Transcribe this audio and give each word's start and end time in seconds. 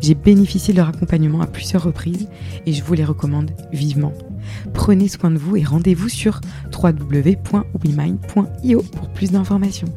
J'ai 0.00 0.14
bénéficié 0.14 0.72
de 0.72 0.78
leur 0.78 0.88
accompagnement 0.88 1.40
à 1.40 1.46
plusieurs 1.46 1.82
reprises 1.82 2.28
et 2.66 2.72
je 2.72 2.82
vous 2.82 2.94
les 2.94 3.04
recommande 3.04 3.50
vivement. 3.72 4.12
Prenez 4.74 5.08
soin 5.08 5.30
de 5.30 5.38
vous 5.38 5.56
et 5.56 5.64
rendez-vous 5.64 6.08
sur 6.08 6.40
www.wemind.io 6.72 8.82
pour 8.82 9.08
plus 9.10 9.32
d'informations. 9.32 9.88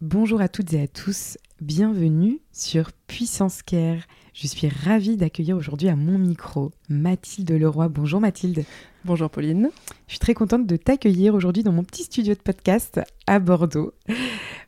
Bonjour 0.00 0.40
à 0.40 0.48
toutes 0.48 0.72
et 0.72 0.82
à 0.82 0.88
tous, 0.88 1.36
bienvenue 1.60 2.40
sur 2.52 2.92
Puissance 3.08 3.62
Care. 3.62 4.02
Je 4.40 4.46
suis 4.46 4.68
ravie 4.68 5.16
d'accueillir 5.16 5.56
aujourd'hui 5.56 5.88
à 5.88 5.96
mon 5.96 6.16
micro 6.16 6.70
Mathilde 6.88 7.50
Leroy. 7.50 7.88
Bonjour 7.88 8.20
Mathilde. 8.20 8.64
Bonjour 9.04 9.28
Pauline. 9.28 9.70
Je 10.06 10.12
suis 10.12 10.20
très 10.20 10.32
contente 10.32 10.64
de 10.64 10.76
t'accueillir 10.76 11.34
aujourd'hui 11.34 11.64
dans 11.64 11.72
mon 11.72 11.82
petit 11.82 12.04
studio 12.04 12.34
de 12.34 12.38
podcast 12.38 13.00
à 13.26 13.40
Bordeaux. 13.40 13.94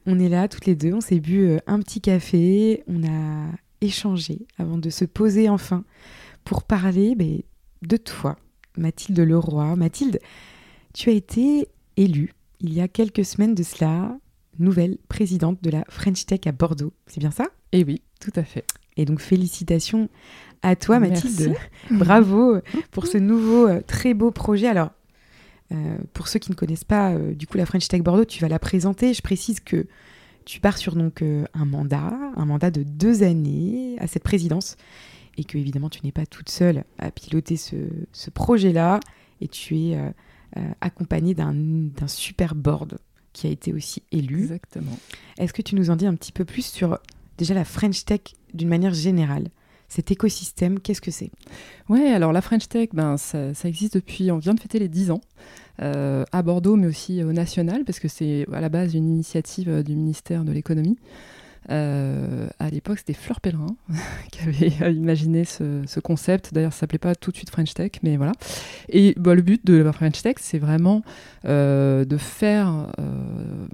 On 0.07 0.19
est 0.19 0.29
là 0.29 0.49
toutes 0.49 0.67
les 0.67 0.75
deux, 0.75 0.93
on 0.93 1.01
s'est 1.01 1.21
bu 1.21 1.43
euh, 1.43 1.59
un 1.69 1.79
petit 1.79 2.01
café, 2.01 2.83
on 2.89 3.05
a 3.05 3.47
échangé 3.81 4.41
avant 4.59 4.77
de 4.77 4.91
se 4.91 5.05
poser 5.05 5.49
enfin 5.49 5.85
pour 6.43 6.65
parler 6.65 7.15
ben, 7.15 7.41
de 7.83 7.97
toi, 7.97 8.35
Mathilde 8.77 9.21
Leroy. 9.21 9.77
Mathilde, 9.77 10.19
tu 10.95 11.11
as 11.11 11.13
été 11.13 11.69
élue 11.97 12.35
il 12.59 12.75
y 12.75 12.81
a 12.81 12.89
quelques 12.89 13.25
semaines 13.25 13.55
de 13.55 13.63
cela, 13.63 14.19
nouvelle 14.59 14.99
présidente 15.09 15.63
de 15.63 15.71
la 15.71 15.85
French 15.89 16.27
Tech 16.27 16.41
à 16.47 16.51
Bordeaux. 16.51 16.93
C'est 17.07 17.21
bien 17.21 17.31
ça? 17.31 17.47
Eh 17.71 17.85
oui, 17.85 18.03
tout 18.19 18.33
à 18.35 18.43
fait. 18.43 18.65
Et 19.01 19.07
donc 19.07 19.21
félicitations 19.21 20.11
à 20.61 20.77
toi 20.77 21.01
Mathilde. 21.01 21.55
Bravo 21.91 22.59
pour 22.91 23.07
ce 23.07 23.17
nouveau 23.17 23.67
euh, 23.67 23.81
très 23.81 24.13
beau 24.13 24.31
projet. 24.31 24.67
Alors, 24.67 24.91
euh, 25.73 25.97
pour 26.13 26.29
ceux 26.29 26.39
qui 26.39 26.51
ne 26.51 26.55
connaissent 26.55 26.85
pas 26.85 27.13
euh, 27.13 27.33
du 27.33 27.47
coup 27.47 27.57
la 27.57 27.65
French 27.65 27.89
Tech 27.89 28.03
Bordeaux, 28.03 28.27
tu 28.27 28.43
vas 28.43 28.49
la 28.49 28.59
présenter. 28.59 29.15
Je 29.15 29.23
précise 29.23 29.61
que 29.61 29.87
tu 30.45 30.61
pars 30.61 30.77
sur 30.77 30.97
donc 30.97 31.23
un 31.23 31.65
mandat, 31.65 32.13
un 32.37 32.45
mandat 32.45 32.71
de 32.71 32.83
deux 32.83 33.23
années 33.23 33.97
à 34.01 34.07
cette 34.07 34.23
présidence, 34.23 34.77
et 35.39 35.45
que 35.45 35.57
évidemment 35.57 35.89
tu 35.89 36.01
n'es 36.05 36.13
pas 36.13 36.27
toute 36.27 36.51
seule 36.51 36.85
à 36.99 37.11
piloter 37.11 37.57
ce, 37.57 37.77
ce 38.13 38.31
projet-là, 38.31 39.01
et 39.41 39.49
tu 39.49 39.77
es 39.77 39.99
accompagnée 40.81 41.35
d'un 41.35 41.85
super 42.07 42.55
board 42.55 42.99
qui 43.33 43.47
a 43.47 43.51
été 43.51 43.73
aussi 43.73 44.03
élu. 44.13 44.43
Exactement. 44.43 44.99
Est-ce 45.39 45.53
que 45.53 45.63
tu 45.63 45.75
nous 45.75 45.91
en 45.91 45.97
dis 45.97 46.07
un 46.07 46.15
petit 46.15 46.33
peu 46.33 46.45
plus 46.45 46.67
sur 46.67 46.99
déjà 47.41 47.55
la 47.55 47.65
French 47.65 48.05
Tech 48.05 48.21
d'une 48.55 48.69
manière 48.69 48.95
générale 48.95 49.49
cet 49.91 50.13
écosystème, 50.13 50.79
qu'est-ce 50.79 51.01
que 51.01 51.11
c'est? 51.11 51.31
Oui, 51.89 52.01
alors 52.07 52.33
la 52.33 52.41
French 52.41 52.69
Tech, 52.69 52.91
ben, 52.93 53.17
ça, 53.17 53.51
existe 53.65 53.95
depuis, 53.95 54.31
on 54.31 54.39
vient 54.39 54.55
de 54.55 54.61
fêter 54.61 54.79
les 54.79 54.89
10 54.89 55.11
ans, 55.11 55.21
euh, 55.83 56.25
à 56.31 56.43
Bordeaux, 56.43 56.77
mais 56.77 56.87
aussi 56.87 57.23
au 57.25 57.33
national, 57.33 57.85
parce 57.85 57.99
que 57.99 58.07
c'est 58.07 58.47
à 58.53 58.61
la 58.61 58.69
base 58.69 58.95
une 58.95 59.11
initiative 59.11 59.69
euh, 59.69 59.83
du 59.83 59.97
ministère 59.97 60.45
de 60.45 60.53
l'économie. 60.53 60.97
Euh, 61.71 62.49
à 62.59 62.71
l'époque, 62.71 62.99
c'était 62.99 63.15
Fleur 63.15 63.41
Pellerin 63.41 63.77
qui 64.31 64.43
avait 64.43 64.93
imaginé 64.95 65.45
ce, 65.45 66.01
concept. 66.01 66.55
D'ailleurs, 66.55 66.73
ça 66.73 66.81
s'appelait 66.81 66.99
pas 66.99 67.17
tout 67.17 67.33
de 67.33 67.37
suite 67.37 67.51
French 67.51 67.75
Tech, 67.75 67.91
mais 68.05 68.17
voilà. 68.17 68.33
Et 68.89 69.15
bah, 69.19 69.35
le 69.35 69.43
but 69.43 69.67
de 69.67 69.75
la 69.75 69.93
French 69.93 70.23
Tech, 70.23 70.37
c'est 70.39 70.59
vraiment 70.59 71.03
de 71.45 72.17
faire 72.17 72.93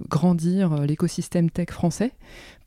grandir 0.09 0.81
l'écosystème 0.81 1.49
tech 1.49 1.69
français 1.69 2.11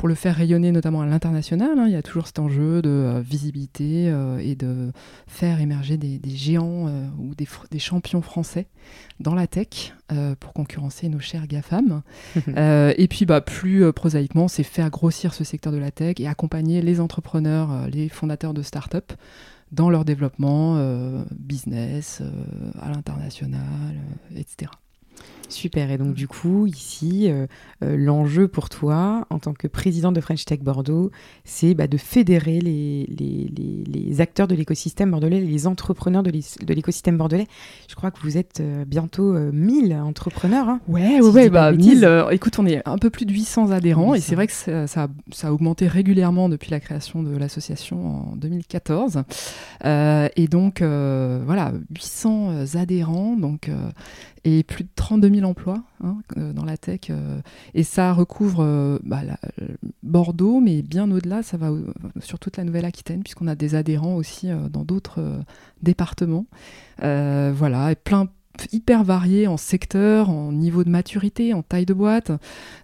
pour 0.00 0.09
le 0.09 0.15
faire 0.15 0.34
rayonner 0.34 0.72
notamment 0.72 1.03
à 1.03 1.06
l'international. 1.06 1.78
Hein. 1.78 1.84
Il 1.87 1.93
y 1.93 1.97
a 1.97 2.03
toujours 2.03 2.27
cet 2.27 2.38
enjeu 2.38 2.81
de 2.81 3.21
visibilité 3.21 4.06
et 4.41 4.55
de 4.55 4.93
faire 5.27 5.61
émerger 5.61 5.99
des, 5.99 6.19
géants 6.25 6.91
ou 7.19 7.34
des, 7.34 7.47
des, 7.71 7.78
champions 7.78 8.22
français 8.22 8.66
dans 9.19 9.34
la 9.34 9.47
tech 9.47 9.93
pour 10.41 10.55
concurrencer 10.55 11.11
nos 11.11 11.21
chers 11.21 11.47
GAFAM. 11.47 12.00
et 12.56 13.09
puis, 13.09 13.27
bah, 13.27 13.43
plus 13.43 13.93
prosaïquement, 13.93 14.49
c'est 14.49 14.62
faire 14.62 14.88
grossir 14.88 15.34
ce 15.34 15.44
secteur 15.44 15.72
de 15.72 15.78
la 15.78 15.91
tech 15.91 16.15
et 16.19 16.27
accompagner 16.27 16.81
les 16.81 17.00
entrepreneurs, 17.00 17.72
euh, 17.72 17.87
les 17.88 18.09
fondateurs 18.09 18.55
de 18.55 18.62
start-up 18.62 19.12
dans 19.72 19.91
leur 19.91 20.05
développement 20.05 20.77
euh, 20.77 21.22
business, 21.31 22.21
euh, 22.22 22.71
à 22.81 22.91
l'international, 22.91 23.94
etc. 24.34 24.71
Super. 25.50 25.91
Et 25.91 25.99
donc, 25.99 26.15
du 26.15 26.28
coup, 26.28 26.66
ici, 26.66 27.27
euh, 27.28 27.47
euh, 27.83 27.97
l'enjeu 27.97 28.49
pour 28.49 28.69
toi, 28.69 29.27
en 29.31 29.38
tant 29.38 29.53
que 29.53 29.66
président 29.66 30.12
de 30.12 30.21
French 30.21 30.44
Tech 30.44 30.61
Bordeaux, 30.61 31.11
c'est 31.44 31.75
bah, 31.75 31.87
de 31.87 31.97
fédérer 31.97 32.61
les, 32.61 33.06
les, 33.06 33.50
les, 33.87 34.21
acteurs 34.21 34.49
de 34.49 34.55
l'écosystème 34.55 35.11
bordelais, 35.11 35.41
les 35.41 35.66
entrepreneurs 35.66 36.22
de 36.22 36.31
l'écosystème 36.31 37.16
bordelais. 37.16 37.47
Je 37.88 37.94
crois 37.94 38.11
que 38.11 38.21
vous 38.22 38.37
êtes 38.38 38.61
euh, 38.61 38.84
bientôt 38.84 39.33
1000 39.33 39.94
entrepreneurs. 39.94 40.69
Hein, 40.69 40.81
ouais, 40.88 41.21
ouais, 41.21 41.50
bah, 41.50 41.72
1000. 41.72 42.27
écoute, 42.31 42.59
on 42.59 42.67
est 42.67 42.87
un 42.87 42.99
peu 42.99 43.11
plus 43.11 43.27
de 43.27 43.32
800 43.32 43.72
adhérents 43.72 44.15
et 44.15 44.21
c'est 44.21 44.34
vrai 44.34 44.47
que 44.47 44.53
ça, 44.53 44.87
ça, 44.87 45.09
a 45.43 45.53
augmenté 45.53 45.88
régulièrement 45.88 46.49
depuis 46.49 46.71
la 46.71 46.81
création 46.81 47.22
de 47.22 47.37
l'association 47.37 48.32
en 48.32 48.37
2014. 48.37 49.22
et 49.84 50.49
donc, 50.49 50.82
voilà, 50.82 51.72
800 51.91 52.77
adhérents. 52.77 53.37
Donc, 53.37 53.71
et 54.44 54.62
plus 54.62 54.84
de 54.84 54.88
32 54.94 55.34
000 55.34 55.39
emplois 55.44 55.82
hein, 56.02 56.18
euh, 56.36 56.52
dans 56.52 56.64
la 56.64 56.76
tech. 56.76 57.00
Euh, 57.10 57.40
et 57.74 57.82
ça 57.82 58.12
recouvre 58.12 58.62
euh, 58.62 58.98
bah, 59.02 59.22
Bordeaux, 60.02 60.60
mais 60.60 60.82
bien 60.82 61.10
au-delà, 61.10 61.42
ça 61.42 61.56
va 61.56 61.70
sur 62.20 62.38
toute 62.38 62.56
la 62.56 62.64
Nouvelle-Aquitaine, 62.64 63.22
puisqu'on 63.22 63.46
a 63.46 63.54
des 63.54 63.74
adhérents 63.74 64.16
aussi 64.16 64.48
dans 64.70 64.84
d'autres 64.84 65.20
départements. 65.82 66.46
voilà, 66.98 67.92
et 67.92 67.94
plein, 67.94 68.28
hyper 68.72 69.04
varié 69.04 69.46
en 69.46 69.56
secteur, 69.56 70.30
en 70.30 70.52
niveau 70.52 70.84
de 70.84 70.90
maturité, 70.90 71.54
en 71.54 71.62
taille 71.62 71.86
de 71.86 71.94
boîte. 71.94 72.32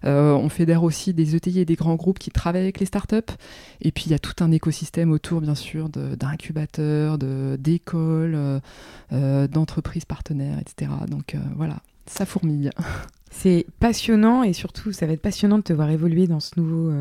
On 0.03 0.49
fédère 0.49 0.83
aussi 0.83 1.13
des 1.13 1.35
ETI 1.35 1.59
et 1.59 1.65
des 1.65 1.75
grands 1.75 1.95
groupes 1.95 2.19
qui 2.19 2.31
travaillent 2.31 2.63
avec 2.63 2.79
les 2.79 2.85
startups. 2.85 3.33
Et 3.81 3.91
puis 3.91 4.05
il 4.07 4.11
y 4.11 4.15
a 4.15 4.19
tout 4.19 4.43
un 4.43 4.51
écosystème 4.51 5.11
autour, 5.11 5.41
bien 5.41 5.55
sûr, 5.55 5.89
d'incubateurs, 5.89 7.17
d'écoles, 7.17 8.35
euh, 8.35 8.59
euh, 9.13 9.47
d'entreprises 9.47 10.05
partenaires, 10.05 10.59
etc. 10.59 10.91
Donc 11.07 11.35
voilà, 11.55 11.77
ça 12.07 12.25
fourmille. 12.25 12.71
C'est 13.29 13.67
passionnant 13.79 14.43
et 14.43 14.53
surtout, 14.53 14.91
ça 14.91 15.05
va 15.05 15.13
être 15.13 15.21
passionnant 15.21 15.57
de 15.57 15.63
te 15.63 15.73
voir 15.73 15.89
évoluer 15.89 16.27
dans 16.27 16.39
ce 16.39 16.59
nouveau, 16.59 16.91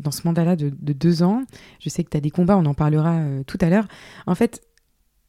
dans 0.00 0.10
ce 0.10 0.22
mandat-là 0.26 0.56
de, 0.56 0.70
de, 0.78 0.92
deux 0.92 1.22
ans. 1.22 1.44
Je 1.80 1.88
sais 1.88 2.04
que 2.04 2.10
tu 2.10 2.16
as 2.16 2.20
des 2.20 2.30
combats, 2.30 2.56
on 2.58 2.66
en 2.66 2.74
parlera 2.74 3.22
tout 3.46 3.58
à 3.60 3.70
l'heure. 3.70 3.86
En 4.26 4.34
fait, 4.34 4.62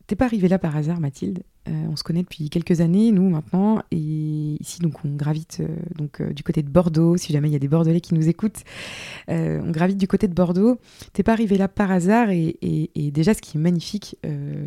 t'es 0.07 0.16
pas 0.16 0.25
arrivée 0.25 0.48
là 0.48 0.60
par 0.60 0.75
hasard, 0.75 1.00
Mathilde? 1.00 1.44
Euh, 1.68 1.88
on 1.92 1.96
se 1.96 2.04
connaît 2.04 2.22
depuis 2.22 2.50
quelques 2.50 2.81
années, 2.81 3.12
nous 3.12 3.30
maintenant, 3.30 3.81
et 3.92 3.98
ici 4.60 4.80
donc 4.80 4.94
on 5.04 5.16
gravite 5.16 5.60
euh, 5.62 5.68
donc 5.96 6.22
euh, 6.22 6.34
du 6.34 6.44
côté 6.44 6.64
de 6.64 6.69
Bordeaux. 6.69 7.18
Si 7.18 7.34
jamais 7.34 7.50
il 7.50 7.54
y 7.54 7.56
a 7.56 7.60
des 7.60 7.68
Bordelais 7.68 8.02
qui 8.02 8.14
nous 8.14 8.28
écoutent, 8.30 8.64
on 9.28 9.72
gravite 9.72 9.98
du 9.98 10.08
côté 10.08 10.28
de 10.28 10.34
Bordeaux. 10.34 10.80
T'es 11.14 11.24
pas 11.24 11.34
arrivé 11.34 11.58
là 11.58 11.68
par 11.68 11.92
hasard, 11.92 12.30
et, 12.30 12.58
déjà 13.14 13.34
ce 13.34 13.42
qui 13.42 13.58
est 13.58 13.60
magnifique, 13.60 14.18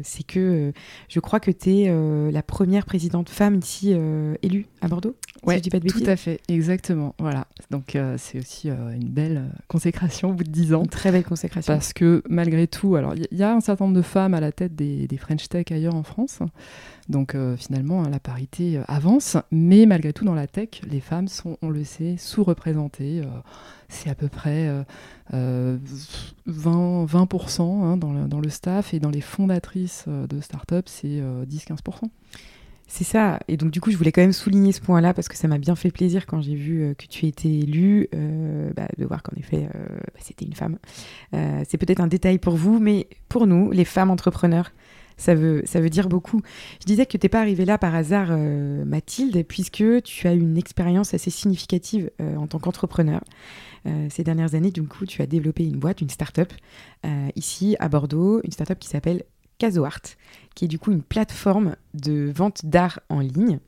c'est 0.02 0.25
que 0.25 0.73
je 1.08 1.20
crois 1.20 1.41
que 1.41 1.50
tu 1.50 1.70
es 1.70 2.31
la 2.31 2.43
première 2.43 2.85
présidente 2.85 3.29
femme 3.29 3.56
ici 3.56 3.94
élue 4.43 4.67
à 4.81 4.88
Bordeaux 4.88 5.14
Oui, 5.44 5.55
si 5.62 5.70
tout 5.70 6.02
à 6.06 6.17
fait, 6.17 6.41
exactement. 6.49 7.14
Voilà. 7.19 7.47
Donc 7.70 7.97
c'est 8.17 8.38
aussi 8.38 8.69
une 8.69 9.08
belle 9.08 9.50
consécration 9.69 10.31
au 10.31 10.35
bout 10.35 10.44
de 10.44 10.50
10 10.50 10.75
ans. 10.75 10.82
Une 10.82 10.88
très 10.88 11.12
belle 11.12 11.25
consécration. 11.25 11.73
Parce 11.73 11.93
que 11.93 12.23
malgré 12.29 12.67
tout, 12.67 12.97
alors 12.97 13.14
il 13.14 13.38
y, 13.38 13.43
a 13.43 13.55
un 13.55 13.61
certain 13.61 13.87
nombre 13.87 13.97
de 13.97 14.02
femmes 14.02 14.35
à 14.35 14.41
la 14.41 14.52
tête 14.52 14.75
des, 14.75 15.06
des 15.06 15.17
French 15.17 15.49
Tech 15.49 15.67
ailleurs 15.70 15.94
en 15.94 16.02
France. 16.02 16.41
Donc 17.08 17.37
finalement, 17.56 18.02
la 18.02 18.20
parité 18.20 18.81
avance, 18.87 19.37
mais 19.50 19.87
malgré 19.87 20.12
tout, 20.12 20.25
dans 20.25 20.34
la 20.34 20.46
tech, 20.46 20.82
les 20.88 21.00
femmes 21.00 21.28
sont, 21.28 21.58
on 21.62 21.70
le 21.70 21.84
sait, 21.84 22.16
sous-représentées. 22.19 23.22
c'est 23.88 24.10
à 24.10 24.14
peu 24.14 24.28
près 24.28 24.70
20, 26.46 27.04
20% 27.06 27.62
hein, 27.62 27.96
dans, 27.96 28.40
le, 28.40 28.48
staff 28.50 28.94
et 28.94 29.00
dans 29.00 29.10
les 29.10 29.20
fondatrices 29.20 30.04
euh, 30.08 30.26
de 30.26 30.40
start-up, 30.40 30.87
c'est 30.88 31.20
10-15%. 31.20 32.04
Euh, 32.04 32.06
c'est 32.92 33.04
ça. 33.04 33.38
Et 33.46 33.56
donc, 33.56 33.70
du 33.70 33.81
coup, 33.81 33.92
je 33.92 33.96
voulais 33.96 34.10
quand 34.10 34.20
même 34.20 34.32
souligner 34.32 34.72
ce 34.72 34.81
point-là 34.81 35.14
parce 35.14 35.28
que 35.28 35.37
ça 35.37 35.46
m'a 35.46 35.58
bien 35.58 35.76
fait 35.76 35.92
plaisir 35.92 36.26
quand 36.26 36.40
j'ai 36.40 36.56
vu 36.56 36.82
euh, 36.82 36.94
que 36.94 37.06
tu 37.06 37.26
étais 37.26 37.48
élue, 37.48 38.08
bah, 38.75 38.88
de 38.98 39.04
voir 39.04 39.22
qu'en 39.22 39.37
effet, 39.37 39.69
bah, 39.72 40.20
c'était 40.20 40.44
une 40.44 40.54
femme. 40.54 40.78
c'est 41.32 41.78
peut-être 41.78 42.00
un 42.00 42.08
détail 42.08 42.38
pour 42.38 42.56
vous, 42.56 42.81
mais 42.81 43.06
pour 43.28 43.46
nous, 43.46 43.70
les 43.70 43.84
femmes 43.84 44.10
entrepreneurs, 44.10 44.72
ça 45.20 45.34
veut, 45.34 45.90
dire 45.90 46.08
beaucoup. 46.08 46.40
Je 46.81 46.87
disais 46.87 47.06
que 47.06 47.17
tu 47.17 47.25
n'es 47.25 47.28
pas 47.28 47.40
arrivée 47.40 47.64
là 47.64 47.78
par 47.78 47.94
hasard, 47.94 48.37
Mathilde, 48.87 49.44
puisque 49.46 49.84
tu 50.02 50.28
as 50.28 50.32
une 50.32 50.56
expérience 50.56 51.14
assez 51.14 51.31
significative 51.31 52.11
en 52.19 52.46
tant 52.46 52.58
qu'entrepreneur. 52.58 53.20
Euh, 53.87 54.08
ces 54.11 54.25
dernières 54.25 54.55
années, 54.55 54.70
du 54.70 54.82
coup, 54.82 55.06
tu 55.06 55.22
as 55.22 55.26
développé 55.26 55.64
une 55.64 55.78
boîte, 55.78 56.00
une 56.00 56.11
start-up, 56.11 56.52
euh, 57.06 57.28
ici 57.37 57.76
à 57.78 57.88
Bordeaux, 57.88 58.40
une 58.44 58.52
start-up 58.52 58.78
qui 58.78 58.88
s'appelle 58.88 59.25
CasoArt, 59.58 60.02
qui 60.55 60.64
est 60.64 60.69
du 60.69 60.78
coup 60.78 60.90
une 60.93 61.02
plateforme 61.02 61.76
de 61.94 62.32
vente 62.34 62.66
d'art 62.66 63.00
en 63.08 63.20
ligne. 63.20 63.58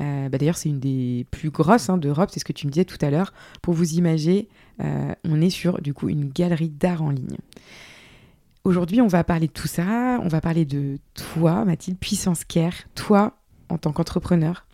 Euh, 0.00 0.28
bah, 0.28 0.38
d'ailleurs, 0.38 0.56
c'est 0.56 0.68
une 0.68 0.80
des 0.80 1.26
plus 1.30 1.50
grosses 1.50 1.88
hein, 1.88 1.98
d'Europe, 1.98 2.30
c'est 2.32 2.40
ce 2.40 2.44
que 2.44 2.52
tu 2.52 2.66
me 2.66 2.72
disais 2.72 2.84
tout 2.84 2.98
à 3.00 3.10
l'heure. 3.10 3.32
Pour 3.62 3.74
vous 3.74 3.94
imaginer, 3.94 4.48
on 5.24 5.42
est 5.42 5.50
sur 5.50 5.82
du 5.82 5.92
coup 5.92 6.08
une 6.08 6.30
galerie 6.30 6.70
d'art 6.70 7.02
en 7.02 7.10
ligne. 7.10 7.36
Aujourd'hui, 8.64 9.00
on 9.00 9.06
va 9.06 9.24
parler 9.24 9.46
de 9.46 9.52
tout 9.52 9.68
ça. 9.68 10.20
On 10.22 10.28
va 10.28 10.40
parler 10.40 10.64
de 10.64 10.98
toi, 11.14 11.64
Mathilde, 11.64 11.98
Puissance 11.98 12.44
Care, 12.44 12.74
toi 12.94 13.38
en 13.68 13.78
tant 13.78 13.92
qu'entrepreneur, 13.92 14.66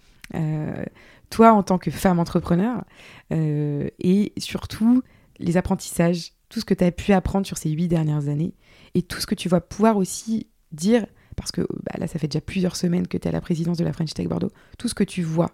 toi 1.31 1.53
en 1.53 1.63
tant 1.63 1.79
que 1.79 1.91
femme 1.91 2.19
entrepreneur, 2.19 2.85
euh, 3.33 3.89
et 3.99 4.33
surtout 4.39 5.03
les 5.39 5.57
apprentissages, 5.57 6.33
tout 6.49 6.61
ce 6.61 6.65
que 6.65 6.75
tu 6.75 6.85
as 6.85 6.93
pu 6.93 7.13
apprendre 7.13 7.47
sur 7.47 7.59
ces 7.59 7.71
huit 7.71 7.89
dernières 7.89 8.29
années, 8.29 8.55
et 8.95 9.03
tout 9.03 9.21
ce 9.21 9.27
que 9.27 9.35
tu 9.35 9.49
vas 9.49 9.61
pouvoir 9.61 9.97
aussi 9.97 10.47
dire, 10.73 11.07
parce 11.37 11.53
que 11.53 11.61
bah, 11.61 11.99
là, 11.99 12.07
ça 12.07 12.19
fait 12.19 12.29
déjà 12.29 12.41
plusieurs 12.41 12.77
semaines 12.77 13.07
que 13.07 13.19
tu 13.19 13.25
es 13.25 13.29
à 13.29 13.33
la 13.33 13.41
présidence 13.41 13.77
de 13.77 13.85
la 13.85 13.93
French 13.93 14.15
Tech 14.15 14.27
Bordeaux, 14.27 14.51
tout 14.79 14.89
ce 14.89 14.95
que 14.95 15.05
tu 15.05 15.23
vois. 15.23 15.51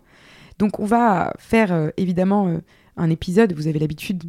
Donc 0.59 0.79
on 0.79 0.85
va 0.85 1.33
faire 1.39 1.73
euh, 1.73 1.91
évidemment 1.97 2.49
euh, 2.49 2.59
un 2.97 3.11
épisode, 3.11 3.53
vous 3.55 3.67
avez 3.67 3.79
l'habitude, 3.79 4.25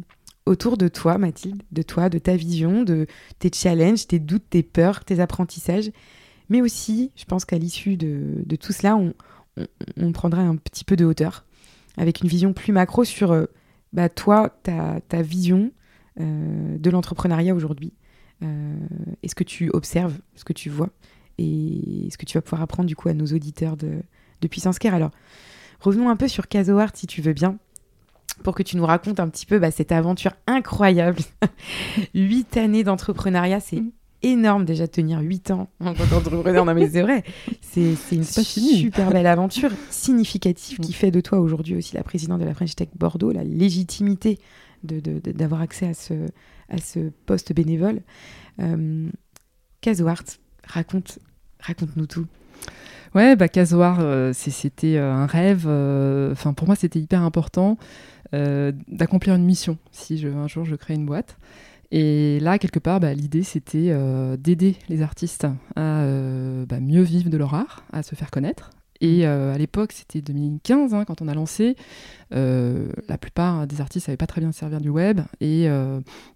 autour 0.46 0.76
de 0.76 0.88
toi, 0.88 1.18
Mathilde, 1.18 1.62
de 1.72 1.82
toi, 1.82 2.08
de 2.08 2.18
ta 2.18 2.36
vision, 2.36 2.82
de 2.82 3.06
tes 3.38 3.50
challenges, 3.52 4.06
tes 4.06 4.18
doutes, 4.18 4.48
tes 4.50 4.62
peurs, 4.62 5.04
tes 5.04 5.20
apprentissages. 5.20 5.90
Mais 6.48 6.60
aussi, 6.60 7.10
je 7.16 7.24
pense 7.24 7.44
qu'à 7.44 7.58
l'issue 7.58 7.96
de, 7.96 8.44
tout 8.56 8.72
cela, 8.72 8.96
on, 8.96 9.14
on, 9.96 10.12
prendra 10.12 10.42
un 10.42 10.56
petit 10.56 10.84
peu 10.84 10.96
de 10.96 11.04
hauteur, 11.04 11.44
avec 11.96 12.20
une 12.20 12.28
vision 12.28 12.52
plus 12.52 12.72
macro 12.72 13.04
sur 13.04 13.32
euh, 13.32 13.46
bah, 13.92 14.08
toi, 14.08 14.50
ta, 14.62 15.00
ta 15.08 15.22
vision 15.22 15.72
euh, 16.20 16.76
de 16.76 16.90
l'entrepreneuriat 16.90 17.54
aujourd'hui, 17.54 17.94
euh, 18.42 18.76
et 19.22 19.28
ce 19.28 19.34
que 19.34 19.44
tu 19.44 19.70
observes, 19.70 20.18
ce 20.34 20.44
que 20.44 20.52
tu 20.52 20.68
vois, 20.68 20.90
et 21.38 22.08
ce 22.10 22.18
que 22.18 22.26
tu 22.26 22.36
vas 22.36 22.42
pouvoir 22.42 22.62
apprendre 22.62 22.86
du 22.86 22.94
coup 22.94 23.08
à 23.08 23.14
nos 23.14 23.26
auditeurs 23.26 23.76
de, 23.76 24.02
de 24.42 24.48
Puissance 24.48 24.78
Care? 24.78 24.94
Alors, 24.94 25.10
revenons 25.80 26.10
un 26.10 26.16
peu 26.16 26.28
sur 26.28 26.48
CasoArt 26.48 26.94
si 26.94 27.06
tu 27.06 27.22
veux 27.22 27.32
bien 27.32 27.58
pour 28.42 28.54
que 28.54 28.62
tu 28.62 28.76
nous 28.76 28.86
racontes 28.86 29.20
un 29.20 29.28
petit 29.28 29.46
peu 29.46 29.58
bah, 29.58 29.70
cette 29.70 29.92
aventure 29.92 30.32
incroyable. 30.46 31.18
Huit 32.14 32.56
années 32.56 32.84
d'entrepreneuriat, 32.84 33.60
c'est 33.60 33.80
mm 33.80 33.90
énorme 34.24 34.64
déjà 34.64 34.86
de 34.86 34.90
tenir 34.90 35.20
8 35.20 35.50
ans 35.52 35.68
en 35.80 35.94
tant 35.94 36.06
qu'entrepreneur. 36.06 36.64
non 36.64 36.74
mais 36.74 36.88
c'est 36.88 37.02
vrai, 37.02 37.22
c'est 37.60 37.94
une 38.12 38.24
super 38.24 39.10
belle 39.10 39.26
aventure 39.26 39.70
significative 39.90 40.78
qui 40.78 40.90
mm. 40.90 40.94
fait 40.94 41.10
de 41.10 41.20
toi 41.20 41.38
aujourd'hui 41.38 41.76
aussi 41.76 41.94
la 41.94 42.02
présidente 42.02 42.40
de 42.40 42.44
la 42.44 42.54
French 42.54 42.74
Tech 42.74 42.88
Bordeaux, 42.96 43.30
la 43.30 43.44
légitimité 43.44 44.38
d'avoir 44.82 45.60
de, 45.60 45.64
accès 45.64 45.86
à 45.86 45.94
ce, 45.94 46.14
à 46.68 46.78
ce 46.78 47.10
poste 47.26 47.52
bénévole. 47.52 48.00
Euh, 48.60 49.08
raconte, 50.66 51.18
raconte-nous 51.60 52.06
tout. 52.06 52.26
Ouais, 53.14 53.36
bah 53.36 53.48
Casoar, 53.48 53.98
euh, 54.00 54.32
c'était 54.32 54.96
euh, 54.96 55.12
un 55.12 55.26
rêve. 55.26 55.66
Euh, 55.68 56.32
enfin, 56.32 56.52
pour 56.52 56.66
moi, 56.66 56.76
c'était 56.76 56.98
hyper 56.98 57.22
important 57.22 57.78
d'accomplir 58.88 59.36
une 59.36 59.44
mission. 59.44 59.78
Si 59.92 60.18
je, 60.18 60.26
un 60.26 60.48
jour 60.48 60.64
je 60.64 60.74
crée 60.74 60.94
une 60.94 61.06
boîte, 61.06 61.38
et 61.96 62.40
là, 62.40 62.58
quelque 62.58 62.80
part, 62.80 62.98
bah, 62.98 63.14
l'idée, 63.14 63.44
c'était 63.44 63.90
euh, 63.90 64.36
d'aider 64.36 64.74
les 64.88 65.00
artistes 65.00 65.46
à 65.76 66.02
euh, 66.02 66.66
bah, 66.66 66.80
mieux 66.80 67.02
vivre 67.02 67.30
de 67.30 67.36
leur 67.36 67.54
art, 67.54 67.84
à 67.92 68.02
se 68.02 68.16
faire 68.16 68.32
connaître. 68.32 68.70
Et 69.00 69.28
euh, 69.28 69.54
à 69.54 69.58
l'époque, 69.58 69.92
c'était 69.92 70.20
2015 70.20 70.92
hein, 70.92 71.04
quand 71.04 71.22
on 71.22 71.28
a 71.28 71.34
lancé. 71.34 71.76
la 72.32 73.18
plupart 73.20 73.68
des 73.68 73.80
artistes 73.80 74.06
savaient 74.06 74.16
pas 74.16 74.26
très 74.26 74.40
bien 74.40 74.50
servir 74.50 74.80
du 74.80 74.88
web 74.88 75.20
et 75.40 75.68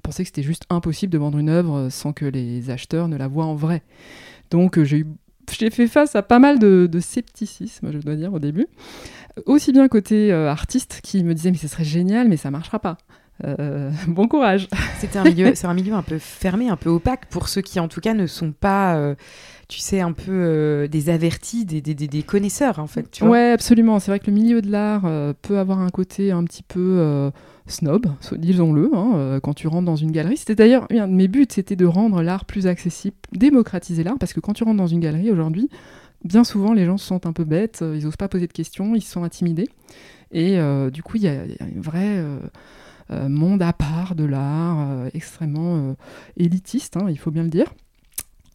pensaient 0.04 0.22
que 0.22 0.28
c'était 0.28 0.44
juste 0.44 0.64
impossible 0.70 1.12
de 1.12 1.18
vendre 1.18 1.38
une 1.38 1.48
œuvre 1.48 1.88
sans 1.88 2.12
que 2.12 2.24
les 2.24 2.70
acheteurs 2.70 3.08
ne 3.08 3.16
la 3.16 3.26
voient 3.26 3.46
en 3.46 3.56
vrai. 3.56 3.82
Donc 4.50 4.80
j'ai 4.84 5.04
fait 5.48 5.86
face 5.86 6.16
à 6.16 6.22
pas 6.22 6.38
mal 6.38 6.58
de, 6.58 6.88
de, 6.90 7.00
scepticisme, 7.00 7.90
je 7.92 7.98
dois 7.98 8.14
dire, 8.14 8.32
au 8.32 8.38
début. 8.38 8.66
Aussi 9.46 9.72
bien 9.72 9.86
côté 9.88 10.32
artiste 10.32 11.00
qui 11.02 11.22
me 11.22 11.34
disait 11.34 11.50
mais 11.50 11.58
ce 11.58 11.68
serait 11.68 11.84
génial, 11.84 12.28
mais 12.28 12.36
ça 12.36 12.50
marchera 12.50 12.78
pas. 12.78 12.98
Euh, 13.44 13.90
bon 14.08 14.28
courage. 14.28 14.68
C'était 14.98 15.18
un 15.18 15.24
milieu, 15.24 15.52
c'est 15.54 15.66
un 15.66 15.74
milieu 15.74 15.94
un 15.94 16.02
peu 16.02 16.18
fermé, 16.18 16.68
un 16.68 16.76
peu 16.76 16.90
opaque 16.90 17.26
pour 17.26 17.48
ceux 17.48 17.62
qui 17.62 17.80
en 17.80 17.88
tout 17.88 18.00
cas 18.00 18.14
ne 18.14 18.26
sont 18.26 18.52
pas, 18.52 18.96
euh, 18.96 19.14
tu 19.68 19.78
sais, 19.78 20.00
un 20.00 20.12
peu 20.12 20.32
euh, 20.32 20.88
des 20.88 21.10
avertis, 21.10 21.64
des, 21.64 21.80
des, 21.80 21.94
des, 21.94 22.22
connaisseurs 22.22 22.78
en 22.78 22.86
fait. 22.86 23.10
Tu 23.10 23.24
ouais, 23.24 23.52
absolument. 23.52 24.00
C'est 24.00 24.10
vrai 24.10 24.18
que 24.18 24.26
le 24.26 24.32
milieu 24.32 24.62
de 24.62 24.70
l'art 24.70 25.02
peut 25.42 25.58
avoir 25.58 25.78
un 25.78 25.90
côté 25.90 26.32
un 26.32 26.44
petit 26.44 26.62
peu 26.62 27.30
snob, 27.68 28.06
disons-le, 28.32 28.90
hein, 28.94 29.38
quand 29.42 29.54
tu 29.54 29.68
rentres 29.68 29.86
dans 29.86 29.96
une 29.96 30.10
galerie. 30.10 30.36
C'était 30.36 30.54
d'ailleurs 30.54 30.86
un 30.90 31.08
de 31.08 31.14
mes 31.14 31.28
buts, 31.28 31.46
c'était 31.48 31.76
de 31.76 31.86
rendre 31.86 32.22
l'art 32.22 32.44
plus 32.44 32.66
accessible, 32.66 33.16
démocratiser 33.32 34.02
l'art, 34.04 34.18
parce 34.18 34.32
que 34.32 34.40
quand 34.40 34.54
tu 34.54 34.64
rentres 34.64 34.78
dans 34.78 34.86
une 34.86 35.00
galerie 35.00 35.30
aujourd'hui, 35.30 35.68
bien 36.24 36.44
souvent 36.44 36.72
les 36.72 36.84
gens 36.86 36.96
se 36.96 37.06
sentent 37.06 37.26
un 37.26 37.32
peu 37.32 37.44
bêtes, 37.44 37.84
ils 37.94 38.04
n'osent 38.04 38.16
pas 38.16 38.28
poser 38.28 38.46
de 38.46 38.52
questions, 38.52 38.94
ils 38.94 39.02
se 39.02 39.12
sont 39.12 39.22
intimidés. 39.22 39.68
Et 40.32 40.58
du 40.92 41.02
coup, 41.02 41.16
il 41.16 41.22
y, 41.22 41.28
a 41.28 41.44
une 41.44 41.80
vraie 41.80 42.22
euh, 43.10 43.28
monde 43.28 43.62
à 43.62 43.72
part 43.72 44.14
de 44.14 44.24
l'art, 44.24 44.90
euh, 44.90 45.08
extrêmement 45.14 45.76
euh, 45.76 45.94
élitiste, 46.36 46.98
hein, 46.98 47.06
il 47.08 47.18
faut 47.18 47.30
bien 47.30 47.42
le 47.42 47.48
dire. 47.48 47.72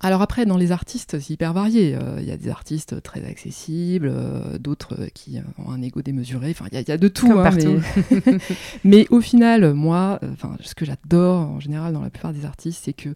Alors 0.04 0.22
après, 0.22 0.46
dans 0.46 0.58
les 0.58 0.72
artistes, 0.72 1.20
c'est 1.20 1.34
hyper 1.34 1.54
varié. 1.54 1.98
Il 2.20 2.26
y 2.26 2.32
a 2.32 2.38
des 2.38 2.50
artistes 2.50 3.02
très 3.02 3.26
accessibles, 3.26 4.14
d'autres 4.60 5.08
qui 5.14 5.40
ont 5.58 5.72
un 5.72 5.82
ego 5.82 6.02
démesuré. 6.02 6.52
Enfin, 6.52 6.66
il 6.72 6.88
y, 6.88 6.92
a 6.92 6.98
de 6.98 7.08
tout. 7.08 7.32
Hein, 7.32 7.50
mais... 7.56 8.38
mais... 8.84 9.08
au 9.10 9.22
final, 9.22 9.74
moi, 9.74 10.20
enfin, 10.34 10.58
ce 10.62 10.76
que 10.76 10.86
j'adore 10.86 11.50
en 11.50 11.60
général 11.60 11.94
dans 11.94 12.02
la 12.02 12.10
plupart 12.10 12.34
des 12.34 12.46
artistes, 12.46 12.82
c'est 12.84 12.94
que 12.94 13.10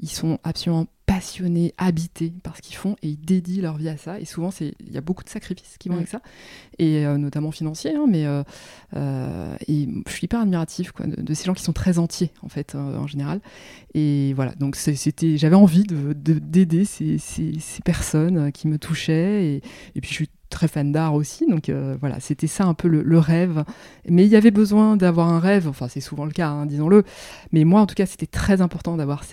ils 0.00 0.10
sont 0.10 0.38
absolument 0.44 0.86
passionnés, 1.06 1.74
habités 1.76 2.32
par 2.42 2.56
ce 2.56 2.62
qu'ils 2.62 2.76
font 2.76 2.96
et 3.02 3.08
ils 3.08 3.20
dédient 3.20 3.62
leur 3.62 3.76
vie 3.76 3.88
à 3.88 3.96
ça. 3.96 4.18
Et 4.20 4.24
souvent, 4.24 4.50
il 4.60 4.92
y 4.92 4.96
a 4.96 5.00
beaucoup 5.00 5.24
de 5.24 5.28
sacrifices 5.28 5.76
qui 5.78 5.88
vont 5.88 5.96
avec 5.96 6.08
ça, 6.08 6.20
et 6.78 7.04
euh, 7.04 7.18
notamment 7.18 7.50
financiers. 7.50 7.94
Hein, 7.94 8.06
mais 8.08 8.24
euh, 8.26 8.42
euh, 8.96 9.54
et 9.68 9.88
je 10.06 10.12
suis 10.12 10.24
hyper 10.24 10.40
admiratif 10.40 10.92
quoi, 10.92 11.06
de, 11.06 11.34
ces 11.34 11.44
gens 11.44 11.54
qui 11.54 11.62
sont 11.62 11.72
très 11.72 11.98
entiers 11.98 12.30
en 12.42 12.48
fait 12.48 12.74
en 12.74 13.06
général. 13.06 13.40
Et 13.94 14.32
voilà, 14.34 14.54
donc 14.54 14.76
c'était, 14.76 15.36
j'avais 15.36 15.56
envie 15.56 15.84
de 15.84 16.12
d'aider 16.12 16.84
ces, 16.84 17.18
ces, 17.18 17.58
ces, 17.60 17.82
personnes 17.82 18.50
qui 18.52 18.66
me 18.66 18.78
touchaient. 18.78 19.44
Et, 19.44 19.62
et 19.94 20.00
puis 20.00 20.10
je 20.10 20.14
suis 20.14 20.30
très 20.48 20.68
fan 20.68 20.92
d'art 20.92 21.14
aussi, 21.14 21.46
donc 21.46 21.70
voilà, 22.00 22.20
c'était 22.20 22.46
ça 22.46 22.64
un 22.64 22.74
peu 22.74 22.88
le, 22.88 23.18
rêve. 23.18 23.64
Mais 24.08 24.24
il 24.24 24.30
y 24.30 24.36
avait 24.36 24.50
besoin 24.50 24.96
d'avoir 24.96 25.28
un 25.28 25.38
rêve, 25.38 25.68
enfin 25.68 25.88
c'est 25.88 26.00
souvent 26.00 26.24
le 26.24 26.32
cas, 26.32 26.48
hein, 26.48 26.66
disons-le. 26.66 27.04
Mais 27.52 27.64
moi, 27.64 27.80
en 27.80 27.86
tout 27.86 27.94
cas, 27.94 28.06
c'était 28.06 28.26
très 28.26 28.60
important 28.60 28.96
d'avoir 28.96 29.24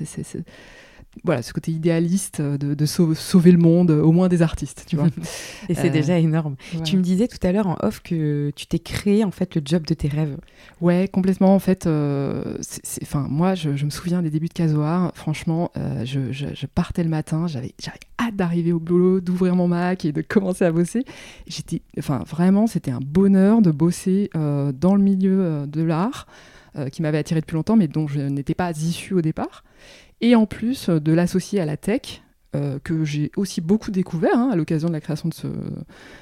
voilà, 1.25 1.41
ce 1.41 1.51
côté 1.51 1.71
idéaliste 1.71 2.41
de, 2.41 2.85
sauver 2.85 3.51
le 3.51 3.57
monde, 3.57 3.91
au 3.91 4.11
moins 4.13 4.29
des 4.29 4.41
artistes, 4.41 4.85
tu 4.87 4.95
vois. 4.95 5.07
Et 5.69 5.75
c'est 5.75 5.89
déjà 5.89 6.17
énorme. 6.17 6.55
Tu 6.85 6.95
me 6.95 7.01
disais 7.01 7.27
tout 7.27 7.45
à 7.45 7.51
l'heure 7.51 7.67
en 7.67 7.75
off 7.81 8.01
que 8.01 8.51
tu 8.55 8.65
t'es 8.65 8.79
créé 8.79 9.25
en 9.25 9.31
fait 9.31 9.53
le 9.55 9.61
job 9.63 9.85
de 9.85 9.93
tes 9.93 10.07
rêves. 10.07 10.37
Ouais, 10.79 11.09
complètement. 11.11 11.53
En 11.53 11.59
fait, 11.59 11.85
euh, 11.85 12.57
enfin, 13.01 13.27
moi, 13.29 13.55
je, 13.55 13.69
me 13.69 13.89
souviens 13.89 14.21
des 14.21 14.29
débuts 14.29 14.47
de 14.47 14.53
Casoar. 14.53 15.11
Franchement, 15.13 15.71
euh, 15.77 16.05
je, 16.05 16.65
partais 16.65 17.03
le 17.03 17.09
matin, 17.09 17.45
j'avais 17.47 17.73
hâte 18.19 18.35
d'arriver 18.35 18.71
au 18.71 18.79
boulot, 18.79 19.19
d'ouvrir 19.19 19.55
mon 19.55 19.67
Mac 19.67 20.05
et 20.05 20.13
de 20.13 20.21
commencer 20.21 20.63
à 20.63 20.71
bosser. 20.71 21.03
J'étais, 21.45 21.81
enfin, 21.99 22.23
vraiment, 22.25 22.67
c'était 22.67 22.91
un 22.91 23.01
bonheur 23.03 23.61
de 23.61 23.71
bosser 23.71 24.29
euh, 24.35 24.71
dans 24.71 24.95
le 24.95 25.03
milieu 25.03 25.67
de 25.67 25.81
l'art. 25.81 26.25
qui 26.93 27.01
m'avait 27.01 27.17
attiré 27.17 27.41
depuis 27.41 27.55
longtemps, 27.55 27.75
mais 27.75 27.89
dont 27.89 28.07
je 28.07 28.21
n'étais 28.21 28.55
pas 28.55 28.71
issue 28.71 29.13
au 29.13 29.21
départ 29.21 29.65
et 30.21 30.35
en 30.35 30.45
plus 30.45 30.89
euh, 30.89 30.99
de 30.99 31.11
l'associer 31.11 31.59
à 31.59 31.65
la 31.65 31.77
tech, 31.77 32.21
que 32.83 33.05
j'ai 33.05 33.31
aussi 33.37 33.61
beaucoup 33.61 33.91
découvert 33.91 34.37
hein, 34.37 34.49
à 34.51 34.57
l'occasion 34.57 34.89
de 34.89 34.93
la 34.93 34.99
création 34.99 35.29
de 35.29 35.33
ce, 35.33 35.47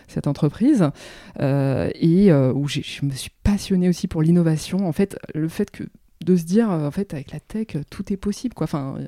cette 0.08 0.27
entreprise, 0.27 0.91
et 1.39 2.32
où 2.32 2.68
je 2.68 3.03
me 3.03 3.12
suis 3.13 3.32
passionnée 3.41 3.89
aussi 3.89 4.08
pour 4.08 4.22
l'innovation. 4.22 4.88
En 4.88 4.91
fait, 4.91 5.18
le 5.34 5.48
fait 5.48 5.72
que 5.72 5.86
de 6.24 6.36
se 6.36 6.44
dire, 6.44 6.70
en 6.70 6.91
fait, 6.91 7.15
avec 7.15 7.32
la 7.32 7.39
tech, 7.39 7.77
tout 7.89 8.13
est 8.13 8.18
possible. 8.18 8.53
Enfin, 8.60 9.00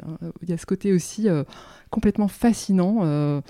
il 0.41 0.49
y 0.49 0.53
a 0.53 0.57
ce 0.57 0.65
côté 0.65 0.93
aussi 0.93 1.27
complètement 1.91 2.27
fascinant 2.27 3.41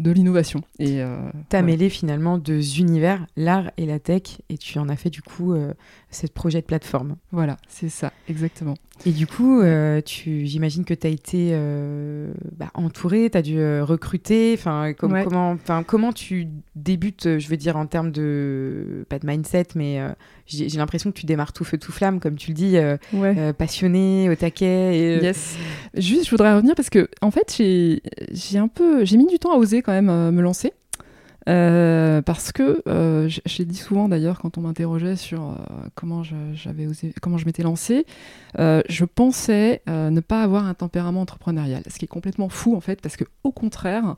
de 0.00 0.10
l'innovation. 0.10 0.62
Et 0.78 1.02
euh, 1.02 1.16
tu 1.50 1.56
as 1.56 1.62
mêlé 1.62 1.90
finalement 1.90 2.38
deux 2.38 2.78
univers, 2.78 3.26
l'art 3.36 3.70
et 3.76 3.86
la 3.86 3.98
tech, 3.98 4.22
et 4.48 4.56
tu 4.56 4.78
en 4.78 4.88
as 4.88 4.96
fait 4.96 5.10
du 5.10 5.20
coup 5.20 5.52
euh, 5.52 5.74
ce 6.10 6.26
projet 6.26 6.60
de 6.60 6.66
plateforme. 6.66 7.16
Voilà, 7.32 7.58
c'est 7.68 7.90
ça, 7.90 8.12
exactement. 8.28 8.74
Et 9.06 9.12
du 9.12 9.26
coup, 9.26 9.60
euh, 9.60 10.02
tu, 10.02 10.46
j'imagine 10.46 10.84
que 10.84 10.92
tu 10.92 11.06
as 11.06 11.10
été 11.10 11.50
euh, 11.52 12.32
bah, 12.56 12.70
entouré, 12.74 13.30
tu 13.30 13.38
as 13.38 13.42
dû 13.42 13.58
recruter. 13.80 14.54
Enfin, 14.58 14.92
comment, 14.92 15.56
comment 15.86 16.12
tu 16.12 16.48
débutes, 16.76 17.38
je 17.38 17.48
veux 17.48 17.56
dire, 17.56 17.76
en 17.76 17.86
termes 17.86 18.10
de, 18.10 19.06
pas 19.08 19.18
de 19.18 19.26
mindset, 19.26 19.68
mais 19.74 20.00
j'ai, 20.46 20.68
l'impression 20.68 21.12
que 21.12 21.18
tu 21.18 21.24
démarres 21.24 21.54
tout 21.54 21.64
feu, 21.64 21.78
tout 21.78 21.92
flamme, 21.92 22.20
comme 22.20 22.36
tu 22.36 22.50
le 22.50 22.54
dis, 22.54 22.76
passionné, 23.56 24.28
au 24.28 24.34
taquet. 24.34 24.98
Et... 24.98 25.22
Yes. 25.22 25.56
Juste, 25.94 26.26
je 26.26 26.30
voudrais 26.30 26.54
revenir 26.54 26.74
parce 26.74 26.90
que, 26.90 27.08
en 27.22 27.30
fait, 27.30 27.54
j'ai, 27.56 27.89
j'ai 28.32 29.16
mis 29.16 29.26
du 29.26 29.38
temps 29.38 29.52
à 29.52 29.56
oser 29.56 29.82
quand 29.82 29.92
même 29.92 30.10
euh, 30.10 30.30
me 30.30 30.42
lancer. 30.42 30.72
Euh, 31.48 32.20
parce 32.20 32.52
que 32.52 32.82
euh, 32.86 33.26
j'ai 33.46 33.64
dit 33.64 33.78
souvent 33.78 34.10
d'ailleurs 34.10 34.40
quand 34.40 34.58
on 34.58 34.60
m'interrogeait 34.60 35.16
sur 35.16 35.56
comment 35.94 36.22
comment 37.22 37.38
je 37.38 37.46
m'étais 37.46 37.62
lancée, 37.62 38.04
je 38.58 39.04
pensais 39.06 39.82
ne 39.86 40.20
pas 40.20 40.42
avoir 40.42 40.66
un 40.66 40.74
tempérament 40.74 41.22
entrepreneurial, 41.22 41.82
ce 41.88 41.98
qui 41.98 42.04
est 42.04 42.08
complètement 42.08 42.50
fou 42.50 42.76
en 42.76 42.80
fait, 42.80 43.00
parce 43.00 43.16
que 43.16 43.24
au 43.42 43.52
contraire, 43.52 44.16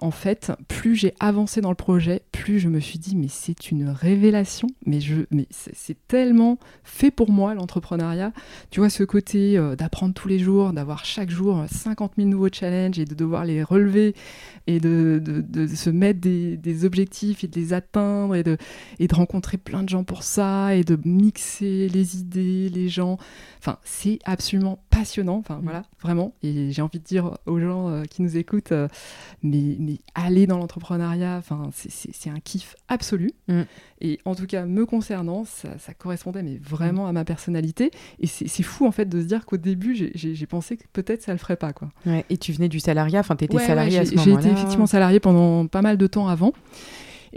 en 0.00 0.10
fait, 0.10 0.52
plus 0.68 0.94
j'ai 0.94 1.14
avancé 1.20 1.60
dans 1.60 1.70
le 1.70 1.76
projet, 1.76 2.22
plus 2.32 2.58
je 2.58 2.68
me 2.68 2.80
suis 2.80 2.98
dit, 2.98 3.16
mais 3.16 3.28
c'est 3.28 3.70
une 3.70 3.88
révélation, 3.88 4.68
mais, 4.84 5.00
je, 5.00 5.22
mais 5.30 5.46
c'est 5.50 5.96
tellement 6.06 6.58
fait 6.84 7.10
pour 7.10 7.30
moi 7.30 7.54
l'entrepreneuriat. 7.54 8.32
Tu 8.70 8.80
vois, 8.80 8.90
ce 8.90 9.04
côté 9.04 9.56
euh, 9.56 9.76
d'apprendre 9.76 10.14
tous 10.14 10.28
les 10.28 10.38
jours, 10.38 10.72
d'avoir 10.72 11.04
chaque 11.04 11.30
jour 11.30 11.64
50 11.70 12.12
000 12.16 12.28
nouveaux 12.28 12.48
challenges 12.52 12.98
et 12.98 13.04
de 13.04 13.14
devoir 13.14 13.44
les 13.44 13.62
relever 13.62 14.14
et 14.66 14.80
de, 14.80 15.22
de, 15.24 15.66
se 15.66 15.90
mettre 15.90 16.20
des, 16.20 16.56
des, 16.56 16.84
objectifs 16.84 17.44
et 17.44 17.48
de 17.48 17.54
les 17.54 17.72
atteindre 17.72 18.34
et 18.34 18.42
de, 18.42 18.56
et 18.98 19.06
de 19.06 19.14
rencontrer 19.14 19.58
plein 19.58 19.82
de 19.82 19.88
gens 19.88 20.02
pour 20.04 20.24
ça 20.24 20.74
et 20.74 20.82
de 20.82 20.98
mixer 21.04 21.88
les 21.88 22.16
idées, 22.18 22.68
les 22.68 22.88
gens. 22.88 23.18
Enfin, 23.58 23.78
c'est 23.84 24.18
absolument 24.24 24.84
passionnant, 24.90 25.36
enfin 25.36 25.58
mm. 25.58 25.62
voilà, 25.62 25.82
vraiment. 26.02 26.34
Et 26.42 26.72
j'ai 26.72 26.82
envie 26.82 26.98
de 26.98 27.04
dire 27.04 27.38
aux 27.46 27.60
gens 27.60 27.88
euh, 27.88 28.02
qui 28.04 28.22
nous 28.22 28.25
écoutent, 28.34 28.72
euh, 28.72 28.88
mais, 29.42 29.76
mais 29.78 29.98
aller 30.14 30.46
dans 30.46 30.58
l'entrepreneuriat, 30.58 31.42
c'est 31.76 32.30
un 32.30 32.40
kiff 32.40 32.74
absolu. 32.88 33.32
Mm. 33.48 33.62
Et 34.00 34.18
en 34.24 34.34
tout 34.34 34.46
cas, 34.46 34.66
me 34.66 34.84
concernant, 34.84 35.44
ça, 35.44 35.78
ça 35.78 35.94
correspondait 35.94 36.42
mais 36.42 36.58
vraiment 36.58 37.06
à 37.06 37.12
ma 37.12 37.24
personnalité. 37.24 37.90
Et 38.20 38.26
c'est 38.26 38.62
fou 38.62 38.86
en 38.86 38.92
fait 38.92 39.08
de 39.08 39.20
se 39.20 39.26
dire 39.26 39.46
qu'au 39.46 39.56
début, 39.56 39.94
j'ai 40.14 40.46
pensé 40.46 40.76
que 40.76 40.84
peut-être 40.92 41.22
ça 41.22 41.32
le 41.32 41.38
ferait 41.38 41.56
pas. 41.56 41.72
Quoi. 41.72 41.88
et 42.30 42.36
tu 42.38 42.52
venais 42.52 42.68
du 42.68 42.80
salariat, 42.80 43.20
enfin, 43.20 43.36
tu 43.36 43.44
étais 43.44 43.58
salarié 43.58 43.98
à 43.98 44.04
ce 44.04 44.14
moment-là. 44.14 44.40
J'ai 44.40 44.48
été 44.48 44.56
effectivement 44.56 44.86
salarié 44.86 45.20
pendant 45.20 45.66
pas 45.66 45.82
mal 45.82 45.96
de 45.96 46.06
temps 46.06 46.28
avant. 46.28 46.52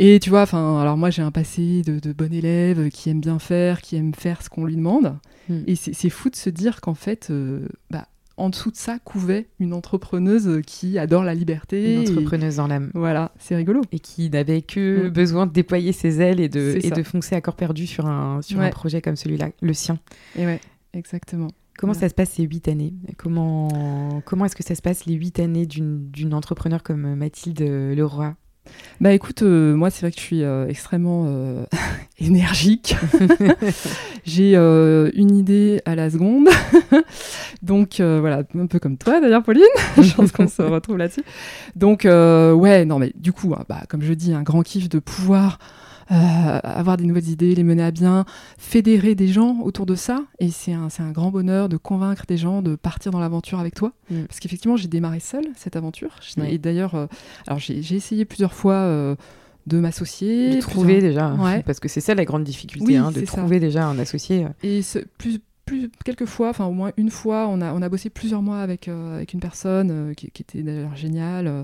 Et 0.01 0.19
tu 0.19 0.29
vois, 0.29 0.43
enfin, 0.43 0.79
alors 0.79 0.95
moi 0.95 1.09
j'ai 1.09 1.21
un 1.21 1.31
passé 1.31 1.81
de, 1.81 1.99
de, 1.99 2.13
bon 2.13 2.33
élève 2.33 2.89
qui 2.89 3.09
aime 3.09 3.19
bien 3.19 3.37
faire, 3.37 3.81
qui 3.81 3.97
aime 3.97 4.13
faire 4.13 4.41
ce 4.41 4.49
qu'on 4.49 4.63
lui 4.63 4.77
demande. 4.77 5.17
Mm. 5.49 5.63
Et 5.67 5.75
c'est 5.75 6.09
fou 6.09 6.29
de 6.29 6.35
se 6.37 6.49
dire 6.49 6.79
qu'en 6.79 6.93
fait, 6.93 7.27
euh, 7.31 7.67
bah, 7.89 8.07
en 8.39 8.49
dessous 8.49 8.71
de 8.71 8.75
ça 8.75 8.99
couvait 8.99 9.47
une 9.59 9.73
entrepreneuse 9.73 10.61
qui 10.65 10.97
adore 10.97 11.23
la 11.23 11.33
liberté. 11.33 11.95
Une 11.95 12.09
entrepreneuse 12.09 12.55
dans 12.55 12.67
l'âme. 12.67 12.91
Voilà, 12.93 13.31
c'est 13.37 13.55
rigolo. 13.55 13.81
Et 13.91 13.99
qui 13.99 14.29
n'avait 14.29 14.61
que 14.61 15.07
mm. 15.07 15.09
besoin 15.09 15.45
de 15.45 15.51
déployer 15.51 15.91
ses 15.91 16.21
ailes 16.21 16.39
et 16.39 16.49
de, 16.49 16.79
et 16.81 16.89
de 16.89 17.03
foncer 17.03 17.35
à 17.35 17.41
corps 17.41 17.55
perdu 17.55 17.85
sur 17.85 18.05
un, 18.05 18.41
sur 18.41 18.59
un 18.59 18.69
projet 18.69 19.01
comme 19.01 19.15
celui-là, 19.15 19.49
le 19.61 19.73
sien. 19.73 19.99
Et 20.37 20.45
ouais, 20.45 20.61
exactement. 20.93 21.49
Comment 21.77 21.93
ça 21.93 22.09
se 22.09 22.13
passe 22.13 22.31
ces 22.31 22.43
huit 22.43 22.67
années? 22.67 22.93
Comment, 23.17 24.21
comment 24.25 24.45
est-ce 24.45 24.55
que 24.55 24.63
ça 24.63 24.75
se 24.75 24.81
passe 24.81 25.05
les 25.05 25.13
huit 25.13 25.39
années 25.39 25.65
d'une 25.65 26.33
entrepreneur 26.33 26.83
comme 26.83 27.15
Mathilde 27.15 27.61
Leroy? 27.61 28.35
Bah 29.01 29.13
écoute, 29.13 29.43
euh, 29.43 29.75
moi 29.75 29.89
c'est 29.89 30.01
vrai 30.01 30.11
que 30.11 30.17
je 30.17 30.23
suis 30.23 30.43
euh, 30.43 30.67
extrêmement 30.67 31.25
euh, 31.27 31.63
énergique. 32.19 32.97
J'ai 34.25 34.55
une 34.55 35.35
idée 35.35 35.81
à 35.85 35.95
la 35.95 36.09
seconde. 36.09 36.49
Donc 37.61 38.01
voilà, 38.01 38.43
un 38.57 38.67
peu 38.67 38.79
comme 38.79 38.97
toi 38.97 39.21
d'ailleurs 39.21 39.43
Pauline. 39.43 39.63
je 39.97 40.13
pense 40.13 40.31
qu'on 40.31 40.47
se 40.47 40.61
retrouve 40.61 40.97
là-dessus. 40.97 41.23
Donc 41.75 42.03
ouais, 42.03 42.85
non 42.85 42.99
mais 42.99 43.13
du 43.15 43.31
coup, 43.31 43.53
hein, 43.57 43.63
bah, 43.69 43.83
comme 43.87 44.01
je 44.01 44.13
dis, 44.13 44.33
un 44.33 44.43
grand 44.43 44.61
kiff 44.61 44.89
de 44.89 44.99
pouvoir 44.99 45.59
avoir 46.09 46.97
des 46.97 47.05
nouvelles 47.05 47.29
idées, 47.29 47.55
les 47.55 47.63
mener 47.63 47.83
à 47.83 47.91
bien, 47.91 48.25
fédérer 48.57 49.15
des 49.15 49.27
gens 49.27 49.59
autour 49.61 49.85
de 49.85 49.95
ça. 49.95 50.23
Et 50.39 50.49
c'est 50.49 50.73
un, 50.73 50.87
un, 50.99 51.11
grand 51.11 51.31
bonheur 51.31 51.69
de 51.69 51.77
convaincre 51.77 52.23
des 52.27 52.37
gens 52.37 52.61
de 52.61 52.75
partir 52.75 53.11
dans 53.11 53.19
l'aventure 53.19 53.59
avec 53.59 53.75
toi. 53.75 53.93
Mm. 54.09 54.23
Parce 54.23 54.39
qu'effectivement, 54.39 54.77
j'ai 54.77 54.87
démarré 54.87 55.19
seule 55.19 55.45
cette 55.55 55.75
aventure. 55.75 56.15
Et 56.47 56.57
d'ailleurs, 56.57 56.95
euh, 56.95 57.07
alors 57.47 57.59
j'ai 57.59 57.95
essayé 57.95 58.25
plusieurs 58.25 58.53
fois. 58.53 58.73
Euh, 58.73 59.15
de 59.67 59.77
m'associer. 59.77 60.55
De 60.55 60.61
trouver 60.61 60.99
déjà, 60.99 61.35
parce 61.65 61.79
que 61.79 61.87
c'est 61.87 62.01
ça 62.01 62.15
la 62.15 62.25
grande 62.25 62.43
difficulté, 62.43 62.97
hein, 62.97 63.11
de 63.11 63.21
trouver 63.21 63.59
déjà 63.59 63.85
un 63.85 63.99
associé. 63.99 64.47
Et 64.63 64.81
plus, 65.19 65.39
quelques 66.05 66.25
fois, 66.25 66.49
enfin 66.49 66.65
au 66.65 66.71
moins 66.71 66.91
une 66.97 67.09
fois, 67.09 67.47
on 67.47 67.61
a, 67.61 67.73
on 67.73 67.81
a 67.81 67.89
bossé 67.89 68.09
plusieurs 68.09 68.41
mois 68.41 68.59
avec, 68.59 68.87
euh, 68.87 69.17
avec 69.17 69.33
une 69.33 69.39
personne 69.39 69.89
euh, 69.91 70.13
qui, 70.13 70.27
était 70.27 70.61
d'ailleurs 70.63 70.95
géniale. 70.95 71.47
Euh. 71.47 71.63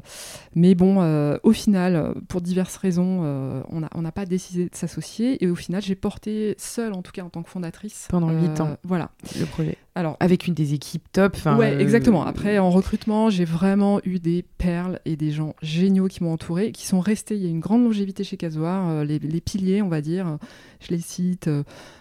mais 0.55 0.75
bon, 0.75 0.95
au 1.43 1.51
final, 1.51 2.13
pour 2.27 2.41
diverses 2.41 2.77
raisons, 2.77 3.21
on 3.69 3.79
n'a 3.79 3.89
on 3.95 4.03
pas 4.11 4.25
décidé 4.25 4.69
de 4.69 4.75
s'associer. 4.75 5.43
Et 5.43 5.47
au 5.47 5.55
final, 5.55 5.81
j'ai 5.81 5.95
porté 5.95 6.55
seule, 6.57 6.93
en 6.93 7.01
tout 7.01 7.11
cas 7.11 7.23
en 7.23 7.29
tant 7.29 7.43
que 7.43 7.49
fondatrice. 7.49 8.07
Pendant 8.09 8.29
huit 8.29 8.59
ans. 8.59 8.77
Voilà. 8.83 9.11
Le 9.39 9.45
projet. 9.45 9.77
Alors, 9.95 10.17
avec 10.19 10.45
une 10.47 10.53
des 10.53 10.73
équipes 10.73 11.09
top. 11.13 11.37
Ouais, 11.57 11.81
exactement. 11.81 12.25
Après, 12.25 12.59
en 12.59 12.69
recrutement, 12.69 13.29
j'ai 13.29 13.45
vraiment 13.45 14.01
eu 14.03 14.19
des 14.19 14.43
perles 14.57 14.99
et 15.05 15.15
des 15.15 15.31
gens 15.31 15.55
géniaux 15.61 16.07
qui 16.07 16.21
m'ont 16.21 16.33
entouré, 16.33 16.73
qui 16.73 16.85
sont 16.85 16.99
restés. 16.99 17.35
Il 17.35 17.43
y 17.43 17.47
a 17.47 17.49
une 17.49 17.61
grande 17.61 17.83
longévité 17.83 18.25
chez 18.25 18.35
Casoir. 18.35 19.05
les, 19.05 19.19
les, 19.19 19.41
piliers, 19.41 19.81
on 19.81 19.87
va 19.87 20.01
dire, 20.01 20.37
je 20.81 20.89
les 20.89 20.99
cite 20.99 21.49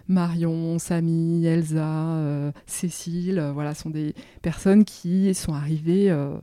Marion, 0.09 0.79
Samy, 0.79 1.47
Elsa, 1.47 2.17
euh, 2.17 2.53
Cécile, 2.67 3.39
euh, 3.39 3.53
voilà, 3.53 3.75
sont 3.75 3.91
des 3.91 4.15
personnes 4.43 4.85
qui 4.85 5.33
sont 5.35 5.55
arrivées 5.55 6.11
euh, 6.11 6.37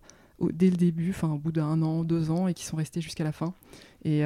dès 0.51 0.70
le 0.70 0.77
début, 0.77 1.12
enfin 1.12 1.29
au 1.29 1.38
bout 1.38 1.51
d'un 1.51 1.81
an, 1.81 2.03
deux 2.03 2.31
ans, 2.31 2.48
et 2.48 2.53
qui 2.53 2.65
sont 2.65 2.77
restées 2.77 3.01
jusqu'à 3.01 3.24
la 3.24 3.31
fin. 3.31 3.53
Et, 4.03 4.24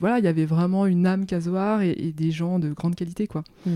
voilà, 0.00 0.18
il 0.18 0.24
y 0.24 0.28
avait 0.28 0.44
vraiment 0.44 0.86
une 0.86 1.06
âme 1.06 1.26
casoire 1.26 1.82
et, 1.82 2.12
des 2.16 2.30
gens 2.30 2.58
de 2.58 2.72
grande 2.72 2.94
qualité, 2.94 3.26
quoi. 3.26 3.44
Mm. 3.66 3.74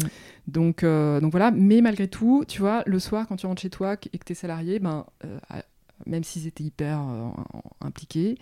Donc, 0.48 0.84
donc 0.84 1.30
voilà, 1.30 1.50
mais 1.50 1.80
malgré 1.80 2.08
tout, 2.08 2.44
tu 2.46 2.60
vois, 2.60 2.82
le 2.86 2.98
soir, 2.98 3.26
quand 3.28 3.36
tu 3.36 3.46
rentres 3.46 3.62
chez 3.62 3.70
toi 3.70 3.94
et 4.12 4.18
que 4.18 4.24
tu 4.24 4.32
es 4.32 4.36
salarié, 4.36 4.78
ben, 4.78 5.04
même 6.06 6.24
s'ils 6.24 6.46
étaient 6.46 6.64
hyper 6.64 7.00
impliqués, 7.80 8.38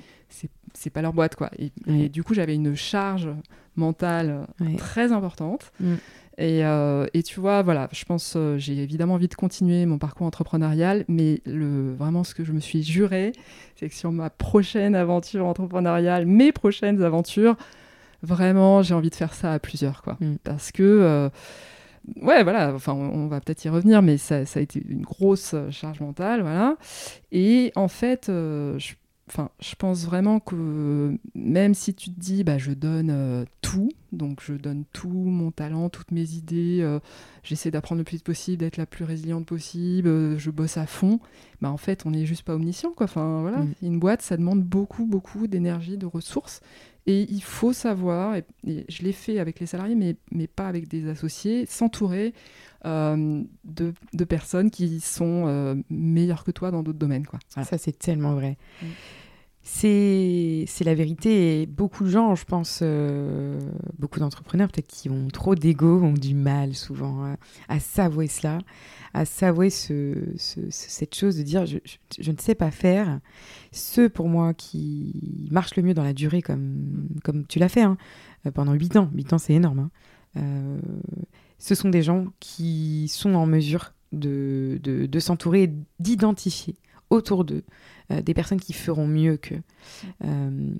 c'est 0.74 0.90
pas 0.90 1.02
leur 1.02 1.12
boîte, 1.12 1.36
quoi. 1.36 1.50
Et, 1.58 2.08
du 2.08 2.22
coup, 2.22 2.34
j'avais 2.34 2.54
une 2.54 2.74
charge 2.74 3.28
mentale 3.76 4.46
très 4.78 5.12
importante. 5.12 5.72
Mm. 5.80 5.94
Euh, 6.40 7.06
et, 7.14 7.22
tu 7.22 7.40
vois, 7.40 7.62
voilà, 7.62 7.88
je 7.92 8.04
pense, 8.04 8.34
euh, 8.36 8.58
j'ai 8.58 8.76
évidemment 8.82 9.14
envie 9.14 9.28
de 9.28 9.34
continuer 9.34 9.86
mon 9.86 9.98
parcours 9.98 10.26
entrepreneurial, 10.26 11.04
mais 11.08 11.40
le, 11.46 11.94
vraiment 11.94 12.24
ce 12.24 12.34
que 12.34 12.44
je 12.44 12.52
me 12.52 12.60
suis 12.60 12.82
juré, 12.82 13.32
c'est 13.76 13.88
que 13.88 13.94
sur 13.94 14.10
ma 14.10 14.30
prochaine 14.30 14.94
aventure 14.94 15.46
entrepreneuriale, 15.46 16.26
mes 16.26 16.52
prochaines 16.52 17.02
aventures, 17.02 17.56
vraiment, 18.22 18.82
j'ai 18.82 18.94
envie 18.94 19.10
de 19.10 19.14
faire 19.14 19.34
ça 19.34 19.52
à 19.52 19.58
plusieurs, 19.58 20.02
quoi. 20.02 20.16
Mm. 20.20 20.36
Parce 20.42 20.72
que, 20.72 20.82
euh, 20.82 21.28
ouais, 22.22 22.42
voilà, 22.42 22.74
enfin, 22.74 22.92
on, 22.92 23.26
va 23.26 23.40
peut-être 23.40 23.64
y 23.64 23.68
revenir, 23.68 24.02
mais 24.02 24.18
ça, 24.18 24.46
ça, 24.46 24.60
a 24.60 24.62
été 24.62 24.82
une 24.88 25.02
grosse 25.02 25.54
charge 25.70 26.00
mentale, 26.00 26.42
voilà. 26.42 26.76
Et 27.32 27.72
en 27.76 27.88
fait, 27.88 28.26
je 28.28 28.94
Enfin, 29.26 29.48
je 29.58 29.74
pense 29.74 30.04
vraiment 30.04 30.38
que 30.38 31.16
même 31.34 31.72
si 31.72 31.94
tu 31.94 32.10
te 32.10 32.20
dis, 32.20 32.44
bah, 32.44 32.58
je 32.58 32.72
donne 32.72 33.08
euh, 33.10 33.44
tout, 33.62 33.88
donc 34.12 34.40
je 34.42 34.52
donne 34.52 34.84
tout, 34.92 35.08
mon 35.08 35.50
talent, 35.50 35.88
toutes 35.88 36.10
mes 36.10 36.32
idées, 36.32 36.80
euh, 36.82 37.00
j'essaie 37.42 37.70
d'apprendre 37.70 38.00
le 38.00 38.04
plus 38.04 38.16
vite 38.16 38.24
possible, 38.24 38.58
d'être 38.58 38.76
la 38.76 38.84
plus 38.84 39.04
résiliente 39.04 39.46
possible, 39.46 40.08
euh, 40.08 40.38
je 40.38 40.50
bosse 40.50 40.76
à 40.76 40.86
fond, 40.86 41.20
bah, 41.62 41.70
en 41.70 41.78
fait, 41.78 42.04
on 42.04 42.10
n'est 42.10 42.26
juste 42.26 42.42
pas 42.42 42.54
omniscient, 42.54 42.92
quoi. 42.92 43.04
Enfin, 43.04 43.40
voilà, 43.40 43.60
mm. 43.60 43.74
une 43.80 43.98
boîte, 43.98 44.20
ça 44.20 44.36
demande 44.36 44.62
beaucoup, 44.62 45.06
beaucoup 45.06 45.46
d'énergie, 45.46 45.96
de 45.96 46.06
ressources, 46.06 46.60
et 47.06 47.26
il 47.30 47.42
faut 47.42 47.72
savoir, 47.72 48.36
et, 48.36 48.44
je 48.88 49.02
l'ai 49.02 49.12
fait 49.12 49.38
avec 49.38 49.60
les 49.60 49.66
salariés, 49.66 49.94
mais, 49.94 50.16
mais 50.30 50.46
pas 50.46 50.68
avec 50.68 50.88
des 50.88 51.08
associés, 51.08 51.66
s'entourer 51.66 52.32
de, 52.84 53.46
de, 54.12 54.24
personnes 54.24 54.70
qui 54.70 55.00
sont 55.00 55.82
meilleures 55.88 56.44
que 56.44 56.50
toi 56.50 56.70
dans 56.70 56.82
d'autres 56.82 56.98
domaines, 56.98 57.26
quoi. 57.26 57.38
Ça, 57.48 57.78
c'est 57.78 57.98
tellement 57.98 58.34
vrai. 58.34 58.58
Mm. 58.82 58.86
C'est 59.66 60.66
la 60.84 60.94
vérité 60.94 61.62
et 61.62 61.66
beaucoup 61.66 62.04
de 62.04 62.10
gens, 62.10 62.34
je 62.34 62.44
pense, 62.44 62.80
euh, 62.82 63.58
beaucoup 63.98 64.20
d'entrepreneurs 64.20 64.68
peut-être 64.70 64.86
qui 64.86 65.08
ont 65.08 65.28
trop 65.28 65.54
d'ego, 65.54 66.02
ont 66.02 66.12
du 66.12 66.34
mal 66.34 66.74
souvent 66.74 67.24
à, 67.24 67.36
à 67.68 67.80
s'avouer 67.80 68.26
cela, 68.26 68.58
à 69.14 69.24
s'avouer 69.24 69.70
ce, 69.70 70.16
ce, 70.36 70.60
cette 70.68 71.14
chose 71.14 71.38
de 71.38 71.42
dire 71.42 71.64
je, 71.64 72.30
ne 72.30 72.36
sais 72.38 72.54
pas 72.54 72.70
faire. 72.70 73.20
Ce 73.72 74.06
pour 74.06 74.28
moi 74.28 74.52
qui 74.52 75.48
marche 75.50 75.76
le 75.76 75.82
mieux 75.82 75.94
dans 75.94 76.04
la 76.04 76.12
durée 76.12 76.42
comme, 76.42 77.08
comme 77.24 77.46
tu 77.46 77.58
l'as 77.58 77.70
fait 77.70 77.82
hein, 77.82 77.96
pendant 78.52 78.74
8 78.74 78.96
ans. 78.96 79.10
8 79.14 79.32
ans 79.32 79.38
c'est 79.38 79.54
énorme. 79.54 79.78
Hein. 79.78 79.90
Euh, 80.36 80.78
ce 81.58 81.74
sont 81.74 81.88
des 81.88 82.02
gens 82.02 82.26
qui 82.38 83.08
sont 83.08 83.34
en 83.34 83.46
mesure 83.46 83.94
de, 84.12 84.78
de, 84.82 85.06
de 85.06 85.20
s'entourer, 85.20 85.72
d'identifier 86.00 86.76
autour 87.08 87.44
d'eux 87.44 87.62
euh, 87.62 87.93
des 88.10 88.34
personnes 88.34 88.60
qui 88.60 88.72
feront 88.72 89.06
mieux 89.06 89.36
qu'eux. 89.36 89.62
Euh, 90.24 90.70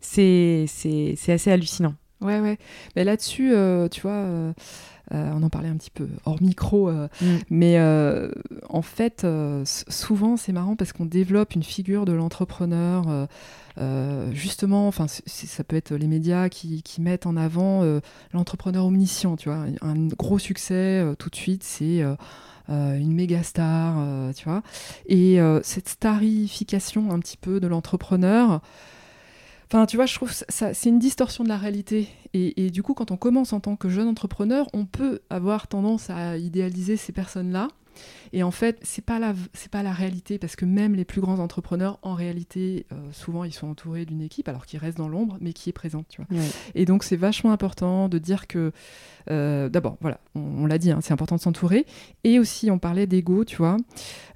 c'est 0.00 0.66
assez 1.28 1.50
hallucinant. 1.50 1.94
Ouais, 2.20 2.40
ouais. 2.40 2.58
Mais 2.96 3.04
là-dessus, 3.04 3.52
euh, 3.54 3.88
tu 3.88 4.00
vois, 4.00 4.10
euh, 4.10 4.52
euh, 4.52 4.52
on 5.10 5.42
en 5.42 5.48
parlait 5.48 5.68
un 5.68 5.76
petit 5.76 5.90
peu 5.90 6.08
hors 6.24 6.40
micro, 6.42 6.88
euh, 6.88 7.08
mm. 7.20 7.26
mais 7.50 7.78
euh, 7.78 8.30
en 8.68 8.82
fait, 8.82 9.26
souvent, 9.64 10.36
c'est 10.36 10.52
marrant 10.52 10.76
parce 10.76 10.92
qu'on 10.92 11.06
développe 11.06 11.54
une 11.54 11.62
figure 11.62 12.04
de 12.04 12.12
l'entrepreneur. 12.12 13.28
justement, 14.32 14.88
enfin, 14.88 15.06
ça 15.08 15.64
peut 15.64 15.76
être 15.76 15.94
les 15.94 16.08
médias 16.08 16.48
qui, 16.48 16.82
qui 16.82 17.00
mettent 17.00 17.26
en 17.26 17.36
avant 17.36 17.82
l'entrepreneur 18.32 18.86
omniscient, 18.86 19.36
tu 19.36 19.48
vois. 19.48 19.64
Un 19.82 20.06
gros 20.08 20.38
succès 20.38 21.04
tout 21.18 21.30
de 21.30 21.36
suite, 21.36 21.62
c'est 21.64 22.04
euh, 22.70 22.98
une 22.98 23.14
méga 23.14 23.42
star, 23.42 23.94
euh, 23.98 24.32
tu 24.34 24.44
vois. 24.44 24.62
Et 25.06 25.40
euh, 25.40 25.60
cette 25.62 25.88
starification 25.88 27.10
un 27.10 27.18
petit 27.18 27.38
peu 27.38 27.60
de 27.60 27.66
l'entrepreneur, 27.66 28.60
Enfin, 29.70 29.84
tu 29.84 29.96
vois, 29.96 30.06
je 30.06 30.14
trouve 30.14 30.32
ça, 30.32 30.72
c'est 30.72 30.88
une 30.88 30.98
distorsion 30.98 31.44
de 31.44 31.48
la 31.48 31.58
réalité. 31.58 32.08
Et, 32.32 32.64
et, 32.64 32.70
du 32.70 32.82
coup, 32.82 32.94
quand 32.94 33.10
on 33.10 33.18
commence 33.18 33.52
en 33.52 33.60
tant 33.60 33.76
que 33.76 33.90
jeune 33.90 34.08
entrepreneur, 34.08 34.66
on 34.72 34.86
peut 34.86 35.20
avoir 35.28 35.68
tendance 35.68 36.08
à 36.08 36.38
idéaliser 36.38 36.96
ces 36.96 37.12
personnes-là. 37.12 37.68
Et 38.32 38.42
en 38.42 38.50
fait, 38.50 38.78
c'est 38.82 39.04
pas 39.04 39.18
la 39.18 39.34
c'est 39.54 39.70
pas 39.70 39.82
la 39.82 39.92
réalité 39.92 40.38
parce 40.38 40.56
que 40.56 40.64
même 40.64 40.94
les 40.94 41.04
plus 41.04 41.20
grands 41.20 41.38
entrepreneurs, 41.38 41.98
en 42.02 42.14
réalité, 42.14 42.86
euh, 42.92 42.96
souvent 43.12 43.44
ils 43.44 43.52
sont 43.52 43.68
entourés 43.68 44.04
d'une 44.04 44.20
équipe, 44.20 44.48
alors 44.48 44.66
qu'ils 44.66 44.78
restent 44.78 44.98
dans 44.98 45.08
l'ombre, 45.08 45.38
mais 45.40 45.52
qui 45.52 45.70
est 45.70 45.72
présente, 45.72 46.06
tu 46.08 46.22
vois. 46.22 46.38
Ouais. 46.38 46.46
Et 46.74 46.84
donc 46.84 47.04
c'est 47.04 47.16
vachement 47.16 47.52
important 47.52 48.08
de 48.08 48.18
dire 48.18 48.46
que 48.46 48.72
euh, 49.30 49.68
d'abord, 49.68 49.96
voilà, 50.00 50.20
on, 50.34 50.64
on 50.64 50.66
l'a 50.66 50.78
dit, 50.78 50.90
hein, 50.90 51.00
c'est 51.02 51.12
important 51.12 51.36
de 51.36 51.40
s'entourer. 51.40 51.86
Et 52.24 52.38
aussi, 52.38 52.70
on 52.70 52.78
parlait 52.78 53.06
d'ego, 53.06 53.44
tu 53.44 53.56
vois. 53.56 53.76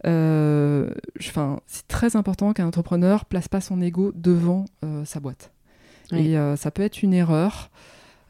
Euh, 0.06 0.90
enfin, 1.20 1.60
c'est 1.66 1.86
très 1.88 2.16
important 2.16 2.52
qu'un 2.52 2.66
entrepreneur 2.66 3.24
place 3.24 3.48
pas 3.48 3.60
son 3.60 3.80
ego 3.80 4.12
devant 4.14 4.64
sa 5.04 5.20
boîte. 5.20 5.52
Et 6.12 6.36
ça 6.56 6.70
peut 6.70 6.82
être 6.82 7.02
une 7.02 7.14
erreur. 7.14 7.70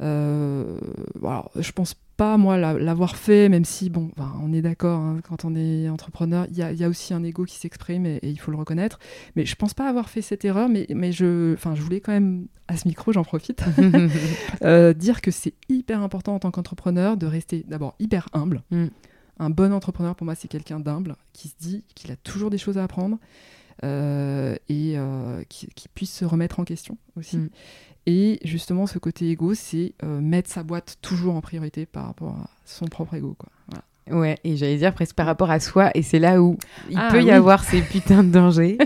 Euh, 0.02 0.78
alors, 1.22 1.50
je 1.56 1.70
pense 1.72 1.94
pas, 2.16 2.36
moi, 2.36 2.56
l'avoir 2.56 3.16
fait, 3.16 3.48
même 3.48 3.64
si, 3.64 3.88
bon, 3.88 4.10
on 4.42 4.52
est 4.52 4.62
d'accord, 4.62 4.98
hein, 4.98 5.20
quand 5.26 5.44
on 5.44 5.54
est 5.54 5.88
entrepreneur, 5.88 6.46
il 6.50 6.56
y 6.56 6.62
a, 6.62 6.72
y 6.72 6.84
a, 6.84 6.88
aussi 6.88 7.14
un 7.14 7.22
ego 7.22 7.44
qui 7.44 7.56
s'exprime 7.56 8.04
et, 8.06 8.16
et, 8.16 8.28
il 8.28 8.38
faut 8.38 8.50
le 8.50 8.56
reconnaître. 8.56 8.98
Mais 9.36 9.46
je 9.46 9.54
pense 9.54 9.74
pas 9.74 9.88
avoir 9.88 10.10
fait 10.10 10.22
cette 10.22 10.44
erreur, 10.44 10.68
mais, 10.68 10.86
mais 10.90 11.12
je, 11.12 11.56
je 11.56 11.82
voulais 11.82 12.00
quand 12.00 12.12
même, 12.12 12.48
à 12.68 12.76
ce 12.76 12.88
micro, 12.88 13.12
j'en 13.12 13.24
profite, 13.24 13.64
euh, 14.62 14.92
dire 14.92 15.20
que 15.20 15.30
c'est 15.30 15.54
hyper 15.68 16.02
important 16.02 16.34
en 16.34 16.38
tant 16.40 16.50
qu'entrepreneur 16.50 17.16
de 17.16 17.26
rester 17.26 17.64
d'abord 17.68 17.94
hyper 17.98 18.28
humble. 18.32 18.62
Mm. 18.70 18.86
Un 19.38 19.50
bon 19.50 19.72
entrepreneur, 19.72 20.14
pour 20.14 20.24
moi, 20.24 20.34
c'est 20.34 20.48
quelqu'un 20.48 20.80
d'humble, 20.80 21.16
qui 21.32 21.48
se 21.48 21.54
dit 21.58 21.84
qu'il 21.94 22.10
a 22.12 22.16
toujours 22.16 22.50
des 22.50 22.58
choses 22.58 22.78
à 22.78 22.84
apprendre. 22.84 23.18
Euh, 23.84 24.54
et 24.68 24.94
euh, 24.96 25.42
qui, 25.48 25.66
qui, 25.74 25.88
puisse 25.88 26.14
se 26.14 26.24
remettre 26.24 26.60
en 26.60 26.64
question 26.64 26.98
aussi. 27.16 27.38
Mm. 27.38 27.48
Et 28.06 28.40
justement, 28.44 28.86
ce 28.86 28.98
côté 28.98 29.30
égo, 29.30 29.54
c'est 29.54 29.94
euh, 30.02 30.20
mettre 30.20 30.50
sa 30.50 30.62
boîte 30.62 30.96
toujours 31.02 31.34
en 31.34 31.40
priorité 31.40 31.86
par 31.86 32.06
rapport 32.06 32.30
à 32.32 32.50
son 32.64 32.86
propre 32.86 33.14
ego. 33.14 33.34
Quoi. 33.38 33.48
Voilà. 33.68 33.84
Ouais, 34.10 34.36
et 34.42 34.56
j'allais 34.56 34.78
dire 34.78 34.92
presque 34.92 35.14
par 35.14 35.26
rapport 35.26 35.50
à 35.50 35.60
soi, 35.60 35.90
et 35.94 36.02
c'est 36.02 36.18
là 36.18 36.42
où 36.42 36.58
il 36.90 36.98
Ah, 36.98 37.08
peut 37.12 37.22
y 37.22 37.30
avoir 37.30 37.62
ces 37.62 37.80
putains 37.90 38.24
de 38.24 38.30
dangers. 38.30 38.76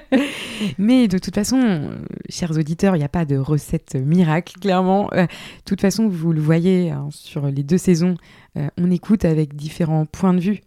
Mais 0.79 1.09
de 1.09 1.17
toute 1.17 1.35
façon, 1.35 1.59
euh, 1.59 1.97
chers 2.29 2.51
auditeurs, 2.53 2.97
il 2.97 2.99
n'y 2.99 3.05
a 3.05 3.09
pas 3.09 3.25
de 3.25 3.37
recette 3.37 3.95
miracle, 3.95 4.59
clairement. 4.61 5.09
Euh, 5.15 5.23
de 5.23 5.65
toute 5.65 5.81
façon, 5.81 6.07
vous 6.09 6.33
le 6.33 6.41
voyez 6.41 6.91
hein, 6.91 7.09
sur 7.11 7.47
les 7.47 7.63
deux 7.63 7.79
saisons, 7.79 8.17
euh, 8.59 8.69
on 8.77 8.91
écoute 8.91 9.25
avec 9.25 9.57
différents 9.57 10.07
points 10.07 10.35
de 10.35 10.41
vue, 10.41 10.61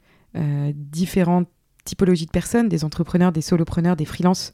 différentes 0.73 1.47
typologies 1.85 2.27
de 2.27 2.31
personnes, 2.31 2.69
des 2.69 2.85
entrepreneurs, 2.85 3.31
des 3.31 3.41
solopreneurs, 3.41 3.95
des 3.95 4.05
freelances, 4.05 4.53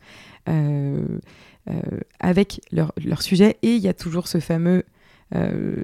avec 2.20 2.62
leur, 2.72 2.94
leur, 3.04 3.22
sujet. 3.22 3.58
Et 3.62 3.76
il 3.76 3.82
y 3.82 3.88
a 3.88 3.94
toujours 3.94 4.28
ce 4.28 4.40
fameux 4.40 4.84
euh, 5.34 5.84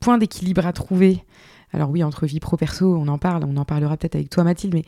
point 0.00 0.18
d'équilibre 0.18 0.66
à 0.66 0.72
trouver. 0.72 1.24
Alors 1.72 1.90
oui, 1.90 2.02
entre 2.02 2.24
vie 2.24 2.40
pro-perso, 2.40 2.96
on 2.96 3.08
en 3.08 3.18
parle, 3.18 3.44
on 3.44 3.56
en 3.58 3.66
parlera 3.66 3.98
peut-être 3.98 4.14
avec 4.14 4.30
toi 4.30 4.42
Mathilde, 4.42 4.72
mais 4.72 4.84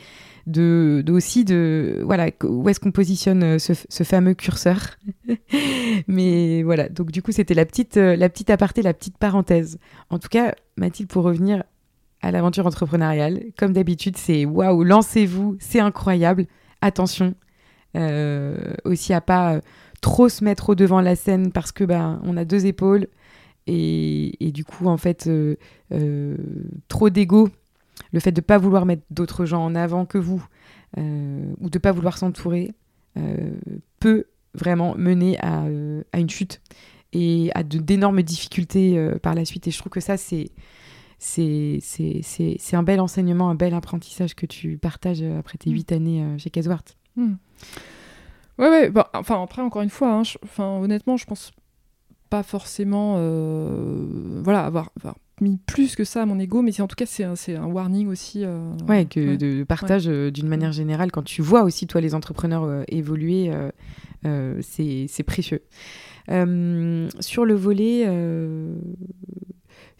de, 0.46 1.04
aussi 1.10 1.44
de 1.44 2.00
voilà 2.04 2.30
où 2.42 2.66
est-ce 2.70 2.80
qu'on 2.80 2.90
positionne 2.90 3.42
euh, 3.42 3.58
ce, 3.58 3.74
ce, 3.74 4.02
fameux 4.02 4.32
curseur. 4.32 4.96
mais 6.08 6.62
voilà, 6.62 6.88
donc 6.88 7.10
du 7.10 7.20
coup 7.20 7.32
c'était 7.32 7.52
la 7.52 7.66
petite 7.66 7.98
euh, 7.98 8.16
la 8.16 8.30
petite 8.30 8.48
aparté, 8.48 8.80
la 8.80 8.94
petite 8.94 9.18
parenthèse. 9.18 9.78
En 10.08 10.18
tout 10.18 10.28
cas, 10.28 10.54
Mathilde, 10.76 11.10
pour 11.10 11.24
revenir 11.24 11.64
à 12.22 12.30
l'aventure 12.30 12.66
entrepreneuriale, 12.66 13.42
comme 13.58 13.74
d'habitude, 13.74 14.16
c'est 14.16 14.46
waouh, 14.46 14.82
lancez-vous, 14.82 15.56
c'est 15.60 15.80
incroyable. 15.80 16.46
Attention 16.80 17.26
euh, 17.26 17.49
aussi 18.84 19.12
à 19.12 19.20
pas 19.20 19.54
euh, 19.54 19.60
trop 20.00 20.28
se 20.28 20.44
mettre 20.44 20.70
au 20.70 20.74
devant 20.74 21.00
de 21.00 21.04
la 21.04 21.16
scène 21.16 21.52
parce 21.52 21.72
que 21.72 21.84
ben 21.84 22.20
on 22.24 22.36
a 22.36 22.44
deux 22.44 22.66
épaules 22.66 23.08
et, 23.66 24.44
et 24.44 24.52
du 24.52 24.64
coup 24.64 24.86
en 24.86 24.96
fait 24.96 25.26
euh, 25.26 25.56
euh, 25.92 26.36
trop 26.88 27.10
d'ego 27.10 27.48
le 28.12 28.20
fait 28.20 28.32
de 28.32 28.40
pas 28.40 28.58
vouloir 28.58 28.86
mettre 28.86 29.02
d'autres 29.10 29.44
gens 29.44 29.64
en 29.64 29.74
avant 29.74 30.06
que 30.06 30.18
vous 30.18 30.44
euh, 30.98 31.52
ou 31.60 31.70
de 31.70 31.78
pas 31.78 31.92
vouloir 31.92 32.18
s'entourer 32.18 32.72
euh, 33.18 33.52
peut 33.98 34.24
vraiment 34.54 34.94
mener 34.96 35.38
à, 35.40 35.64
euh, 35.64 36.02
à, 36.12 36.20
une 36.20 36.30
chute 36.30 36.60
et 37.12 37.50
à 37.54 37.62
d'énormes 37.62 38.22
difficultés 38.22 38.98
euh, 38.98 39.18
par 39.18 39.34
la 39.34 39.44
suite 39.44 39.66
et 39.68 39.70
je 39.70 39.78
trouve 39.78 39.90
que 39.90 40.00
ça 40.00 40.16
c'est 40.16 40.50
c'est 41.18 41.82
un 42.72 42.82
bel 42.82 42.98
enseignement, 42.98 43.50
un 43.50 43.54
bel 43.54 43.74
apprentissage 43.74 44.34
que 44.34 44.46
tu 44.46 44.78
partages 44.78 45.22
après 45.22 45.58
tes 45.58 45.70
huit 45.70 45.92
années 45.92 46.24
chez 46.38 46.48
Caswart. 46.48 46.96
Hmm. 47.14 47.34
Ouais, 48.58 48.68
ouais, 48.68 48.90
bah, 48.90 49.10
enfin, 49.14 49.42
après, 49.42 49.62
encore 49.62 49.82
une 49.82 49.90
fois, 49.90 50.12
hein, 50.12 50.22
je, 50.22 50.36
enfin, 50.44 50.78
honnêtement, 50.80 51.16
je 51.16 51.24
pense 51.24 51.52
pas 52.28 52.42
forcément 52.42 53.16
euh, 53.18 54.40
voilà, 54.42 54.64
avoir, 54.64 54.90
avoir, 54.98 55.16
mis 55.40 55.56
plus 55.56 55.96
que 55.96 56.04
ça 56.04 56.22
à 56.22 56.26
mon 56.26 56.38
ego, 56.38 56.60
mais 56.60 56.78
en 56.82 56.86
tout 56.86 56.96
cas, 56.96 57.06
c'est 57.06 57.24
un, 57.24 57.32
un 57.32 57.66
warning 57.66 58.08
aussi. 58.08 58.44
Euh, 58.44 58.72
ouais, 58.86 59.06
que 59.06 59.30
ouais. 59.30 59.36
de 59.38 59.64
partage 59.64 60.06
ouais. 60.06 60.12
euh, 60.12 60.30
d'une 60.30 60.46
manière 60.46 60.72
générale, 60.72 61.10
quand 61.10 61.22
tu 61.22 61.40
vois 61.40 61.62
aussi, 61.62 61.86
toi, 61.86 62.02
les 62.02 62.14
entrepreneurs 62.14 62.64
euh, 62.64 62.82
évoluer, 62.88 63.50
c'est 64.60 65.22
précieux. 65.26 65.62
sur 66.28 67.44
le 67.46 67.54
volet 67.54 68.06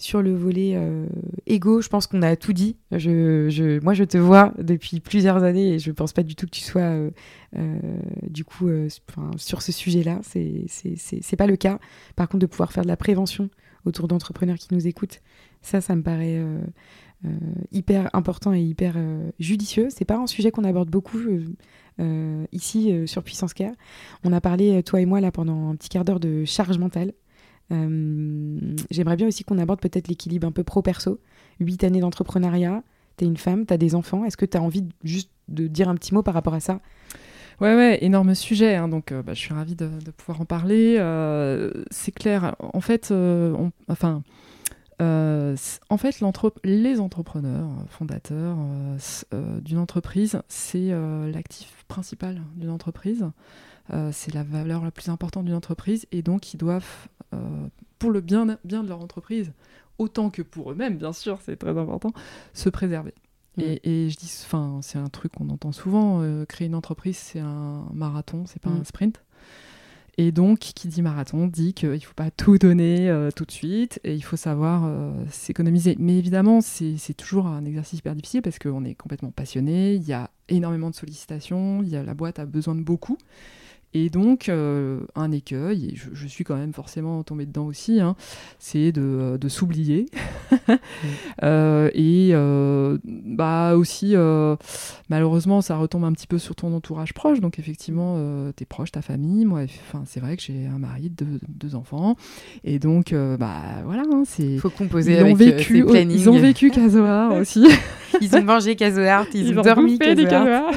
sur 0.01 0.23
le 0.23 0.35
volet 0.35 0.73
euh, 0.75 1.07
ego, 1.47 1.81
je 1.81 1.89
pense 1.89 2.07
qu'on 2.07 2.23
a 2.23 2.37
tout 2.37 2.53
dit. 2.53 2.77
Moi, 2.91 2.99
je 2.99 4.05
te 4.05 4.19
vois 4.19 4.53
depuis 4.59 5.01
plusieurs 5.01 5.43
années 5.43 5.75
et 5.75 5.79
je 5.79 5.91
pense 5.91 6.13
pas 6.13 6.23
du 6.23 6.35
tout 6.35 6.47
que 6.47 6.51
tu 6.51 6.63
sois 6.63 6.83
euh, 6.83 7.11
euh, 7.57 7.79
du 8.29 8.45
coup 8.45 8.69
sur 9.37 9.63
ce 9.63 9.73
sujet-là. 9.73 10.21
C'est 10.23 11.37
pas 11.37 11.47
le 11.47 11.57
cas. 11.57 11.79
Par 12.17 12.29
contre, 12.29 12.41
de 12.41 12.47
pouvoir 12.47 12.73
faire 12.73 12.85
de 12.85 12.89
la 12.89 12.97
prévention 12.97 13.51
autour 13.85 14.09
d'entrepreneurs 14.09 14.57
qui 14.57 14.75
nous 14.75 14.87
écoutent, 14.87 15.21
ça, 15.63 15.81
ça 15.81 15.95
me 15.95 16.03
paraît 16.03 16.43
hyper 17.73 18.09
important 18.15 18.53
et 18.53 18.61
hyper 18.61 18.97
judicieux. 19.39 19.89
C'est 19.91 20.05
pas 20.05 20.17
un 20.17 20.27
sujet 20.27 20.51
qu'on 20.51 20.65
aborde 20.65 20.91
beaucoup. 20.91 21.21
ici 22.53 22.95
sur 23.07 23.23
Puissance 23.23 23.55
Care, 23.55 23.75
on 24.25 24.33
a 24.33 24.41
parlé 24.41 24.83
toi 24.83 25.01
et 25.01 25.07
moi 25.07 25.21
là 25.21 25.31
pendant 25.31 25.71
un 25.71 25.77
petit 25.77 25.89
quart 25.89 26.05
d'heure 26.05 26.21
de 26.21 26.45
charge 26.45 26.79
mentale. 26.79 27.13
Euh, 27.73 28.59
J'aimerais 28.91 29.17
bien 29.17 29.29
aussi 29.29 29.45
qu'on 29.45 29.59
aborde 29.59 29.81
peut-être 29.81 30.09
l'équilibre 30.09 30.47
un 30.47 30.53
peu 30.53 30.65
pro-perso. 30.65 31.21
Huit 31.61 31.85
années 31.85 32.01
d'entrepreneuriat, 32.01 32.83
t'es 33.17 33.27
une 33.27 33.37
femme, 33.37 33.67
t'as 33.67 33.77
des 33.77 33.95
enfants. 33.95 34.25
Est-ce 34.25 34.37
que 34.37 34.47
t'as 34.47 34.61
envie 34.61 34.85
juste 35.05 35.31
de 35.49 35.67
dire 35.67 35.89
un 35.89 35.95
petit 35.95 36.15
mot 36.15 36.23
par 36.23 36.35
rapport 36.35 36.55
à 36.55 36.61
ça? 36.61 36.81
Ouais, 37.61 37.75
ouais, 37.75 37.99
énorme 38.03 38.35
sujet. 38.35 38.77
Hein, 38.77 38.89
donc, 38.89 39.13
euh, 39.13 39.23
bah, 39.23 39.35
je 39.35 39.41
suis 39.41 39.53
ravie 39.53 39.77
de, 39.77 39.89
pouvoir 40.17 40.41
en 40.41 40.45
parler. 40.47 40.97
Euh, 40.99 41.71
c'est 41.91 42.13
clair. 42.13 42.57
En 42.61 42.81
fait, 42.81 43.13
enfin, 43.89 44.23
en 45.01 45.97
fait, 45.99 46.21
les 46.65 47.01
entrepreneurs 47.01 47.69
fondateurs 47.89 48.57
d'une 49.63 49.79
entreprise, 49.79 50.41
c'est 50.49 50.91
l'actif 51.33 51.85
principal 51.89 52.41
d'une 52.57 52.71
entreprise. 52.71 53.27
C'est 54.13 54.35
la 54.35 54.43
valeur 54.43 54.85
la 54.85 54.91
plus 54.91 55.09
importante 55.09 55.47
d'une 55.47 55.55
entreprise 55.55 56.07
et 56.13 56.23
donc 56.23 56.55
ils 56.55 56.59
doivent 56.59 57.09
euh, 57.35 57.69
pour 57.99 58.11
le 58.11 58.21
bien, 58.21 58.59
bien 58.65 58.83
de 58.83 58.89
leur 58.89 59.01
entreprise, 59.01 59.53
autant 59.99 60.31
que 60.31 60.43
pour 60.43 60.73
eux-mêmes, 60.73 60.97
bien 60.97 61.13
sûr, 61.13 61.39
c'est 61.45 61.57
très 61.57 61.77
important, 61.77 62.13
se 62.55 62.69
préserver. 62.71 63.15
Et, 63.59 63.81
et, 63.85 64.09
je 64.09 64.17
dis, 64.17 64.33
enfin, 64.45 64.79
c'est 64.81 64.99
un 64.99 65.09
truc 65.09 65.33
qu'on 65.33 65.51
entend 65.51 65.73
souvent. 65.73 66.23
Euh, 66.23 66.47
créer 66.47 66.67
une 66.67 66.75
entreprise, 66.75 67.19
c'est 67.19 67.41
un 67.41 67.85
marathon, 67.93 68.45
c'est 68.47 68.63
pas 68.63 68.71
mmh. 68.71 68.81
un 68.81 68.85
sprint. 68.85 69.23
Et 70.17 70.33
donc, 70.33 70.61
qui 70.61 70.89
dit 70.89 71.03
marathon 71.03 71.47
dit 71.47 71.75
qu'il 71.75 71.91
ne 71.91 71.99
faut 71.99 72.15
pas 72.15 72.31
tout 72.31 72.59
donner 72.59 73.11
euh, 73.11 73.31
tout 73.31 73.45
de 73.45 73.51
suite 73.51 74.01
et 74.05 74.15
il 74.15 74.23
faut 74.23 74.37
savoir 74.37 74.85
euh, 74.85 75.13
s'économiser. 75.31 75.97
Mais 75.99 76.17
évidemment, 76.17 76.61
c'est 76.63 77.15
toujours 77.15 77.47
un 77.47 77.65
exercice 77.65 77.99
hyper 77.99 78.15
difficile 78.15 78.43
parce 78.43 78.59
qu'on 78.59 78.85
est 78.85 78.95
complètement 78.95 79.31
passionné, 79.31 79.95
il 79.95 80.03
y 80.03 80.13
a 80.13 80.31
énormément 80.49 80.91
de 80.91 80.95
sollicitations, 80.95 81.83
il 81.83 81.91
y 81.91 81.97
a, 81.97 82.03
la 82.03 82.15
boîte 82.15 82.39
a 82.39 82.47
besoin 82.47 82.75
de 82.75 82.83
beaucoup. 82.83 83.19
Et 83.93 84.09
donc, 84.09 84.49
euh, 84.49 85.01
un 85.17 85.33
écueil, 85.33 85.87
et 85.87 85.97
je, 85.97 86.27
suis 86.29 86.45
quand 86.45 86.55
même 86.55 86.73
forcément 86.73 87.25
tombée 87.25 87.45
dedans 87.45 87.67
aussi, 87.67 88.01
hein, 88.01 88.15
c'est 88.61 88.93
de, 88.93 89.37
de 89.37 89.49
s'oublier. 89.49 90.07
euh, 91.43 91.91
et 91.93 92.31
euh, 92.33 92.99
bah 93.05 93.75
aussi, 93.75 94.15
malheureusement, 95.09 95.61
ça 95.61 95.77
retombe 95.77 96.05
un 96.05 96.13
petit 96.13 96.29
peu 96.29 96.39
sur 96.39 96.55
ton 96.55 96.73
entourage 96.73 97.15
proche. 97.15 97.41
Donc, 97.41 97.59
effectivement, 97.59 98.17
tes 98.53 98.65
proches, 98.65 98.93
ta 98.93 99.03
famille. 99.03 99.45
Moi, 99.45 99.63
c'est 100.07 100.21
vrai 100.21 100.37
que 100.37 100.43
j'ai 100.43 100.67
un 100.67 100.79
mari, 100.79 101.11
deux, 101.11 101.41
deux 101.49 101.75
enfants. 101.75 102.15
Et 102.63 102.79
donc, 102.79 103.13
bah 103.13 103.61
voilà, 103.85 104.03
hein, 104.13 104.23
c'est. 104.25 104.59
faut 104.59 104.71
composer 104.71 105.15
ils 105.15 105.19
avec 105.19 105.33
ont 105.33 105.37
vécu, 105.37 105.85
Ils 106.11 106.31
ont 106.31 106.39
vécu 106.39 106.71
Casoar 106.71 107.35
aussi. 107.35 107.67
ils 108.21 108.37
ont 108.37 108.45
mangé 108.45 108.77
Casoar, 108.77 109.27
ils, 109.35 109.49
ils, 109.49 109.59
ont, 109.59 109.63
dormi 109.63 109.99
Casoar. 109.99 110.71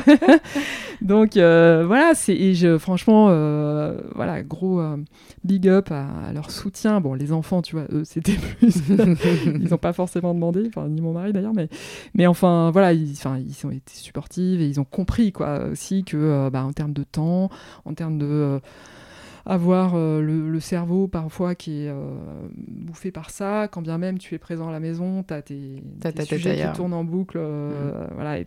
Donc, 1.04 1.34
voilà, 1.34 2.14
c'est. 2.16 2.34
Et 2.34 2.56
je, 2.56 2.78
franchement, 2.78 3.28
euh, 3.30 3.98
voilà, 4.16 4.42
gros 4.42 4.80
euh, 4.80 4.98
big 5.44 5.68
up 5.68 5.92
à, 5.92 6.32
leur 6.34 6.52
soutien. 6.52 7.02
Bon, 7.02 7.14
les 7.14 7.32
enfants, 7.32 7.62
tu 7.62 7.76
vois, 7.76 7.86
eux, 7.92 8.04
c'était 8.06 8.34
plus. 8.58 8.76
ils 9.46 9.70
n'ont 9.70 9.78
pas 9.78 9.94
forcément 9.94 10.34
demandé, 10.34 10.64
enfin, 10.68 10.88
ni 10.88 11.02
mon 11.02 11.14
mari 11.14 11.34
d'ailleurs, 11.34 11.54
mais, 11.54 11.70
mais 12.14 12.28
enfin, 12.28 12.72
voilà, 12.72 12.94
ils, 12.94 13.12
ils 13.14 13.66
ont 13.66 13.72
été 13.72 13.94
supportifs 13.94 14.60
et 14.60 14.68
ils 14.68 14.80
ont 14.80 14.86
compris, 14.86 15.32
quoi, 15.32 15.66
aussi 15.72 16.04
que, 16.04 16.18
euh, 16.18 16.50
bah, 16.50 16.64
en 16.64 16.74
termes 16.74 16.94
de 16.94 17.04
temps, 17.04 17.50
en 17.86 17.94
termes 17.94 18.18
de 18.18 18.60
avoir 19.46 19.96
euh, 19.96 20.22
le, 20.22 20.60
cerveau 20.60 21.08
parfois 21.08 21.56
qui 21.56 21.84
est 21.84 21.90
euh, 21.90 21.98
bouffé 22.68 23.12
par 23.12 23.30
ça, 23.30 23.68
quand 23.70 23.82
bien 23.82 23.98
même 23.98 24.18
tu 24.18 24.36
es 24.36 24.38
présent 24.38 24.70
à 24.70 24.72
la 24.72 24.80
maison, 24.80 25.24
tu 25.24 25.34
as 25.34 25.42
tes, 25.42 25.84
sujets 26.26 26.56
qui 26.56 26.78
tournent 26.78 26.94
en 26.94 27.04
boucle, 27.04 27.38
euh, 27.40 28.06
mm. 28.06 28.14
voilà, 28.14 28.40
et, 28.40 28.46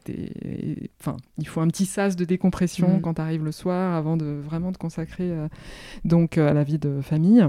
enfin, 1.00 1.16
il 1.38 1.46
faut 1.46 1.60
un 1.60 1.68
petit 1.68 1.86
sas 1.86 2.16
de 2.16 2.24
décompression 2.24 2.96
mm. 2.96 3.00
quand 3.02 3.14
tu 3.14 3.20
arrives 3.20 3.44
le 3.44 3.52
soir 3.52 3.94
avant 3.94 4.16
de 4.16 4.26
vraiment 4.26 4.72
te 4.72 4.78
consacrer 4.78 5.30
donc 6.04 6.38
à 6.38 6.54
la 6.54 6.64
vie 6.64 6.78
de 6.78 7.00
famille. 7.02 7.46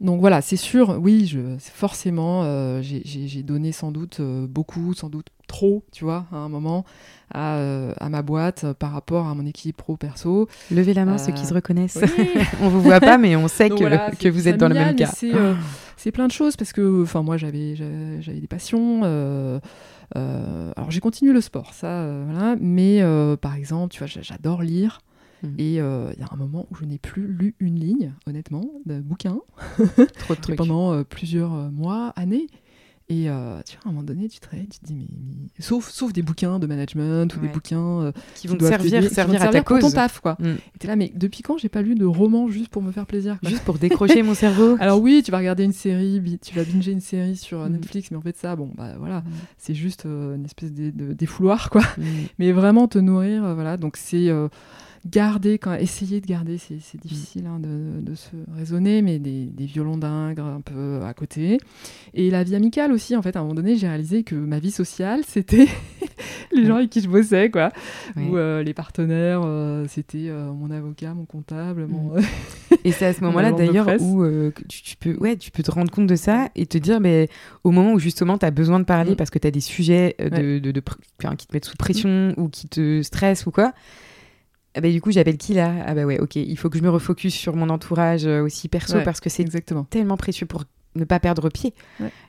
Donc 0.00 0.20
voilà, 0.20 0.40
c'est 0.42 0.56
sûr, 0.56 0.98
oui, 1.00 1.26
je, 1.26 1.56
forcément, 1.58 2.42
j'ai 2.82 3.42
donné 3.42 3.72
sans 3.72 3.92
doute 3.92 4.20
beaucoup, 4.20 4.92
sans 4.94 5.08
doute 5.08 5.28
trop, 5.46 5.84
tu 5.92 6.04
vois, 6.04 6.26
à 6.32 6.36
un 6.36 6.48
moment, 6.48 6.84
à, 7.32 7.56
euh, 7.56 7.92
ma 8.08 8.22
boîte 8.22 8.64
euh, 8.64 8.74
par 8.74 8.92
rapport 8.92 9.26
à 9.26 9.34
mon 9.34 9.46
équipe 9.46 9.76
pro-perso. 9.76 10.48
Levez 10.70 10.94
la 10.94 11.04
main 11.04 11.18
ceux 11.18 11.32
qui 11.32 11.44
se 11.44 11.52
euh, 11.52 11.56
reconnaissent. 11.56 11.98
on 12.60 12.68
vous 12.68 12.80
voit 12.80 13.00
pas, 13.00 13.18
mais 13.18 13.36
on 13.36 13.48
sait 13.48 13.70
que, 13.70 14.16
que 14.16 14.28
vous 14.28 14.48
êtes 14.48 14.56
dans 14.56 14.68
le 14.68 14.74
même 14.74 14.96
cas. 14.96 15.12
C'est 15.96 16.12
plein 16.12 16.26
de 16.26 16.32
choses 16.32 16.56
parce 16.56 16.72
que, 16.72 17.02
enfin, 17.02 17.22
moi, 17.22 17.36
j'avais 17.36 17.74
des 17.74 18.46
passions. 18.48 19.02
alors, 20.14 20.90
j'ai 20.90 21.00
continué 21.00 21.32
le 21.32 21.40
sport, 21.40 21.72
ça, 21.72 22.06
voilà. 22.26 22.56
Mais 22.60 23.02
par 23.40 23.54
exemple, 23.54 23.92
tu 23.92 23.98
vois, 23.98 24.08
j'adore 24.08 24.62
lire. 24.62 25.00
Mmh. 25.42 25.48
Et 25.58 25.74
il 25.74 25.74
y 25.74 25.78
a 25.78 26.28
un 26.30 26.36
moment 26.36 26.66
où 26.70 26.74
je 26.74 26.84
n'ai 26.84 26.98
plus 26.98 27.26
lu 27.26 27.54
une 27.60 27.78
ligne, 27.78 28.14
honnêtement, 28.26 28.64
de 28.86 29.00
bouquin. 29.00 29.40
Trop 30.18 30.34
de 30.34 30.40
trucs. 30.40 30.56
pendant 30.56 31.02
plusieurs 31.04 31.70
mois, 31.70 32.12
années. 32.16 32.46
Et 33.10 33.28
euh, 33.28 33.60
tu 33.66 33.76
vois, 33.76 33.84
à 33.84 33.88
un 33.88 33.92
moment 33.92 34.02
donné, 34.02 34.30
tu 34.30 34.40
te 34.40 34.48
tu 34.48 34.66
te 34.66 34.86
dis, 34.86 34.94
mais, 34.94 35.06
Sauf, 35.58 35.90
sauf 35.90 36.14
des 36.14 36.22
bouquins 36.22 36.58
de 36.58 36.66
management 36.66 37.36
ou 37.36 37.40
des 37.40 37.48
bouquins 37.48 38.00
euh, 38.00 38.12
qui 38.34 38.46
vont 38.46 38.56
te 38.56 38.64
servir, 38.64 39.10
servir, 39.10 39.42
à 39.42 39.48
ta 39.48 39.62
pour 39.62 39.78
ton 39.78 39.90
taf, 39.90 40.20
quoi. 40.20 40.38
Mm. 40.38 40.46
Et 40.46 40.78
t'es 40.78 40.88
là, 40.88 40.96
mais 40.96 41.12
depuis 41.14 41.42
quand 41.42 41.58
j'ai 41.58 41.68
pas 41.68 41.82
lu 41.82 41.96
de 41.96 42.06
roman 42.06 42.48
juste 42.48 42.70
pour 42.70 42.80
me 42.80 42.92
faire 42.92 43.04
plaisir 43.04 43.36
Juste 43.42 43.62
pour 43.64 43.78
décrocher 43.78 44.22
mon 44.22 44.32
cerveau? 44.32 44.76
Alors 44.80 45.02
oui, 45.02 45.22
tu 45.22 45.30
vas 45.30 45.36
regarder 45.36 45.64
une 45.64 45.74
série, 45.74 46.38
tu 46.42 46.54
vas 46.54 46.64
binger 46.64 46.92
une 46.92 47.02
série 47.02 47.36
sur 47.36 47.60
euh, 47.60 47.68
mm. 47.68 47.72
Netflix, 47.72 48.10
mais 48.10 48.16
en 48.16 48.22
fait, 48.22 48.38
ça, 48.38 48.56
bon, 48.56 48.70
bah 48.74 48.94
voilà, 48.98 49.20
mm. 49.20 49.24
c'est 49.58 49.74
juste 49.74 50.06
une 50.06 50.46
espèce 50.46 50.72
de, 50.72 50.88
de 50.88 51.12
défouloir, 51.12 51.68
quoi. 51.68 51.82
Mais 52.38 52.52
vraiment 52.52 52.88
te 52.88 52.98
nourrir, 52.98 53.54
voilà. 53.54 53.76
Donc 53.76 53.98
c'est 53.98 54.30
garder, 55.06 55.58
quand, 55.58 55.74
essayer 55.74 56.20
de 56.20 56.26
garder, 56.26 56.58
c'est 56.58 56.74
mm. 56.76 57.00
difficile 57.02 57.46
hein, 57.46 57.60
de, 57.60 58.14
se 58.14 58.30
raisonner, 58.56 59.02
mais 59.02 59.18
des, 59.18 59.50
violons 59.58 59.96
d'ingres 59.96 60.44
un 60.44 60.60
peu 60.60 61.00
à 61.02 61.14
côté. 61.14 61.58
Et 62.14 62.30
la 62.30 62.44
vie 62.44 62.54
amicale 62.54 62.92
aussi, 62.92 63.16
en 63.16 63.22
fait, 63.22 63.36
à 63.36 63.40
un 63.40 63.42
moment 63.42 63.54
donné, 63.54 63.76
j'ai 63.76 63.88
réalisé 63.88 64.22
que 64.22 64.34
ma 64.34 64.58
vie 64.58 64.70
sociale, 64.70 65.22
c'était 65.26 65.68
les 66.52 66.66
gens 66.66 66.76
avec 66.76 66.90
qui 66.90 67.00
je 67.00 67.08
bossais, 67.08 67.50
quoi. 67.50 67.70
Ou 68.16 68.36
euh, 68.36 68.62
les 68.62 68.74
partenaires, 68.74 69.42
euh, 69.44 69.86
c'était 69.88 70.28
euh, 70.28 70.52
mon 70.52 70.70
avocat, 70.70 71.14
mon 71.14 71.24
comptable. 71.24 71.86
Mon... 71.86 72.16
Mm. 72.16 72.22
et 72.84 72.92
c'est 72.92 73.06
à 73.06 73.12
ce 73.12 73.22
moment-là, 73.24 73.52
d'ailleurs, 73.52 73.88
où 74.00 74.24
tu, 74.68 74.96
peux, 74.96 75.16
ouais, 75.16 75.36
tu 75.36 75.50
peux 75.50 75.62
te 75.62 75.70
rendre 75.70 75.90
compte 75.90 76.06
de 76.06 76.16
ça 76.16 76.48
et 76.54 76.66
te 76.66 76.78
dire, 76.78 77.00
mais 77.00 77.28
au 77.62 77.70
moment 77.70 77.92
où 77.92 77.98
justement 77.98 78.38
tu 78.38 78.46
as 78.46 78.50
besoin 78.50 78.80
de 78.80 78.84
parler 78.84 79.12
mm. 79.12 79.16
parce 79.16 79.30
que 79.30 79.38
tu 79.38 79.46
as 79.46 79.50
des 79.50 79.60
sujets 79.60 80.16
de, 80.18 80.58
de, 80.58 80.80
qui 81.36 81.46
te 81.46 81.52
mettent 81.54 81.64
sous 81.64 81.76
pression 81.76 82.34
ou 82.36 82.48
qui 82.48 82.68
te 82.68 83.02
stressent 83.02 83.46
ou 83.46 83.50
quoi, 83.50 83.72
ah 84.74 84.80
bah, 84.80 84.90
du 84.90 85.00
coup, 85.00 85.12
j'appelle 85.12 85.36
qui 85.38 85.54
là? 85.54 85.72
Ah 85.86 85.94
bah 85.94 86.04
ouais, 86.04 86.18
ok, 86.18 86.36
il 86.36 86.56
faut 86.56 86.68
que 86.68 86.78
je 86.78 86.82
me 86.82 86.90
refocus 86.90 87.34
sur 87.34 87.54
mon 87.54 87.68
entourage 87.68 88.26
euh, 88.26 88.42
aussi 88.42 88.68
perso 88.68 88.98
parce 89.04 89.20
que 89.20 89.30
c'est 89.30 89.44
tellement 89.88 90.16
précieux 90.16 90.46
pour 90.46 90.64
ne 90.96 91.04
pas 91.04 91.20
perdre 91.20 91.48
pied 91.48 91.74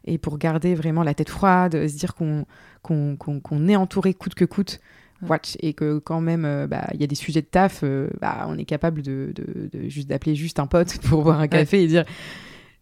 et 0.06 0.18
pour 0.18 0.38
garder 0.38 0.76
vraiment 0.76 1.04
la 1.04 1.14
tête 1.14 1.30
froide, 1.30 1.88
se 1.88 1.98
dire 1.98 2.16
qu'on 2.16 2.46
qu'on 2.82 3.68
est 3.68 3.76
entouré 3.76 4.14
coûte 4.14 4.36
que 4.36 4.46
coûte. 4.46 4.80
Watch, 5.28 5.56
et 5.62 5.74
que 5.74 5.98
quand 5.98 6.22
même, 6.22 6.46
euh, 6.46 6.68
bah, 6.68 6.88
il 6.94 7.02
y 7.02 7.04
a 7.04 7.08
des 7.08 7.16
sujets 7.16 7.42
de 7.42 7.48
taf, 7.48 7.82
euh, 7.84 8.10
bah, 8.22 8.46
on 8.48 8.58
est 8.60 8.66
capable 8.66 9.02
de, 9.02 9.34
de, 9.34 9.70
de 9.72 9.90
juste 9.90 10.08
d'appeler 10.08 10.36
juste 10.36 10.60
un 10.60 10.68
pote 10.68 10.98
pour 11.10 11.24
boire 11.24 11.40
un 11.40 11.48
café 11.48 11.82
et 11.82 11.88
dire 11.88 12.06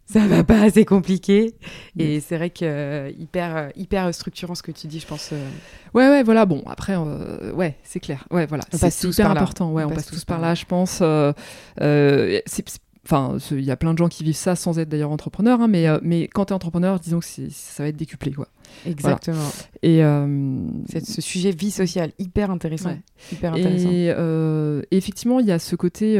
ça 0.06 0.28
va 0.28 0.44
pas, 0.44 0.70
c'est 0.74 0.86
compliqué. 0.86 1.56
Et 1.98 2.20
c'est 2.20 2.38
vrai 2.38 2.50
que 2.50 2.66
euh, 2.66 3.12
hyper, 3.18 3.56
euh, 3.56 3.70
hyper 3.76 4.14
structurant 4.14 4.56
ce 4.56 4.64
que 4.64 4.72
tu 4.72 4.88
dis, 4.88 5.00
je 5.00 5.08
pense. 5.08 5.30
Euh. 5.32 5.50
Ouais, 5.94 6.08
ouais, 6.10 6.24
voilà. 6.24 6.46
Bon, 6.46 6.64
après, 6.66 6.96
ouais, 6.98 7.78
c'est 7.84 8.00
clair. 8.00 8.28
Ouais, 8.32 8.46
voilà. 8.46 8.64
C'est 8.72 9.04
hyper 9.04 9.32
important. 9.32 9.72
Ouais, 9.72 9.84
on, 9.84 9.90
passe, 9.90 10.08
tous 10.08 10.26
par 10.26 10.40
là, 10.40 10.56
je 10.56 10.66
pense. 10.66 11.02
Enfin, 13.06 13.36
il 13.52 13.66
y 13.66 13.72
a 13.72 13.76
plein 13.76 13.92
de 13.92 13.98
gens 13.98 14.08
qui 14.08 14.24
vivent 14.24 14.34
ça 14.34 14.56
sans 14.56 14.80
être 14.80 14.88
d'ailleurs 14.88 15.12
entrepreneur, 15.12 15.60
hein, 15.60 15.68
mais, 15.68 15.88
mais 16.02 16.30
quand 16.30 16.46
tu 16.46 16.52
es 16.52 16.56
entrepreneur, 16.56 17.02
disons 17.02 17.20
que 17.20 17.26
ça 17.26 17.84
va 17.84 17.90
être 17.90 17.98
décuplé, 17.98 18.32
quoi. 18.32 18.48
Exactement. 18.86 19.52
Et 19.82 20.00
ce 20.02 21.22
sujet 21.22 21.52
vie 21.52 21.72
sociale, 21.72 22.12
hyper 22.20 22.52
intéressant. 22.52 22.98
Hyper 23.32 23.54
intéressant. 23.54 23.90
Et, 23.92 24.98
effectivement, 24.98 25.40
il 25.40 25.48
y 25.48 25.52
a 25.52 25.60
ce 25.60 25.76
côté 25.76 26.18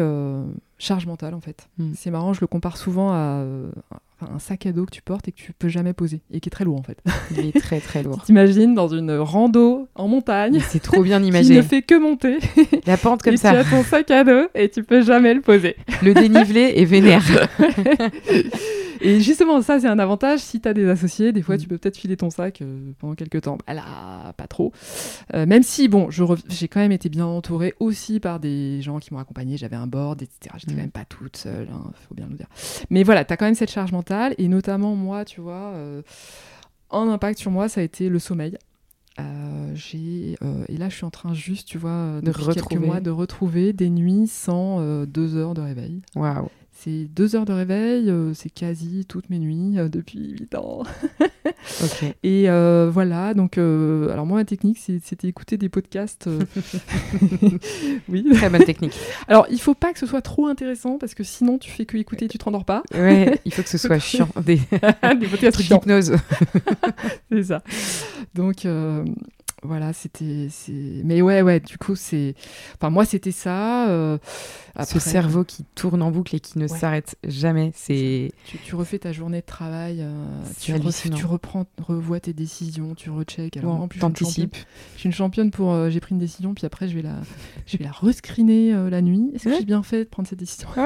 charge 0.84 1.06
mentale 1.06 1.34
en 1.34 1.42
fait. 1.42 1.68
Hmm. 1.78 1.92
C'est 1.96 2.12
marrant, 2.12 2.34
je 2.34 2.42
le 2.42 2.48
compare 2.48 2.78
souvent 2.78 3.12
à 3.12 3.42
euh, 3.42 3.72
un 4.22 4.40
sac 4.40 4.66
à 4.66 4.72
dos 4.72 4.86
que 4.86 4.92
tu 4.92 5.02
portes 5.02 5.28
et 5.28 5.32
que 5.32 5.38
tu 5.38 5.54
peux 5.54 5.70
jamais 5.70 5.94
poser 5.94 6.22
et 6.32 6.40
qui 6.40 6.50
est 6.50 6.52
très 6.52 6.66
lourd 6.66 6.80
en 6.80 6.84
fait. 6.84 6.98
Il 7.32 7.46
est 7.46 7.60
très 7.60 7.80
très 7.80 8.04
lourd. 8.04 8.22
T'imagines 8.26 8.76
dans 8.76 8.88
une 8.88 9.12
rando 9.12 9.88
en 9.96 10.08
montagne. 10.08 10.60
C'est 10.68 10.82
trop 10.82 11.04
bien 11.04 11.22
imagé. 11.24 11.54
Qui 11.54 11.58
ne 11.58 11.62
fait 11.62 11.82
que 11.82 11.96
monter. 11.96 12.40
La 12.86 12.98
pente 12.98 13.24
comme 13.24 13.34
et 13.34 13.38
ça. 13.38 13.52
Tu 13.52 13.58
as 13.58 13.64
ton 13.64 13.84
sac 13.84 14.12
à 14.12 14.24
dos 14.24 14.48
et 14.56 14.70
tu 14.70 14.84
peux 14.84 15.02
jamais 15.02 15.34
le 15.34 15.42
poser. 15.42 15.76
Le 16.02 16.14
dénivelé 16.14 16.74
est 16.76 16.86
vénère. 16.86 17.24
Et 19.02 19.20
justement, 19.20 19.62
ça, 19.62 19.80
c'est 19.80 19.88
un 19.88 20.00
avantage. 20.00 20.40
Si 20.40 20.60
tu 20.60 20.68
as 20.68 20.74
des 20.74 20.88
associés, 20.88 21.32
des 21.32 21.42
fois, 21.42 21.58
tu 21.58 21.66
mm. 21.66 21.70
peux 21.70 21.78
peut-être 21.78 21.98
filer 21.98 22.18
ton 22.18 22.30
sac 22.30 22.62
euh, 22.62 22.92
pendant 23.00 23.16
quelques 23.16 23.42
temps. 23.42 23.58
Bah 23.66 23.74
là, 23.74 24.34
pas 24.34 24.48
trop. 24.48 24.72
Euh, 25.34 25.46
même 25.46 25.64
si, 25.64 25.88
bon, 25.88 26.10
j'ai 26.10 26.68
quand 26.68 26.80
même 26.80 26.92
été 26.92 27.10
bien 27.10 27.26
entourée 27.26 27.74
aussi 27.80 28.20
par 28.20 28.40
des 28.40 28.82
gens 28.82 29.00
qui 29.00 29.14
m'ont 29.14 29.20
accompagnée. 29.20 29.58
J'avais 29.58 29.76
un 29.76 29.88
board, 29.88 30.22
etc. 30.22 30.56
J'étais 30.58 30.74
mm. 30.74 30.76
quand 30.76 30.82
même 30.82 30.92
pas 30.92 31.06
toute 31.06 31.38
seule, 31.38 31.68
il 31.70 31.74
hein, 31.74 31.92
faut 32.08 32.16
bien 32.16 32.28
le 32.30 32.36
dire. 32.36 32.48
Mais 32.90 33.04
voilà, 33.04 33.26
tu 33.26 33.34
as 33.34 33.38
quand 33.38 33.46
même 33.46 33.56
cette 33.56 33.72
charge 33.72 33.92
mentale. 33.92 34.36
Et 34.38 34.48
notamment, 34.48 34.96
moi, 34.96 35.26
tu 35.26 35.42
vois, 35.42 35.74
euh, 35.74 36.02
un 36.92 37.08
impact 37.10 37.40
sur 37.40 37.52
moi, 37.52 37.70
ça 37.70 37.82
a 37.82 37.84
été 37.84 38.10
le 38.10 38.20
sommeil. 38.20 38.58
j'ai 39.74 40.36
et 40.68 40.78
là 40.78 40.90
je 40.90 40.96
suis 40.96 41.06
en 41.06 41.12
train 41.12 41.34
juste 41.34 41.68
tu 41.68 41.78
vois 41.78 42.20
de 42.22 42.26
depuis 42.26 42.46
quelques 42.46 42.74
mois 42.74 43.00
de 43.00 43.12
retrouver 43.12 43.72
des 43.72 43.90
nuits 43.90 44.28
sans 44.28 45.06
deux 45.06 45.36
heures 45.36 45.54
de 45.54 45.62
réveil 45.62 46.02
waouh 46.16 46.50
c'est 46.84 47.06
deux 47.06 47.36
heures 47.36 47.46
de 47.46 47.54
réveil, 47.54 48.10
euh, 48.10 48.34
c'est 48.34 48.50
quasi 48.50 49.06
toutes 49.06 49.30
mes 49.30 49.40
nuits 49.40 49.80
euh, 49.80 49.88
depuis 49.88 50.32
huit 50.32 50.54
ans. 50.56 50.84
Et 52.24 52.50
euh, 52.50 52.90
voilà, 52.92 53.34
donc, 53.34 53.58
alors 53.58 54.26
moi, 54.26 54.40
ma 54.40 54.46
technique, 54.46 54.78
c'était 54.78 55.28
écouter 55.28 55.58
des 55.58 55.70
podcasts. 55.70 56.30
oui. 58.10 58.26
Très 58.34 58.50
bonne 58.50 58.66
technique. 58.66 58.94
Alors, 59.28 59.48
il 59.50 59.62
faut 59.62 59.76
pas 59.76 59.94
que 59.94 60.00
ce 60.00 60.06
soit 60.06 60.22
trop 60.22 60.48
intéressant 60.48 60.98
parce 60.98 61.14
que 61.14 61.24
sinon, 61.24 61.58
tu 61.58 61.72
fais 61.72 61.86
que 61.86 61.96
écouter, 61.96 62.28
tu 62.28 62.38
te 62.38 62.44
rendors 62.44 62.66
pas. 62.66 62.84
Ouais, 62.94 63.40
il 63.46 63.54
faut 63.54 63.64
que 63.64 63.70
ce 63.70 63.78
soit 63.88 64.00
chiant. 64.00 64.28
Des, 64.44 64.60
des 65.20 65.28
podcasts 65.28 65.62
d'hypnose. 65.62 66.16
c'est 67.32 67.44
ça. 67.44 67.64
Donc, 68.36 68.68
voilà, 69.64 69.94
c'était. 69.94 70.50
Mais 71.04 71.22
ouais, 71.22 71.42
ouais, 71.42 71.60
du 71.60 71.78
coup, 71.78 71.96
c'est. 71.96 72.36
Enfin, 72.76 72.90
moi, 72.90 73.06
c'était 73.06 73.32
ça. 73.32 73.88
Euh, 73.90 74.18
Ce 74.84 75.00
cerveau 75.00 75.44
qui 75.44 75.64
tourne 75.76 76.02
en 76.02 76.12
boucle 76.12 76.36
et 76.36 76.40
qui 76.40 76.60
ne 76.60 76.68
s'arrête 76.68 77.16
jamais. 77.26 77.72
C'est. 77.74 78.32
Tu, 78.66 78.76
refais 78.76 79.00
ta 79.00 79.12
journée 79.12 79.40
de 79.40 79.46
travail, 79.46 80.00
euh, 80.02 80.12
tu, 80.60 80.74
tu, 81.12 81.26
reprends, 81.26 81.66
revois 81.82 82.20
tes 82.20 82.34
décisions, 82.34 82.94
tu 82.96 83.10
rechecks. 83.10 83.56
Alors, 83.58 83.80
en 83.80 83.88
plus, 83.88 84.00
je 84.00 84.26
suis, 84.26 84.50
je 84.96 85.00
suis 85.00 85.08
une 85.08 85.14
championne 85.14 85.52
pour. 85.52 85.72
Euh, 85.72 85.90
j'ai 85.90 86.00
pris 86.00 86.14
une 86.14 86.20
décision, 86.20 86.54
puis 86.54 86.66
après, 86.66 86.90
je 86.90 86.96
vais 86.96 87.02
la, 87.02 87.16
je 87.66 87.78
vais 87.78 87.86
la 87.86 87.92
rescreener 87.92 88.74
la 88.90 89.02
nuit. 89.02 89.32
Est-ce 89.34 89.46
que 89.46 89.56
j'ai 89.56 89.66
bien 89.66 89.84
fait 89.84 90.04
de 90.04 90.10
prendre 90.10 90.28
cette 90.28 90.40
décision? 90.40 90.68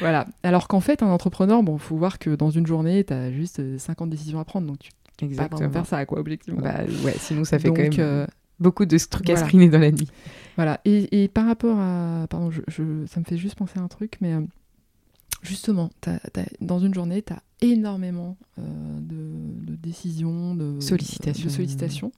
Voilà. 0.00 0.26
Alors 0.42 0.68
qu'en 0.68 0.80
fait, 0.80 1.02
un 1.02 1.08
entrepreneur, 1.08 1.62
bon, 1.62 1.76
faut 1.76 1.96
voir 1.96 2.18
que 2.18 2.30
dans 2.30 2.50
une 2.50 2.66
journée, 2.66 3.04
tu 3.04 3.12
as 3.12 3.30
juste 3.30 3.78
50 3.78 4.08
décisions 4.08 4.40
à 4.40 4.44
prendre. 4.44 4.66
Donc, 4.66 4.78
tu 4.78 4.90
Exactement. 5.22 5.70
faire 5.70 5.86
ça, 5.86 6.06
quoi, 6.06 6.20
objectivement. 6.20 6.60
Bah, 6.60 6.84
ouais, 7.04 7.14
sinon, 7.18 7.44
ça 7.44 7.58
fait 7.58 7.68
quand 7.68 7.82
même 7.82 7.92
euh, 7.98 8.26
beaucoup 8.58 8.84
de 8.86 8.98
trucs 8.98 9.30
à 9.30 9.36
screener 9.36 9.68
dans 9.68 9.78
la 9.78 9.90
nuit. 9.90 10.08
Voilà. 10.56 10.80
Et, 10.84 11.22
et 11.22 11.28
par 11.28 11.46
rapport 11.46 11.78
à. 11.78 12.26
Pardon, 12.28 12.50
je, 12.50 13.06
ça 13.06 13.20
me 13.20 13.24
fait 13.24 13.36
juste 13.36 13.56
penser 13.56 13.78
à 13.78 13.82
un 13.82 13.88
truc, 13.88 14.18
mais 14.20 14.34
euh, 14.34 14.40
justement, 15.42 15.90
dans 16.60 16.78
une 16.78 16.94
journée, 16.94 17.22
tu 17.22 17.32
as 17.32 17.42
énormément 17.60 18.36
euh, 18.58 18.62
de, 19.00 19.76
décisions, 19.76 20.54
de 20.54 20.80
sollicitations. 20.80 21.46
De 21.46 21.50
sollicitations. 21.50 22.12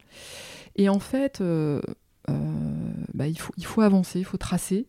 Et 0.77 0.88
en 0.88 1.01
fait, 1.01 1.43
bah, 3.15 3.27
il, 3.27 3.38
faut, 3.38 3.53
il 3.57 3.67
faut 3.67 3.83
avancer, 3.83 4.19
il 4.19 4.25
faut 4.25 4.38
tracer. 4.38 4.87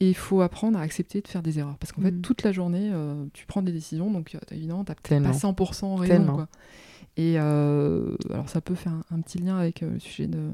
Et 0.00 0.10
il 0.10 0.14
faut 0.14 0.42
apprendre 0.42 0.78
à 0.78 0.82
accepter 0.82 1.20
de 1.22 1.26
faire 1.26 1.42
des 1.42 1.58
erreurs. 1.58 1.76
Parce 1.78 1.90
qu'en 1.90 2.02
fait, 2.02 2.12
mm. 2.12 2.20
toute 2.20 2.44
la 2.44 2.52
journée, 2.52 2.92
tu 3.32 3.46
prends 3.46 3.62
des 3.62 3.72
décisions, 3.72 4.12
donc 4.12 4.36
évidemment, 4.52 4.84
tu 4.84 4.92
n'as 5.14 5.20
pas 5.20 5.36
100% 5.36 5.96
raison. 5.96 6.24
Quoi. 6.24 6.48
Et 7.18 7.34
euh, 7.36 8.14
alors 8.30 8.48
ça 8.48 8.60
peut 8.60 8.76
faire 8.76 8.92
un, 9.10 9.20
petit 9.20 9.38
lien 9.38 9.58
avec 9.58 9.82
euh, 9.82 9.90
le 9.90 9.98
sujet 9.98 10.28
de, 10.28 10.50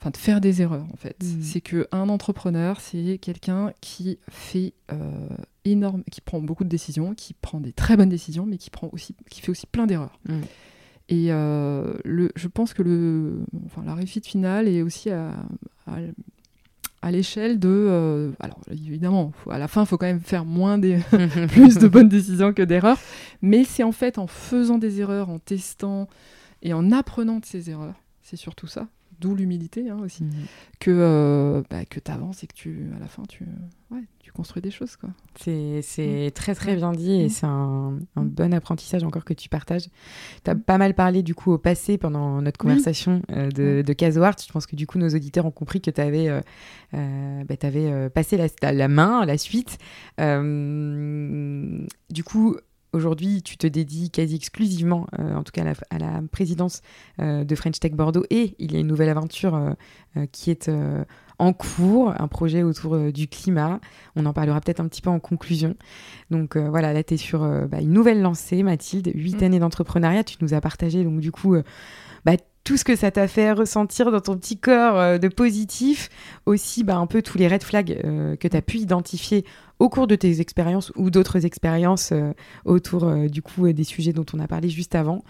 enfin, 0.00 0.08
de 0.08 0.16
faire 0.16 0.40
des 0.40 0.62
erreurs 0.62 0.86
en 0.90 0.96
fait. 0.96 1.22
Mmh. 1.22 1.42
C'est 1.42 1.60
qu'un 1.60 2.08
entrepreneur, 2.08 2.80
c'est 2.80 3.18
quelqu'un 3.18 3.74
qui 3.82 4.18
fait 4.30 4.72
euh, 4.90 5.28
énorme, 5.66 6.02
qui 6.10 6.22
prend 6.22 6.40
beaucoup 6.40 6.64
de 6.64 6.70
décisions, 6.70 7.14
qui 7.14 7.34
prend 7.34 7.60
des 7.60 7.72
très 7.72 7.98
bonnes 7.98 8.08
décisions, 8.08 8.46
mais 8.46 8.56
qui 8.56 8.70
prend 8.70 8.88
aussi, 8.92 9.14
qui 9.28 9.42
fait 9.42 9.50
aussi 9.50 9.66
plein 9.66 9.86
d'erreurs. 9.86 10.18
Mmh. 10.26 10.40
Et 11.10 11.28
le, 11.30 12.30
je 12.36 12.46
pense 12.46 12.72
que 12.72 12.82
le, 12.82 13.40
enfin, 13.66 13.82
la 13.84 13.96
réussite 13.96 14.28
finale 14.28 14.68
est 14.68 14.80
aussi 14.80 15.10
à, 15.10 15.32
à 15.88 15.96
l'échelle 17.10 17.58
de. 17.58 17.68
Euh, 17.68 18.30
alors 18.40 18.60
évidemment, 18.70 19.32
à 19.48 19.58
la 19.58 19.68
fin, 19.68 19.82
il 19.82 19.86
faut 19.86 19.96
quand 19.96 20.06
même 20.06 20.20
faire 20.20 20.44
moins 20.44 20.76
des, 20.76 20.98
plus 21.48 21.78
de 21.78 21.88
bonnes 21.88 22.08
décisions 22.08 22.52
que 22.52 22.62
d'erreurs, 22.62 22.98
mais 23.42 23.64
c'est 23.64 23.82
en 23.82 23.92
fait 23.92 24.18
en 24.18 24.26
faisant 24.26 24.78
des 24.78 25.00
erreurs, 25.00 25.30
en 25.30 25.38
testant 25.38 26.08
et 26.62 26.74
en 26.74 26.92
apprenant 26.92 27.38
de 27.38 27.46
ces 27.46 27.70
erreurs, 27.70 27.94
c'est 28.20 28.36
surtout 28.36 28.66
ça, 28.66 28.86
d'où 29.20 29.34
l'humilité 29.34 29.90
hein, 29.90 29.98
aussi, 30.02 30.24
mhm. 30.24 30.32
que, 30.78 30.90
euh, 30.90 31.62
bah, 31.70 31.84
que 31.84 32.00
tu 32.00 32.10
avances 32.10 32.42
et 32.42 32.46
que 32.46 32.54
tu, 32.54 32.90
à 32.96 32.98
la 32.98 33.06
fin, 33.06 33.22
tu, 33.28 33.44
ouais, 33.90 34.04
tu 34.20 34.32
construis 34.32 34.62
des 34.62 34.70
choses. 34.70 34.96
quoi. 34.96 35.10
C'est 35.36 35.82
mm. 35.98 36.30
très 36.32 36.54
très 36.54 36.76
bien 36.76 36.92
dit 36.92 37.12
et 37.12 37.26
mm. 37.26 37.28
c'est 37.28 37.46
un, 37.46 37.98
un, 38.16 38.22
mm. 38.22 38.28
bon 38.28 38.54
apprentissage 38.54 39.04
encore 39.04 39.24
que 39.24 39.34
tu 39.34 39.48
partages. 39.48 39.88
Tu 40.44 40.50
as 40.50 40.54
pas 40.54 40.78
mal 40.78 40.94
parlé 40.94 41.22
du 41.22 41.34
coup 41.34 41.52
au 41.52 41.58
passé 41.58 41.98
pendant 41.98 42.40
notre 42.40 42.58
conversation 42.58 43.22
euh, 43.30 43.50
de, 43.50 43.82
de. 43.82 43.94
Je 44.00 44.52
pense 44.52 44.66
que 44.66 44.76
du 44.76 44.86
coup 44.86 44.98
nos 44.98 45.08
auditeurs 45.08 45.46
ont 45.46 45.50
compris 45.50 45.80
que 45.80 45.90
tu 45.90 46.00
avais, 46.00 46.28
euh, 46.28 46.40
euh, 46.94 47.44
bah, 47.44 47.54
avais 47.62 48.10
passé 48.10 48.36
la, 48.36 48.72
la, 48.72 48.88
main, 48.88 49.24
la 49.24 49.38
suite. 49.38 49.78
du 50.18 52.24
coup, 52.24 52.56
Aujourd'hui, 52.92 53.42
tu 53.42 53.56
te 53.56 53.66
dédies 53.66 54.10
quasi 54.10 54.34
exclusivement, 54.34 55.06
en 55.18 55.42
tout 55.42 55.52
cas 55.52 55.64
à 55.90 55.98
la, 55.98 56.22
présidence 56.30 56.82
de 57.18 57.54
French 57.54 57.78
Tech 57.78 57.92
Bordeaux, 57.92 58.24
et 58.30 58.54
il 58.58 58.72
y 58.72 58.76
a 58.76 58.80
une 58.80 58.88
nouvelle 58.88 59.08
aventure 59.08 59.76
qui 60.32 60.50
est 60.50 60.68
en 61.40 61.54
cours, 61.54 62.12
un 62.18 62.28
projet 62.28 62.62
autour 62.62 62.94
euh, 62.94 63.10
du 63.10 63.26
climat. 63.26 63.80
On 64.14 64.26
en 64.26 64.34
parlera 64.34 64.60
peut-être 64.60 64.80
un 64.80 64.88
petit 64.88 65.00
peu 65.00 65.08
en 65.08 65.18
conclusion. 65.18 65.74
Donc 66.30 66.54
euh, 66.54 66.68
voilà, 66.68 66.92
là, 66.92 67.02
tu 67.02 67.14
es 67.14 67.16
sur 67.16 67.42
euh, 67.42 67.66
bah, 67.66 67.80
une 67.80 67.92
nouvelle 67.92 68.20
lancée, 68.20 68.62
Mathilde, 68.62 69.10
huit 69.14 69.40
mm. 69.40 69.44
années 69.44 69.58
d'entrepreneuriat. 69.58 70.22
Tu 70.22 70.36
nous 70.42 70.52
as 70.52 70.60
partagé, 70.60 71.02
donc 71.02 71.20
du 71.20 71.32
coup, 71.32 71.56
bah, 72.26 72.32
tout 72.62 72.76
ce 72.76 72.84
que 72.84 72.94
ça 72.94 73.10
t'a 73.10 73.26
fait 73.26 73.52
ressentir 73.52 74.12
dans 74.12 74.20
ton 74.20 74.36
petit 74.36 74.58
corps 74.58 75.18
de 75.18 75.28
positif, 75.28 76.10
aussi 76.44 76.84
bah, 76.84 76.98
un 76.98 77.06
peu 77.06 77.22
tous 77.22 77.38
les 77.38 77.48
red 77.48 77.62
flags 77.62 77.98
que 78.38 78.48
tu 78.48 78.56
as 78.56 78.62
pu 78.62 78.76
identifier 78.76 79.46
au 79.80 79.88
cours 79.88 80.06
de 80.06 80.14
tes 80.14 80.40
expériences 80.40 80.92
ou 80.94 81.10
d'autres 81.10 81.44
expériences 81.44 82.12
autour 82.64 83.12
du 83.28 83.42
coup 83.42 83.72
des 83.72 83.84
sujets 83.84 84.12
dont 84.12 84.26
on 84.32 84.38
a 84.38 84.46
parlé 84.46 84.68
juste 84.68 84.94
avant. 84.94 85.24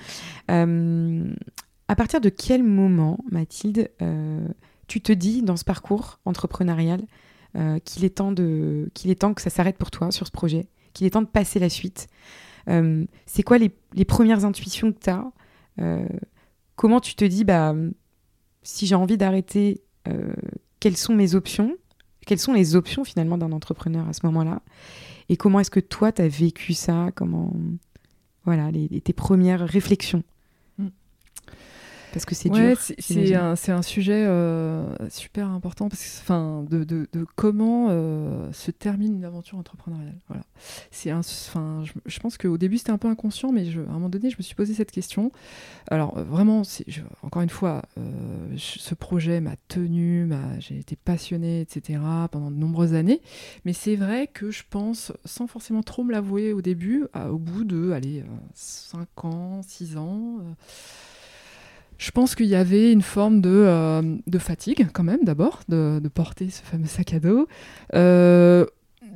à 0.48 1.96
partir 1.96 2.20
de 2.20 2.28
quel 2.28 2.62
moment, 2.62 3.18
Mathilde, 3.30 3.88
tu 4.90 5.00
te 5.00 5.12
dis 5.12 5.42
dans 5.42 5.56
ce 5.56 5.64
parcours 5.64 6.18
entrepreneurial 6.24 7.00
euh, 7.56 7.80
qu'il 7.80 8.04
est, 8.04 8.10
temps 8.10 8.34
que 9.34 9.42
ça 9.42 9.50
s'arrête 9.50 9.76
pour 9.76 9.90
toi 9.90 10.12
sur 10.12 10.24
ce 10.24 10.30
projet, 10.30 10.66
qu'il 10.92 11.04
est 11.04 11.10
temps 11.10 11.22
de 11.22 11.26
passer 11.26 11.58
la 11.58 11.68
suite 11.68 12.06
euh, 12.68 13.04
C'est 13.26 13.42
quoi 13.42 13.58
les, 13.58 14.04
premières 14.04 14.44
intuitions 14.44 14.92
que 14.92 14.98
tu 15.00 15.10
as 15.10 15.32
euh, 15.80 16.06
Comment 16.76 17.00
tu 17.00 17.16
te 17.16 17.24
dis, 17.24 17.42
bah, 17.42 17.74
si 18.62 18.86
j'ai 18.86 18.94
envie 18.94 19.16
d'arrêter, 19.16 19.82
quelles 20.78 20.96
sont 20.96 21.14
mes 21.14 21.34
options 21.34 21.76
Quelles 22.30 22.38
sont 22.38 22.52
les 22.52 22.76
options 22.76 23.02
finalement 23.02 23.36
d'un 23.38 23.50
entrepreneur 23.50 24.08
à 24.08 24.12
ce 24.12 24.24
moment-là? 24.26 24.62
Et 25.30 25.36
comment 25.36 25.58
est-ce 25.58 25.70
que 25.72 25.80
toi, 25.80 26.12
tu 26.12 26.22
as 26.22 26.28
vécu 26.28 26.74
ça? 26.74 27.10
Comment 27.16 27.52
voilà, 28.44 28.70
tes 29.02 29.12
premières 29.12 29.66
réflexions? 29.66 30.22
Parce 32.12 32.24
que 32.24 32.34
c'est 32.34 32.48
dur. 32.48 32.78
C'est 32.80 33.34
un, 33.34 33.54
un, 33.68 33.82
sujet 33.82 34.24
euh, 34.26 34.84
super 35.08 35.48
important 35.48 35.88
parce 35.88 36.02
que, 36.02 36.20
enfin, 36.22 36.64
de, 36.68 36.84
de, 36.84 37.08
de 37.12 37.26
comment 37.36 37.88
euh, 37.90 38.52
se 38.52 38.70
termine 38.70 39.16
une 39.16 39.24
aventure 39.24 39.58
entrepreneuriale. 39.58 40.18
Voilà. 40.28 40.44
C'est 40.90 41.12
enfin, 41.12 41.82
je, 41.84 41.92
je, 42.06 42.18
pense 42.20 42.36
qu'au 42.38 42.58
début 42.58 42.78
c'était 42.78 42.90
un 42.90 42.98
peu 42.98 43.08
inconscient, 43.08 43.52
mais 43.52 43.66
je, 43.66 43.80
à 43.80 43.90
un 43.90 43.94
moment 43.94 44.08
donné, 44.08 44.30
je 44.30 44.36
me 44.38 44.42
suis 44.42 44.54
posé 44.54 44.74
cette 44.74 44.90
question. 44.90 45.32
Alors 45.88 46.18
euh, 46.18 46.24
vraiment, 46.24 46.62
je, 46.64 47.00
encore 47.22 47.42
une 47.42 47.50
fois, 47.50 47.82
ce 48.56 48.94
projet 48.94 49.40
m'a 49.40 49.56
tenu, 49.68 50.28
j'ai 50.58 50.78
été 50.78 50.96
passionnée, 50.96 51.60
etc. 51.60 52.00
pendant 52.30 52.50
de 52.50 52.56
nombreuses 52.56 52.94
années. 52.94 53.20
Mais 53.64 53.72
c'est 53.72 53.96
vrai 53.96 54.26
que 54.26 54.50
je 54.50 54.64
pense, 54.68 55.12
sans 55.24 55.46
forcément 55.46 55.82
trop 55.82 56.04
me 56.04 56.12
l'avouer 56.12 56.52
au 56.52 56.62
début, 56.62 57.06
au 57.14 57.38
bout 57.38 57.64
de, 57.64 57.92
allez, 57.92 58.24
5 58.54 59.24
ans, 59.24 59.60
6 59.62 59.96
ans 59.96 60.38
je 62.00 62.10
pense 62.10 62.34
qu'il 62.34 62.46
y 62.46 62.54
avait 62.54 62.92
une 62.92 63.02
forme 63.02 63.42
de, 63.42 63.50
euh, 63.50 64.16
de 64.26 64.38
fatigue 64.38 64.88
quand 64.92 65.04
même 65.04 65.22
d'abord 65.22 65.60
de, 65.68 66.00
de, 66.02 66.08
porter 66.08 66.48
ce 66.48 66.62
fameux 66.62 66.86
sac 66.86 67.12
à 67.12 67.20
dos. 67.20 67.46
Euh, 67.94 68.64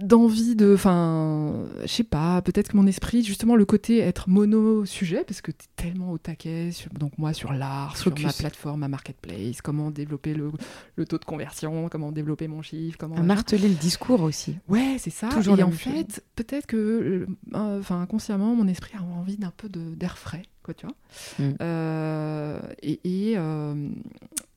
d'envie 0.02 0.56
de 0.56 0.74
enfin 0.74 1.64
je 1.82 1.86
sais 1.86 2.04
pas 2.04 2.42
peut-être 2.42 2.72
que 2.72 2.76
mon 2.76 2.86
esprit 2.86 3.22
justement 3.22 3.54
le 3.54 3.64
côté 3.64 3.98
être 3.98 4.28
mono 4.28 4.84
sujet 4.84 5.22
parce 5.24 5.40
que 5.40 5.52
tu 5.52 5.64
es 5.64 5.68
tellement 5.82 6.10
au 6.10 6.18
taquet 6.18 6.70
donc 6.98 7.16
moi 7.16 7.32
sur 7.32 7.52
l'art 7.52 7.96
sur 7.96 8.12
ma 8.18 8.32
plateforme 8.32 8.80
ma 8.80 8.88
marketplace 8.88 9.62
comment 9.62 9.92
développer 9.92 10.34
le, 10.34 10.50
le, 10.96 11.06
taux 11.06 11.18
de 11.18 11.24
conversion 11.24 11.88
comment 11.88 12.10
développer 12.10 12.48
mon 12.48 12.60
chiffre 12.60 12.98
comment 12.98 13.22
marteler 13.22 13.68
le 13.68 13.76
discours 13.76 14.22
aussi. 14.22 14.58
Ouais 14.68 14.96
c'est 14.98 15.10
ça. 15.10 15.28
Toujours 15.28 15.58
et 15.58 15.62
en 15.62 15.70
fait 15.70 16.24
peut-être 16.34 16.66
que 16.66 16.76
euh, 16.76 17.26
enfin 17.52 18.00
inconsciemment 18.00 18.56
mon 18.56 18.66
esprit 18.66 18.94
a 18.98 19.02
envie 19.02 19.36
d'un 19.36 19.52
peu 19.56 19.68
d'air 19.68 20.18
frais 20.18 20.42
quoi 20.64 20.74
tu 20.74 20.86
vois 20.86 20.96
mm. 21.38 21.54
euh, 21.60 22.60
et, 22.82 23.00
et 23.04 23.34
euh, 23.36 23.88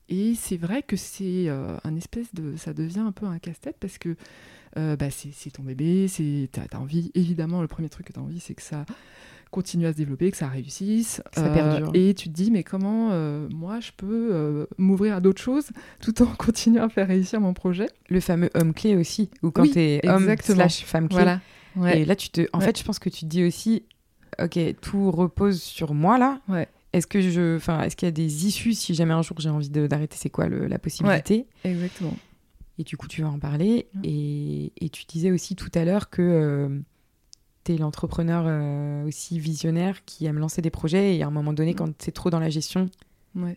et 0.08 0.34
c'est 0.34 0.56
vrai 0.56 0.82
que 0.82 0.96
c'est 0.96 1.48
un 1.48 1.96
espèce 1.96 2.34
de 2.34 2.56
ça 2.56 2.72
devient 2.72 3.00
un 3.00 3.12
peu 3.12 3.26
un 3.26 3.38
casse-tête 3.38 3.76
parce 3.78 3.98
que 3.98 4.16
euh, 4.76 4.96
bah, 4.96 5.06
c'est 5.10 5.50
ton 5.50 5.62
bébé, 5.62 6.06
tu 6.14 6.48
as, 6.56 6.78
envie, 6.78 7.10
évidemment, 7.14 7.62
le 7.62 7.68
premier 7.68 7.88
truc 7.88 8.06
que 8.06 8.12
tu 8.12 8.18
as 8.18 8.22
envie, 8.22 8.40
c'est 8.40 8.54
que 8.54 8.62
ça 8.62 8.84
continue 9.50 9.86
à 9.86 9.92
se 9.92 9.96
développer, 9.96 10.30
que 10.30 10.36
ça 10.36 10.46
réussisse. 10.46 11.22
ça 11.32 11.46
euh, 11.46 11.86
et 11.94 12.12
tu 12.14 12.28
te 12.28 12.34
dis, 12.34 12.50
mais 12.50 12.62
comment 12.62 13.10
euh, 13.12 13.48
moi 13.50 13.80
je 13.80 13.92
peux 13.96 14.66
m'ouvrir 14.76 15.16
à 15.16 15.20
d'autres 15.20 15.40
choses 15.40 15.70
tout 16.00 16.22
en 16.22 16.26
continuant 16.38 16.84
à 16.84 16.88
faire 16.88 17.08
réussir 17.08 17.40
mon 17.40 17.54
projet? 17.54 17.88
Le 18.10 18.20
fameux 18.20 18.50
homme 18.54 18.74
clé 18.74 18.94
aussi, 18.94 19.30
ou 19.42 19.50
quand 19.50 19.64
tu 19.64 19.80
es 19.80 20.06
homme 20.08 20.34
slash 20.40 20.84
femme 20.84 21.08
clé. 21.08 21.16
Voilà. 21.16 21.40
Et 21.94 22.04
là, 22.04 22.16
tu 22.16 22.28
te... 22.30 22.46
en 22.52 22.60
fait, 22.60 22.78
je 22.78 22.84
pense 22.84 22.98
que 22.98 23.08
tu 23.08 23.20
te 23.20 23.26
dis 23.26 23.44
aussi, 23.44 23.84
ok, 24.42 24.58
tout 24.80 25.10
repose 25.10 25.60
sur 25.60 25.94
moi 25.94 26.18
là. 26.18 26.40
Ouais. 26.48 26.68
Est-ce 26.92 27.06
que 27.06 27.20
je, 27.20 27.56
enfin, 27.56 27.82
est-ce 27.82 27.96
qu'il 27.96 28.06
y 28.06 28.08
a 28.08 28.12
des 28.12 28.46
issues 28.46 28.72
si 28.72 28.94
jamais 28.94 29.12
un 29.12 29.22
jour 29.22 29.38
j'ai 29.38 29.50
envie 29.50 29.68
d'arrêter 29.68 30.16
C'est 30.18 30.30
quoi 30.30 30.48
la 30.48 30.78
possibilité 30.78 31.46
Exactement. 31.64 32.16
Et 32.78 32.84
du 32.84 32.96
coup, 32.96 33.08
tu 33.08 33.22
vas 33.22 33.28
en 33.28 33.38
parler. 33.38 33.88
Et, 34.04 34.72
et, 34.80 34.88
tu 34.88 35.04
disais 35.04 35.30
aussi 35.30 35.56
tout 35.56 35.70
à 35.74 35.84
l'heure 35.84 36.10
que 36.10 36.22
euh, 36.22 36.80
tu 37.64 37.74
es 37.74 37.76
l'entrepreneur 37.76 38.44
euh, 38.46 39.04
aussi 39.04 39.40
visionnaire 39.40 40.04
qui 40.04 40.26
aime 40.26 40.38
lancer 40.38 40.62
des 40.62 40.70
projets. 40.70 41.16
Et 41.16 41.22
à 41.22 41.26
un 41.26 41.30
moment 41.30 41.52
donné, 41.52 41.74
quand 41.74 41.90
c'est 41.98 42.12
trop 42.12 42.30
dans 42.30 42.38
la 42.38 42.50
gestion, 42.50 42.88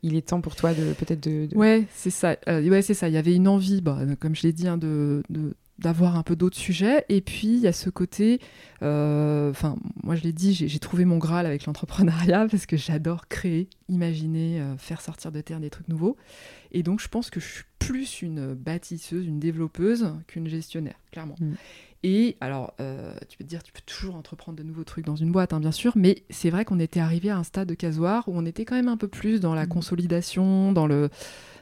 il 0.04 0.16
est 0.16 0.28
temps 0.28 0.42
pour 0.42 0.56
toi 0.56 0.74
de 0.74 0.94
peut-être 0.94 1.22
de, 1.24 1.48
Ouais, 1.56 1.86
c'est 1.94 2.10
ça. 2.10 2.36
Euh, 2.48 2.68
ouais, 2.68 2.82
c'est 2.82 2.96
ça. 2.96 3.08
Il 3.10 3.14
y 3.14 3.18
avait 3.18 3.36
une 3.36 3.48
envie, 3.48 3.82
bah, 3.82 4.00
comme 4.20 4.36
je 4.36 4.44
l'ai 4.44 4.54
dit, 4.54 4.68
hein, 4.68 4.78
de, 4.78 5.24
de, 5.30 5.54
d'avoir 5.82 6.16
un 6.16 6.24
peu 6.24 6.36
d'autres 6.36 6.58
sujets. 6.58 7.06
Et 7.10 7.22
puis, 7.22 7.48
il 7.48 7.60
y 7.60 7.68
a 7.68 7.74
ce 7.74 7.90
côté, 7.90 8.40
enfin, 8.82 9.76
moi 10.04 10.16
je 10.16 10.24
l'ai 10.24 10.34
dit, 10.34 10.54
j'ai 10.54 10.80
trouvé 10.80 11.06
mon 11.06 11.18
Graal 11.18 11.46
avec 11.46 11.66
l'entrepreneuriat 11.66 12.48
parce 12.52 12.66
que 12.66 12.78
j'adore 12.78 13.28
créer, 13.28 13.70
imaginer, 13.90 14.64
faire 14.78 15.02
sortir 15.02 15.32
de 15.32 15.42
terre 15.42 15.60
des 15.60 15.70
trucs 15.70 15.88
nouveaux. 15.88 16.18
Et 16.72 16.84
donc, 16.84 17.02
je 17.02 17.08
pense 17.08 17.30
que 17.30 17.40
je 17.40 17.48
suis 17.48 17.64
plus 17.80 18.22
une 18.22 18.54
bâtisseuse, 18.54 19.26
une 19.26 19.40
développeuse 19.40 20.14
qu'une 20.28 20.48
gestionnaire, 20.48 20.96
clairement. 21.12 21.36
Mm. 21.40 21.54
Et 22.04 22.36
alors, 22.42 22.74
euh, 22.80 23.14
tu 23.30 23.38
peux 23.38 23.44
te 23.44 23.50
dire, 23.50 23.62
tu 23.62 23.72
peux 23.72 23.82
toujours 23.86 24.16
entreprendre 24.16 24.58
de 24.58 24.64
nouveaux 24.64 24.84
trucs 24.84 25.06
dans 25.06 25.16
une 25.16 25.32
boîte, 25.32 25.54
hein, 25.54 25.60
bien 25.60 25.72
sûr, 25.72 25.94
mais 25.96 26.24
c'est 26.30 26.50
vrai 26.50 26.66
qu'on 26.66 26.80
était 26.80 27.00
arrivé 27.00 27.30
à 27.30 27.38
un 27.38 27.44
stade 27.44 27.68
de 27.68 27.76
casoir 27.76 28.28
où 28.28 28.34
on 28.36 28.46
était 28.46 28.66
quand 28.66 28.76
même 28.76 28.88
un 28.88 28.98
peu 28.98 29.08
plus 29.08 29.40
dans 29.40 29.54
la 29.54 29.66
mmh. 29.66 29.70
consolidation, 29.70 30.72
dans, 30.72 30.88
le, 30.88 31.10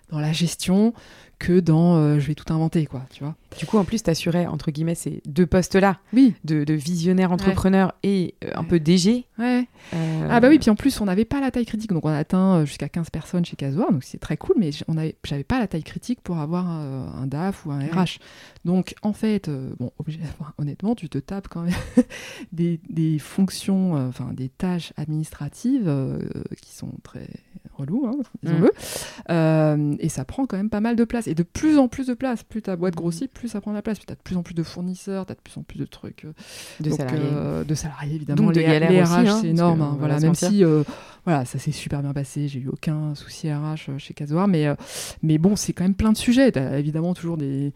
dans 0.09 0.19
la 0.19 0.31
gestion, 0.31 0.93
que 1.39 1.61
dans 1.61 1.95
euh, 1.95 2.19
je 2.19 2.27
vais 2.27 2.35
tout 2.35 2.53
inventer, 2.53 2.85
quoi, 2.85 3.05
tu 3.09 3.23
vois. 3.23 3.35
Du 3.57 3.65
coup, 3.65 3.77
en 3.77 3.85
plus, 3.85 4.03
tu 4.03 4.09
assurais, 4.09 4.45
entre 4.45 4.71
guillemets, 4.71 4.93
ces 4.93 5.21
deux 5.25 5.47
postes-là, 5.47 5.99
oui. 6.13 6.35
de, 6.43 6.65
de 6.65 6.73
visionnaire 6.73 7.31
entrepreneur 7.31 7.93
et 8.03 8.35
euh, 8.43 8.51
un 8.55 8.63
peu 8.65 8.79
DG. 8.79 9.25
Ouais. 9.39 9.67
Euh, 9.93 10.27
ah 10.29 10.39
bah 10.41 10.49
oui, 10.49 10.59
puis 10.59 10.69
en 10.69 10.75
plus, 10.75 10.99
on 11.01 11.05
n'avait 11.05 11.25
pas 11.25 11.39
la 11.39 11.49
taille 11.49 11.65
critique, 11.65 11.91
donc 11.91 12.05
on 12.05 12.09
a 12.09 12.17
atteint 12.17 12.65
jusqu'à 12.65 12.89
15 12.89 13.09
personnes 13.09 13.45
chez 13.45 13.55
Casoir, 13.55 13.91
donc 13.91 14.03
c'est 14.03 14.19
très 14.19 14.37
cool, 14.37 14.57
mais 14.59 14.71
on 14.87 14.97
avait, 14.97 15.15
j'avais 15.23 15.45
pas 15.45 15.59
la 15.59 15.67
taille 15.67 15.83
critique 15.83 16.19
pour 16.21 16.37
avoir 16.37 16.67
un, 16.67 17.25
DAF 17.25 17.65
ou 17.65 17.71
un 17.71 17.79
RH. 17.79 18.19
Donc 18.65 18.93
en 19.01 19.13
fait, 19.13 19.49
bon, 19.79 19.91
honnêtement, 20.57 20.93
tu 20.93 21.09
te 21.09 21.17
tapes 21.17 21.47
quand 21.47 21.61
même 21.61 21.73
des, 22.51 22.79
des, 22.89 23.17
fonctions, 23.17 23.93
enfin 23.93 24.31
des 24.33 24.49
tâches 24.49 24.93
administratives 24.97 25.91
qui 26.61 26.75
sont 26.75 26.91
très 27.03 27.27
relou, 27.73 28.05
hein, 28.05 28.17
disons-le. 28.43 28.71
Mm. 29.29 29.97
et 29.99 30.09
ça 30.09 30.25
prend 30.25 30.45
quand 30.45 30.57
même 30.57 30.69
pas 30.69 30.81
mal 30.81 30.95
de 30.95 31.03
place. 31.05 31.28
Et 31.29 31.35
de 31.35 31.43
plus 31.43 31.77
en 31.77 31.87
plus 31.87 32.07
de 32.07 32.15
place. 32.15 32.41
Plus 32.41 32.63
ta 32.63 32.75
boîte 32.75 32.95
grossit, 32.95 33.31
plus 33.31 33.49
ça 33.49 33.61
prend 33.61 33.69
de 33.69 33.75
la 33.75 33.83
place. 33.83 33.99
Plus 33.99 34.07
tu 34.07 34.11
as 34.13 34.15
de 34.15 34.21
plus 34.21 34.35
en 34.35 34.41
plus 34.41 34.55
de 34.55 34.63
fournisseurs, 34.63 35.27
tu 35.27 35.31
as 35.31 35.35
de 35.35 35.41
plus 35.41 35.57
en 35.59 35.61
plus 35.61 35.77
de 35.77 35.85
trucs. 35.85 36.25
Euh, 36.25 36.33
de 36.79 36.89
salariés. 36.89 37.21
Euh, 37.31 37.63
de 37.63 37.75
salariés, 37.75 38.15
évidemment. 38.15 38.41
Donc 38.41 38.53
de 38.55 38.61
les, 38.61 39.03
RH, 39.03 39.11
hein, 39.11 39.39
c'est 39.41 39.49
énorme. 39.49 39.81
Hein, 39.81 39.95
voilà, 39.99 40.19
même 40.19 40.33
si 40.33 40.63
euh, 40.63 40.83
voilà, 41.25 41.45
ça 41.45 41.59
s'est 41.59 41.71
super 41.71 42.01
bien 42.01 42.13
passé. 42.13 42.47
J'ai 42.47 42.61
eu 42.61 42.67
aucun 42.67 43.13
souci 43.13 43.51
RH 43.51 43.99
chez 43.99 44.15
Casoar. 44.15 44.47
Mais, 44.47 44.65
mais 45.21 45.37
bon, 45.37 45.55
c'est 45.55 45.71
quand 45.71 45.83
même 45.83 45.93
plein 45.93 46.11
de 46.11 46.17
sujets. 46.17 46.51
Tu 46.51 46.57
as 46.57 46.79
évidemment 46.79 47.13
toujours 47.13 47.37
des. 47.37 47.73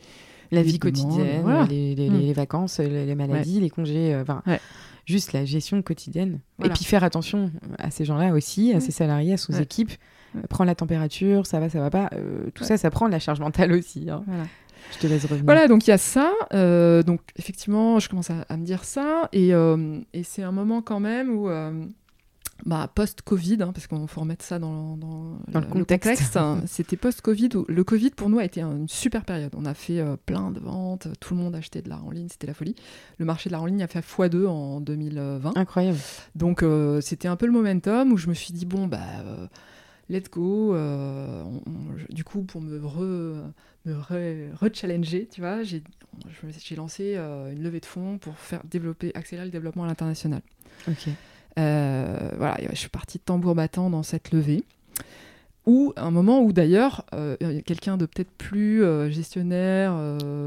La 0.51 0.61
vie 0.61 0.77
quotidienne, 0.77 1.43
les, 1.67 1.95
mm. 1.95 2.19
les, 2.19 2.33
vacances, 2.33 2.79
les, 2.79 3.15
maladies, 3.15 3.59
les 3.59 3.69
congés. 3.69 4.15
Enfin, 4.15 4.41
juste 5.05 5.33
la 5.33 5.45
gestion 5.45 5.81
quotidienne. 5.83 6.39
Et 6.63 6.69
puis 6.69 6.85
faire 6.85 7.03
attention 7.03 7.51
à 7.77 7.91
ces 7.91 8.03
gens-là 8.05 8.33
aussi, 8.33 8.73
à 8.73 8.79
ces 8.79 8.91
salariés, 8.91 9.33
à 9.33 9.37
ses 9.37 9.61
équipes. 9.61 9.91
Prendre 10.49 10.67
la 10.67 10.75
température, 10.75 11.45
ça 11.45 11.59
va, 11.59 11.69
ça 11.69 11.79
va 11.79 11.89
pas. 11.89 12.09
Euh, 12.13 12.49
tout 12.53 12.63
ça, 12.63 12.77
ça 12.77 12.89
prend 12.89 13.07
de 13.07 13.11
la 13.11 13.19
charge 13.19 13.39
mentale 13.39 13.71
aussi. 13.71 14.09
Hein. 14.09 14.23
Je 14.93 14.99
te 14.99 15.07
laisse 15.07 15.23
revenir. 15.23 15.45
Voilà, 15.45 15.67
donc 15.67 15.87
il 15.87 15.91
y 15.91 15.93
a 15.93 15.97
ça. 15.97 16.31
Euh, 16.53 17.03
donc 17.03 17.21
effectivement, 17.37 17.99
je 17.99 18.09
commence 18.09 18.29
à, 18.29 18.57
me 18.57 18.65
dire 18.65 18.83
ça. 18.83 19.29
Et, 19.31 19.53
euh, 19.53 19.99
et 20.13 20.23
c'est 20.23 20.43
un 20.43 20.51
moment 20.51 20.81
quand 20.81 20.99
même 20.99 21.29
où 21.29 21.49
bah, 22.65 22.89
post-Covid, 22.93 23.57
hein, 23.61 23.71
parce 23.73 23.87
qu'on 23.87 24.07
faut 24.07 24.21
remettre 24.21 24.45
ça 24.45 24.57
dans, 24.57 24.97
le, 25.53 25.61
contexte. 25.61 26.37
Hein. 26.37 26.61
C'était 26.65 26.95
post-Covid. 26.95 27.49
Le 27.67 27.83
Covid, 27.83 28.11
pour 28.11 28.29
nous, 28.29 28.39
a 28.39 28.45
été 28.45 28.61
une 28.61 28.87
super 28.87 29.25
période. 29.25 29.53
On 29.57 29.65
a 29.65 29.73
fait 29.73 29.99
euh, 29.99 30.15
plein 30.25 30.51
de 30.51 30.59
ventes, 30.59 31.07
tout 31.19 31.35
le 31.35 31.41
monde 31.41 31.55
achetait 31.55 31.81
de 31.81 31.89
l'art 31.89 32.05
en 32.05 32.11
ligne, 32.11 32.27
c'était 32.29 32.47
la 32.47 32.53
folie. 32.53 32.75
Le 33.17 33.25
marché 33.25 33.49
de 33.49 33.53
l'art 33.53 33.63
en 33.63 33.65
ligne 33.65 33.83
a 33.83 33.87
fait 33.87 33.99
x2 33.99 34.47
en 34.47 34.79
2020. 34.79 35.53
Incroyable. 35.55 35.97
Donc, 36.35 36.63
euh, 36.63 37.01
c'était 37.01 37.27
un 37.27 37.35
peu 37.35 37.45
le 37.45 37.51
momentum 37.51 38.13
où 38.13 38.17
je 38.17 38.29
me 38.29 38.33
suis 38.33 38.53
dit, 38.53 38.65
bon, 38.65 38.87
bah, 38.87 39.01
euh, 40.09 40.13
let's 40.13 40.29
go. 40.29 40.75
du 42.09 42.23
coup, 42.23 42.43
pour 42.43 42.61
me 42.61 42.79
re 42.85 43.51
me 43.85 43.99
re-challenger, 44.55 45.27
tu 45.29 45.41
vois, 45.41 45.63
j'ai 45.63 45.83
lancé 46.75 47.15
une 47.15 47.61
levée 47.61 47.79
de 47.79 47.85
fonds 47.85 48.17
pour 48.17 48.37
faire 48.37 48.61
développer, 48.63 49.11
accélérer 49.15 49.45
le 49.45 49.51
développement 49.51 49.83
à 49.83 49.87
l'international. 49.87 50.41
Ok. 50.87 51.09
Euh, 51.59 52.31
voilà, 52.37 52.57
je 52.71 52.75
suis 52.75 52.89
partie 52.89 53.17
de 53.17 53.23
tambour 53.23 53.55
battant 53.55 53.89
dans 53.89 54.03
cette 54.03 54.31
levée. 54.31 54.63
Ou 55.65 55.93
un 55.95 56.11
moment 56.11 56.41
où 56.41 56.51
d'ailleurs, 56.51 57.05
euh, 57.13 57.37
quelqu'un 57.65 57.95
de 57.95 58.05
peut-être 58.05 58.31
plus 58.31 58.83
euh, 58.83 59.09
gestionnaire, 59.09 59.93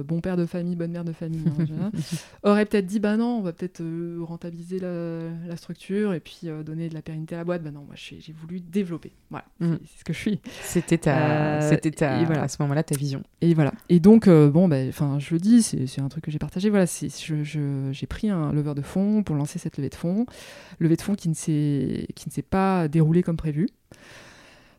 bon 0.05 0.20
père 0.20 0.37
de 0.37 0.44
famille, 0.44 0.76
bonne 0.76 0.90
mère 0.92 1.05
de 1.05 1.12
famille, 1.12 1.44
hein, 1.81 1.90
aurait 2.42 2.66
peut-être 2.66 2.87
dit 2.87 3.00
bah 3.00 3.16
non, 3.16 3.38
on 3.38 3.40
va 3.40 3.52
peut-être 3.52 3.83
rentabiliser 4.22 4.79
la, 4.79 5.57
structure 5.57 6.12
et 6.12 6.20
puis 6.20 6.48
donner 6.64 6.90
de 6.90 6.94
la 6.94 7.00
pérennité 7.00 7.35
à 7.35 7.38
la 7.38 7.44
boîte. 7.44 7.62
Bah 7.62 7.70
non, 7.70 7.85
moi 7.87 7.94
j'ai 7.96 8.35
voulu 8.38 8.61
développer. 8.61 9.12
Voilà, 9.31 9.46
mm. 9.61 9.76
c'est 9.87 10.00
ce 10.00 10.05
que 10.05 10.12
je 10.12 10.18
suis. 10.18 10.40
C'était 10.62 10.98
ta, 10.98 11.62
c'était 11.62 11.90
voilà. 11.90 12.42
à 12.42 12.48
ce 12.48 12.61
moment-là 12.61 12.83
ta 12.83 12.96
vision. 12.96 13.22
Et 13.40 13.55
voilà. 13.55 13.72
Et 13.88 14.00
donc 14.00 14.29
bon, 14.29 14.68
bah, 14.68 14.90
je 14.90 15.35
le 15.35 15.38
dis, 15.38 15.62
c'est 15.62 16.00
un 16.00 16.09
truc 16.09 16.24
que 16.24 16.31
j'ai 16.31 16.38
partagé. 16.38 16.68
Voilà, 16.68 16.85
j'ai 16.87 18.07
pris 18.07 18.29
un 18.29 18.52
leveur 18.52 18.74
de 18.74 18.83
fonds 18.83 19.22
pour 19.22 19.35
lancer 19.35 19.59
cette 19.59 19.79
levée 19.79 19.88
de 19.88 19.94
fonds, 19.94 20.26
levée 20.79 20.96
de 20.96 21.02
fonds 21.02 21.14
qui 21.14 21.29
ne 21.29 21.35
s'est 21.35 22.42
pas 22.48 22.88
déroulée 22.88 23.22
comme 23.22 23.37
prévu. 23.37 23.68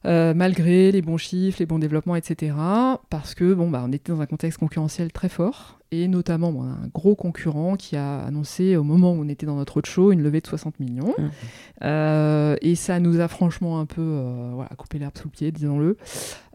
Euh, 0.05 0.33
malgré 0.33 0.91
les 0.91 1.01
bons 1.01 1.17
chiffres, 1.17 1.57
les 1.59 1.65
bons 1.65 1.79
développements, 1.79 2.15
etc. 2.15 2.55
Parce 3.09 3.35
que 3.35 3.53
bon, 3.53 3.69
bah, 3.69 3.83
on 3.85 3.91
était 3.91 4.11
dans 4.11 4.21
un 4.21 4.25
contexte 4.25 4.59
concurrentiel 4.59 5.11
très 5.11 5.29
fort, 5.29 5.79
et 5.91 6.07
notamment 6.07 6.63
un 6.63 6.87
gros 6.93 7.15
concurrent 7.15 7.75
qui 7.75 7.95
a 7.95 8.19
annoncé 8.19 8.75
au 8.75 8.83
moment 8.83 9.13
où 9.13 9.21
on 9.21 9.29
était 9.29 9.45
dans 9.45 9.55
notre 9.55 9.77
autre 9.77 9.89
show 9.89 10.11
une 10.11 10.21
levée 10.21 10.41
de 10.41 10.47
60 10.47 10.79
millions. 10.79 11.13
Mmh. 11.17 11.29
Euh, 11.83 12.55
et 12.61 12.75
ça 12.75 12.99
nous 12.99 13.19
a 13.19 13.27
franchement 13.27 13.79
un 13.79 13.85
peu 13.85 14.01
euh, 14.01 14.51
voilà, 14.53 14.69
coupé 14.77 14.99
l'herbe 14.99 15.17
sous 15.17 15.27
le 15.27 15.31
pied, 15.31 15.51
disons-le. 15.51 15.97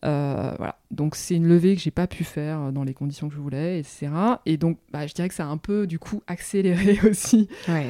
Euh, 0.05 0.55
voilà. 0.59 0.79
Donc 0.90 1.14
c'est 1.14 1.37
une 1.37 1.47
levée 1.47 1.77
que 1.77 1.81
j'ai 1.81 1.92
pas 1.92 2.07
pu 2.07 2.25
faire 2.25 2.73
dans 2.73 2.85
les 2.85 2.92
conditions 2.92 3.29
que 3.29 3.35
je 3.35 3.40
voulais, 3.40 3.79
etc. 3.79 4.09
Et 4.45 4.57
donc 4.57 4.79
bah, 4.92 5.07
je 5.07 5.14
dirais 5.14 5.29
que 5.29 5.35
ça 5.35 5.45
a 5.45 5.49
un 5.49 5.57
peu 5.57 5.87
du 5.87 5.99
coup 5.99 6.23
accéléré 6.27 6.99
aussi 7.09 7.49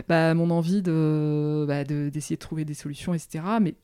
bah, 0.08 0.34
mon 0.34 0.50
envie 0.50 0.82
de, 0.82 1.64
bah, 1.66 1.84
d'essayer 1.84 2.36
de, 2.36 2.40
trouver 2.40 2.64
des 2.64 2.74
solutions, 2.74 3.14
etc. 3.14 3.42
Mais 3.60 3.74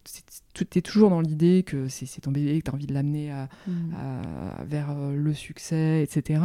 tu 0.54 0.66
es 0.78 0.82
toujours 0.82 1.10
dans 1.10 1.22
l'idée 1.22 1.64
que 1.66 1.88
c'est, 1.88 2.20
ton 2.20 2.30
bébé, 2.30 2.58
que 2.60 2.64
tu 2.66 2.70
as 2.70 2.74
envie 2.74 2.86
de 2.86 2.94
l'amener 2.94 3.32
mmh. 3.66 3.72
vers 4.66 4.94
le 4.94 5.34
succès, 5.34 6.02
etc. 6.02 6.40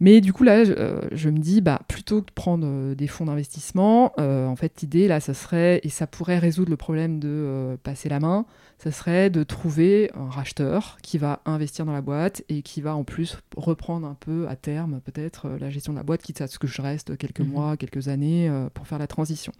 Mais 0.00 0.20
du 0.20 0.32
coup, 0.32 0.44
là, 0.44 0.64
je, 0.64 0.72
euh, 0.76 1.30
me 1.30 1.38
dis, 1.38 1.60
bah, 1.60 1.80
plutôt 1.88 2.20
que 2.20 2.26
de 2.26 2.32
prendre 2.32 2.66
euh, 2.66 2.94
des 2.94 3.06
fonds 3.06 3.26
d'investissement, 3.26 4.12
euh, 4.18 4.46
en 4.46 4.56
fait, 4.56 4.80
l'idée, 4.80 5.08
là, 5.08 5.20
ça 5.20 5.34
serait, 5.34 5.80
et 5.82 5.88
ça 5.88 6.06
pourrait 6.06 6.38
résoudre 6.38 6.70
le 6.70 6.76
problème 6.76 7.18
de 7.18 7.76
passer 7.82 8.08
la 8.08 8.20
main, 8.20 8.46
ça 8.78 8.90
serait 8.90 9.30
de 9.30 9.42
trouver 9.42 10.10
un 10.14 10.28
racheteur 10.28 10.98
qui 11.02 11.18
va 11.18 11.40
investir 11.46 11.86
dans 11.86 11.92
la 11.92 12.02
boîte 12.02 12.42
et 12.48 12.62
qui 12.62 12.80
va 12.80 12.96
en 12.96 13.04
plus 13.04 13.38
reprendre 13.56 14.06
un 14.06 14.16
peu 14.18 14.46
à 14.48 14.56
terme, 14.56 15.00
peut-être, 15.04 15.48
la 15.60 15.70
gestion 15.70 15.92
de 15.92 15.98
la 15.98 16.04
boîte, 16.04 16.22
quitte 16.22 16.40
à 16.40 16.46
ce 16.46 16.58
que 16.58 16.66
je 16.66 16.82
reste 16.82 17.16
quelques 17.16 17.40
mhm. 17.40 17.48
mois, 17.48 17.76
quelques 17.76 18.08
années 18.08 18.50
pour 18.74 18.86
faire 18.86 18.98
la 18.98 19.06
transition. 19.06 19.52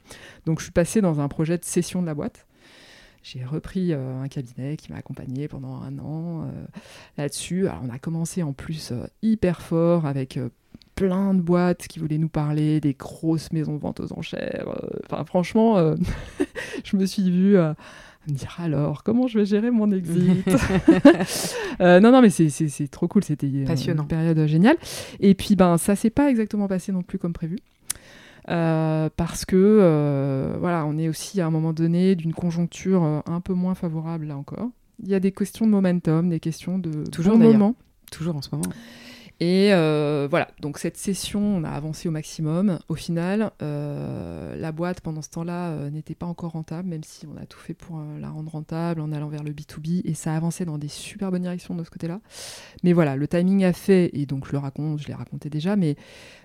Donc, 0.46 0.58
je 0.58 0.64
suis 0.64 0.72
passé 0.72 1.00
dans 1.00 1.20
un 1.20 1.28
projet 1.28 1.58
de 1.58 1.64
cession 1.64 2.02
de 2.02 2.06
la 2.06 2.14
boîte 2.14 2.46
j'ai 3.24 3.42
repris 3.42 3.92
euh, 3.92 4.22
un 4.22 4.28
cabinet 4.28 4.76
qui 4.76 4.92
m'a 4.92 4.98
accompagné 4.98 5.48
pendant 5.48 5.80
un 5.80 5.98
an 5.98 6.42
euh, 6.42 6.66
là-dessus. 7.16 7.66
Alors 7.66 7.80
on 7.82 7.88
a 7.88 7.98
commencé 7.98 8.42
en 8.42 8.52
plus 8.52 8.92
euh, 8.92 9.06
hyper 9.22 9.62
fort 9.62 10.04
avec 10.04 10.38
plein 10.94 11.32
de 11.32 11.40
boîtes 11.40 11.88
qui 11.88 11.98
voulaient 11.98 12.18
nous 12.18 12.28
parler, 12.28 12.80
des 12.82 12.92
grosses 12.92 13.50
maisons 13.50 13.76
de 13.76 13.80
vente 13.80 14.00
aux 14.00 14.12
enchères. 14.12 14.68
Enfin 15.06 15.24
franchement, 15.24 15.94
je 16.84 16.96
me 16.98 17.06
suis 17.06 17.30
vue 17.30 17.56
à 17.56 17.74
me 18.28 18.34
dire 18.34 18.54
alors 18.58 19.02
comment 19.02 19.26
je 19.26 19.38
vais 19.38 19.46
gérer 19.46 19.70
mon 19.70 19.90
exit. 19.90 20.46
non 21.80 22.12
non 22.12 22.20
mais 22.20 22.28
c'est 22.28 22.88
trop 22.88 23.08
cool, 23.08 23.24
c'était 23.24 23.48
une 23.48 24.06
période 24.06 24.46
géniale. 24.46 24.76
Et 25.18 25.34
puis 25.34 25.56
ben 25.56 25.78
ça 25.78 25.96
s'est 25.96 26.10
pas 26.10 26.28
exactement 26.28 26.68
passé 26.68 26.92
non 26.92 27.02
plus 27.02 27.18
comme 27.18 27.32
prévu. 27.32 27.56
Euh, 28.50 29.08
parce 29.16 29.44
que 29.44 29.56
euh, 29.56 30.56
voilà, 30.60 30.84
on 30.86 30.98
est 30.98 31.08
aussi 31.08 31.40
à 31.40 31.46
un 31.46 31.50
moment 31.50 31.72
donné 31.72 32.14
d'une 32.14 32.34
conjoncture 32.34 33.02
euh, 33.02 33.20
un 33.26 33.40
peu 33.40 33.54
moins 33.54 33.74
favorable 33.74 34.26
là 34.26 34.36
encore. 34.36 34.68
Il 35.02 35.08
y 35.08 35.14
a 35.14 35.20
des 35.20 35.32
questions 35.32 35.66
de 35.66 35.70
momentum, 35.70 36.28
des 36.28 36.40
questions 36.40 36.78
de 36.78 37.04
toujours 37.10 37.38
moment. 37.38 37.74
Toujours 38.12 38.36
en 38.36 38.42
ce 38.42 38.50
moment. 38.52 38.70
Et 39.40 39.70
voilà, 40.30 40.48
donc 40.60 40.78
cette 40.78 40.96
session, 40.96 41.40
on 41.40 41.64
a 41.64 41.68
avancé 41.68 42.08
au 42.08 42.12
maximum. 42.12 42.78
Au 42.88 42.94
final, 42.94 43.50
la 43.60 44.72
boîte, 44.72 45.00
pendant 45.00 45.20
ce 45.20 45.30
temps-là, 45.30 45.90
n'était 45.90 46.14
pas 46.14 46.26
encore 46.26 46.52
rentable, 46.52 46.88
même 46.88 47.02
si 47.02 47.26
on 47.26 47.36
a 47.36 47.44
tout 47.44 47.58
fait 47.58 47.74
pour 47.74 48.00
la 48.20 48.30
rendre 48.30 48.52
rentable 48.52 49.00
en 49.00 49.10
allant 49.10 49.28
vers 49.28 49.42
le 49.42 49.50
B2B, 49.50 50.02
et 50.04 50.14
ça 50.14 50.32
a 50.32 50.36
avancé 50.36 50.64
dans 50.64 50.78
des 50.78 50.88
super 50.88 51.32
bonnes 51.32 51.42
directions 51.42 51.74
de 51.74 51.82
ce 51.82 51.90
côté-là. 51.90 52.20
Mais 52.84 52.92
voilà, 52.92 53.16
le 53.16 53.26
timing 53.26 53.64
a 53.64 53.72
fait, 53.72 54.10
et 54.12 54.24
donc 54.24 54.46
je 54.46 54.52
le 54.52 54.58
raconte, 54.58 55.00
je 55.00 55.08
l'ai 55.08 55.14
raconté 55.14 55.50
déjà, 55.50 55.74
mais 55.74 55.96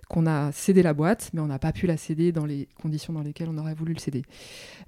qu'on 0.09 0.25
a 0.25 0.51
cédé 0.51 0.81
la 0.83 0.93
boîte, 0.93 1.29
mais 1.33 1.39
on 1.39 1.47
n'a 1.47 1.59
pas 1.59 1.71
pu 1.71 1.85
la 1.85 1.95
céder 1.95 2.31
dans 2.31 2.45
les 2.45 2.67
conditions 2.81 3.13
dans 3.13 3.21
lesquelles 3.21 3.47
on 3.47 3.57
aurait 3.57 3.75
voulu 3.75 3.93
le 3.93 3.99
céder. 3.99 4.23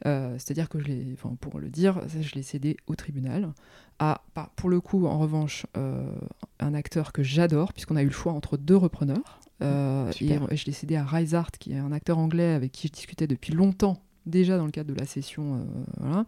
Euh, 0.07 0.33
c'est-à-dire 0.39 0.67
que 0.67 0.79
je 0.79 0.85
l'ai, 0.85 1.05
enfin, 1.13 1.35
pour 1.39 1.59
le 1.59 1.69
dire, 1.69 2.01
je 2.19 2.33
l'ai 2.33 2.41
cédé 2.41 2.75
au 2.87 2.95
tribunal. 2.95 3.53
À, 3.99 4.23
pour 4.55 4.69
le 4.69 4.81
coup, 4.81 5.05
en 5.05 5.19
revanche, 5.19 5.67
euh, 5.77 6.11
un 6.59 6.73
acteur 6.73 7.13
que 7.13 7.21
j'adore, 7.21 7.71
puisqu'on 7.71 7.95
a 7.95 8.01
eu 8.01 8.07
le 8.07 8.11
choix 8.11 8.33
entre 8.33 8.57
deux 8.57 8.75
repreneurs. 8.75 9.39
Euh, 9.61 10.11
et, 10.19 10.39
je 10.57 10.65
l'ai 10.65 10.71
cédé 10.71 10.95
à 10.95 11.05
Art, 11.33 11.51
qui 11.51 11.73
est 11.73 11.77
un 11.77 11.91
acteur 11.91 12.17
anglais 12.17 12.53
avec 12.53 12.71
qui 12.71 12.87
je 12.87 12.93
discutais 12.93 13.27
depuis 13.27 13.53
longtemps 13.53 14.01
déjà 14.25 14.57
dans 14.57 14.65
le 14.65 14.71
cadre 14.71 14.93
de 14.93 14.99
la 14.99 15.05
session, 15.05 15.65
voilà, 15.99 16.25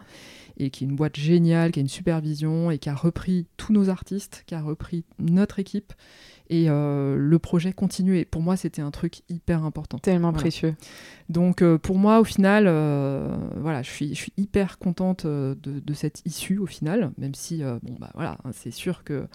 et 0.58 0.70
qui 0.70 0.84
est 0.84 0.88
une 0.88 0.96
boîte 0.96 1.18
géniale, 1.18 1.72
qui 1.72 1.80
a 1.80 1.82
une 1.82 1.88
supervision 1.88 2.72
et 2.72 2.78
qui 2.78 2.90
a 2.90 2.96
repris 2.96 3.46
tous 3.58 3.74
nos 3.74 3.90
artistes, 3.90 4.44
qui 4.46 4.56
a 4.56 4.62
repris 4.62 5.06
notre 5.20 5.60
équipe 5.60 5.94
et 6.50 6.66
euh, 6.70 7.16
le 7.18 7.40
projet 7.40 7.74
continue. 7.74 8.18
Et 8.18 8.26
pour 8.26 8.42
moi, 8.42 8.58
c'était 8.58 8.82
un 8.82 8.92
truc 8.92 9.22
hyper 9.30 9.64
important. 9.64 9.98
Tellement 9.98 10.34
précieux. 10.34 10.76
Donc 11.30 11.62
euh, 11.62 11.78
pour 11.78 11.98
moi, 11.98 12.20
au 12.20 12.24
final, 12.24 12.66
euh, 12.68 13.36
voilà, 13.58 13.82
je 13.82 13.90
suis, 13.90 14.10
je 14.10 14.20
suis 14.20 14.34
hyper 14.38 14.78
contente 14.78 15.26
de, 15.26 15.58
de, 15.64 15.94
cette 15.94 16.22
issue 16.26 16.58
au 16.58 16.66
final, 16.66 17.12
même 17.18 17.34
si, 17.34 17.64
bon, 17.82 17.96
bah 18.00 18.12
voilà, 18.14 18.38
hein, 18.44 18.52
c'est 18.54 18.72
sûr 18.72 19.04
que 19.04 19.28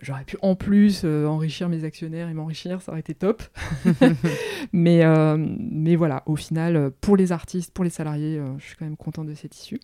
j'aurais 0.00 0.24
pu 0.24 0.36
en 0.42 0.54
plus 0.54 1.04
enrichir 1.04 1.68
mes 1.68 1.84
actionnaires 1.84 2.28
et 2.28 2.34
m'enrichir, 2.34 2.80
ça 2.82 2.92
aurait 2.92 3.00
été 3.00 3.14
top. 3.14 3.42
mais, 4.72 5.02
mais 5.36 5.96
voilà, 5.96 6.22
au 6.26 6.36
final, 6.36 6.90
pour 7.00 7.16
les 7.16 7.32
artistes, 7.32 7.72
pour 7.72 7.84
les 7.84 7.90
salariés, 7.90 8.40
je 8.58 8.64
suis 8.64 8.76
quand 8.76 8.84
même 8.84 8.96
contente 8.96 9.26
de 9.26 9.34
cette 9.34 9.56
issue. 9.56 9.80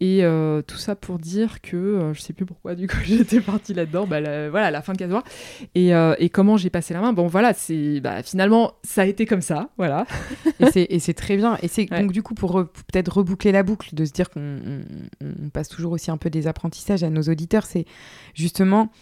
Et 0.00 0.20
euh, 0.22 0.62
tout 0.62 0.76
ça 0.76 0.94
pour 0.94 1.18
dire 1.18 1.60
que 1.60 1.76
euh, 1.76 2.14
je 2.14 2.20
sais 2.20 2.32
plus 2.32 2.46
pourquoi 2.46 2.76
du 2.76 2.86
coup 2.86 2.98
j'étais 3.04 3.40
partie 3.40 3.74
là-dedans, 3.74 4.06
bah, 4.06 4.20
voilà 4.48 4.70
la 4.70 4.80
fin 4.80 4.92
de 4.92 4.98
casoir 4.98 5.24
et, 5.74 5.92
euh, 5.92 6.14
et 6.18 6.28
comment 6.28 6.56
j'ai 6.56 6.70
passé 6.70 6.94
la 6.94 7.00
main? 7.00 7.12
Bon 7.12 7.26
voilà, 7.26 7.52
c'est 7.52 8.00
bah, 8.00 8.22
finalement 8.22 8.74
ça 8.84 9.02
a 9.02 9.06
été 9.06 9.26
comme 9.26 9.40
ça, 9.40 9.70
voilà. 9.76 10.06
et 10.76 11.00
c'est 11.00 11.14
très 11.14 11.36
bien. 11.36 11.58
Et 11.62 11.68
c'est 11.68 11.86
donc 11.86 12.12
du 12.12 12.22
coup 12.22 12.34
pour 12.34 12.64
peut-être 12.64 13.18
reboucler 13.18 13.50
la 13.50 13.64
boucle, 13.64 13.92
de 13.92 14.04
se 14.04 14.12
dire 14.12 14.30
qu'on 14.30 14.60
on, 15.20 15.48
passe 15.48 15.68
toujours 15.68 15.92
aussi 15.92 16.10
un 16.12 16.16
peu 16.16 16.30
des 16.30 16.46
apprentissages 16.46 17.02
à 17.02 17.10
nos 17.10 17.22
auditeurs, 17.22 17.66
c'est 17.66 17.84
justement 18.34 18.92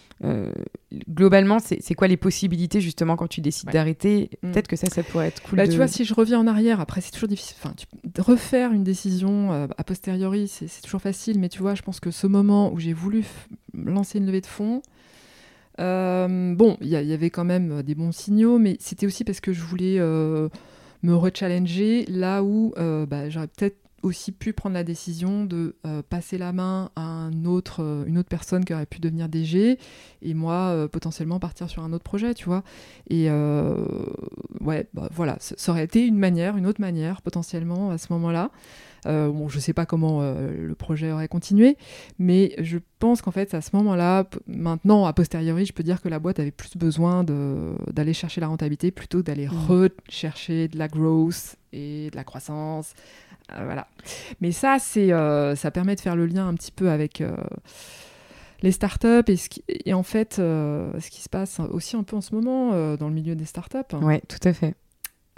globalement 1.09 1.59
c'est 1.59 1.95
quoi 1.95 2.09
les 2.09 2.17
possibilités 2.17 2.81
justement 2.81 3.17
quand 3.17 3.27
tu 3.27 3.41
décides 3.41 3.71
d'arrêter. 3.71 4.31
Mm. 4.43 4.53
Peut-être 4.53 4.69
que 4.69 4.77
ça 4.77 4.89
ça 4.89 5.03
pourrait 5.03 5.29
être 5.29 5.43
cool. 5.43 5.59
Bah, 5.59 5.69
Tu 5.69 5.77
vois 5.77 5.89
si 5.89 6.05
je 6.05 6.15
reviens 6.15 6.41
en 6.41 6.47
arrière, 6.47 6.81
après 6.81 7.01
c'est 7.01 7.11
toujours 7.11 7.29
difficile. 7.29 7.57
Enfin, 7.63 7.75
refaire 8.19 8.73
une 8.73 8.85
décision 8.85 9.53
a 9.53 9.85
posteriori, 9.85 10.49
c'est 10.49 10.81
toujours 10.83 11.03
facile, 11.03 11.39
mais 11.39 11.49
tu 11.49 11.61
vois, 11.61 11.75
je 11.75 11.83
pense 11.83 12.01
que 12.01 12.11
ce 12.11 12.27
moment 12.27 12.73
où 12.73 12.79
j'ai 12.79 12.93
voulu 12.95 13.25
lancer 13.75 14.19
une 14.19 14.27
levée 14.27 14.41
de 14.41 14.47
fonds, 14.47 14.81
euh, 15.81 16.55
bon, 16.55 16.77
il 16.81 16.89
y, 16.89 17.13
avait 17.13 17.31
quand 17.31 17.45
même 17.45 17.83
des 17.83 17.95
bons 17.95 18.13
signaux, 18.13 18.59
mais 18.59 18.77
c'était 18.81 19.07
aussi 19.07 19.25
parce 19.25 19.41
que 19.41 19.53
je 19.53 19.63
voulais 19.63 19.99
euh, 19.99 20.49
me 21.03 21.15
rechallenger 21.15 22.07
là 22.09 22.43
où 22.43 22.73
euh, 22.79 23.07
bah, 23.07 23.29
j'aurais 23.29 23.49
peut-être 23.49 23.77
aussi 24.07 24.33
pu 24.33 24.53
prendre 24.53 24.75
la 24.75 24.85
décision 24.85 25.45
de 25.45 25.77
passer 26.09 26.39
la 26.39 26.53
main 26.53 26.91
à 26.97 27.03
un 27.03 27.45
autre, 27.45 28.05
une 28.07 28.19
autre 28.19 28.29
personne 28.29 28.65
qui 28.65 28.75
aurait 28.75 28.87
pu 28.87 29.01
devenir 29.01 29.29
DG 29.29 29.79
et 30.23 30.35
moi 30.35 30.89
potentiellement 30.91 31.39
partir 31.39 31.69
sur 31.69 31.83
un 31.83 31.93
autre 31.93 32.05
projet, 32.05 32.35
tu 32.35 32.47
vois. 32.47 32.63
Et 33.11 33.29
ouais, 34.61 34.89
bah, 34.95 35.09
voilà, 35.13 35.37
ça 35.41 35.73
aurait 35.73 35.85
été 35.85 36.07
une 36.07 36.19
manière, 36.19 36.57
une 36.57 36.67
autre 36.67 36.81
manière 36.81 37.23
potentiellement 37.23 37.91
à 37.91 37.99
ce 37.99 38.13
moment-là. 38.13 38.51
Euh, 39.07 39.31
bon, 39.31 39.49
je 39.49 39.57
ne 39.57 39.61
sais 39.61 39.73
pas 39.73 39.87
comment 39.87 40.21
euh, 40.21 40.67
le 40.67 40.75
projet 40.75 41.13
aurait 41.13 41.29
continué, 41.29 41.77
mais 42.19 42.55
je 42.59 42.79
pense 42.99 43.23
qu'en 43.23 43.31
fait, 43.31 43.55
à 43.55 43.61
ce 43.61 43.71
moment-là, 43.75 44.29
maintenant, 44.47 45.05
a 45.05 45.13
posteriori, 45.13 45.65
je 45.67 45.73
peux 45.73 45.83
dire 45.83 46.01
que 46.01 46.09
la 46.09 46.19
boîte 46.19 46.41
avait 46.41 46.51
plus 46.51 46.77
besoin 46.77 47.25
d'aller 47.25 48.13
chercher 48.13 48.41
la 48.41 48.49
rentabilité 48.49 48.91
plutôt 48.91 49.23
d'aller 49.23 49.47
mmh. 49.47 49.67
rechercher 49.69 50.69
de 50.69 50.79
la 50.79 50.89
growth 50.89 51.57
et 51.73 52.11
de 52.11 52.17
la 52.17 52.25
croissance. 52.25 52.95
Euh, 53.53 53.65
voilà. 53.65 53.89
Mais 54.41 54.53
ça, 54.53 54.79
c'est, 54.79 55.11
ça 55.57 55.71
permet 55.71 55.95
de 55.95 56.01
faire 56.01 56.17
le 56.17 56.27
lien 56.27 56.49
un 56.49 56.55
petit 56.55 56.73
peu 56.73 56.91
avec 56.91 57.23
les 58.63 58.73
startups 58.73 59.29
et, 59.29 59.37
ce 59.37 59.49
et 59.69 59.95
en 59.95 60.03
fait, 60.03 60.35
ce 60.35 61.11
qui 61.11 61.23
se 61.23 61.29
passe 61.29 61.61
aussi 61.71 61.97
un 61.97 62.03
peu 62.03 62.17
en 62.17 62.21
ce 62.21 62.35
moment 62.35 62.97
dans 62.97 63.09
le 63.09 63.15
milieu 63.15 63.35
des 63.35 63.45
startups. 63.45 63.95
Oui, 64.01 64.21
tout 64.29 64.49
à 64.49 64.53
fait. 64.53 64.75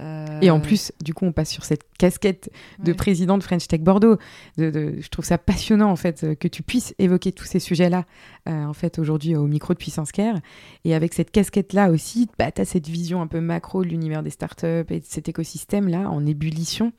Euh, 0.00 0.38
et 0.40 0.50
en 0.50 0.60
plus, 0.60 0.92
du 1.02 1.12
coup, 1.12 1.24
on 1.24 1.32
passe 1.32 1.50
sur 1.50 1.64
cette 1.64 1.82
casquette 1.98 2.50
de 2.78 2.92
président 2.92 3.36
de 3.36 3.42
French 3.42 3.66
Tech 3.66 3.80
Bordeaux. 3.80 4.16
De, 4.56 4.96
je 5.00 5.08
trouve 5.08 5.24
ça 5.24 5.38
passionnant, 5.38 5.90
en 5.90 5.96
fait, 5.96 6.24
euh, 6.24 6.34
que 6.34 6.46
tu 6.46 6.62
puisses 6.62 6.94
évoquer 6.98 7.32
tous 7.32 7.44
ces 7.44 7.58
sujets-là, 7.58 8.04
euh, 8.48 8.64
en 8.64 8.72
fait, 8.74 8.98
aujourd'hui 8.98 9.34
au 9.34 9.46
micro 9.46 9.72
de 9.72 9.78
Puissance 9.78 10.12
Care. 10.12 10.36
Et 10.84 10.94
avec 10.94 11.14
cette 11.14 11.30
casquette-là 11.30 11.90
aussi, 11.90 12.28
bah, 12.38 12.52
tu 12.52 12.60
as 12.60 12.64
cette 12.64 12.86
vision 12.86 13.20
un 13.20 13.26
peu 13.26 13.40
macro 13.40 13.82
de 13.82 13.88
l'univers 13.88 14.22
des 14.22 14.30
startups 14.30 14.86
et 14.90 15.00
de 15.00 15.06
cet 15.06 15.28
écosystème-là 15.28 16.08
en 16.08 16.24
ébullition. 16.26 16.92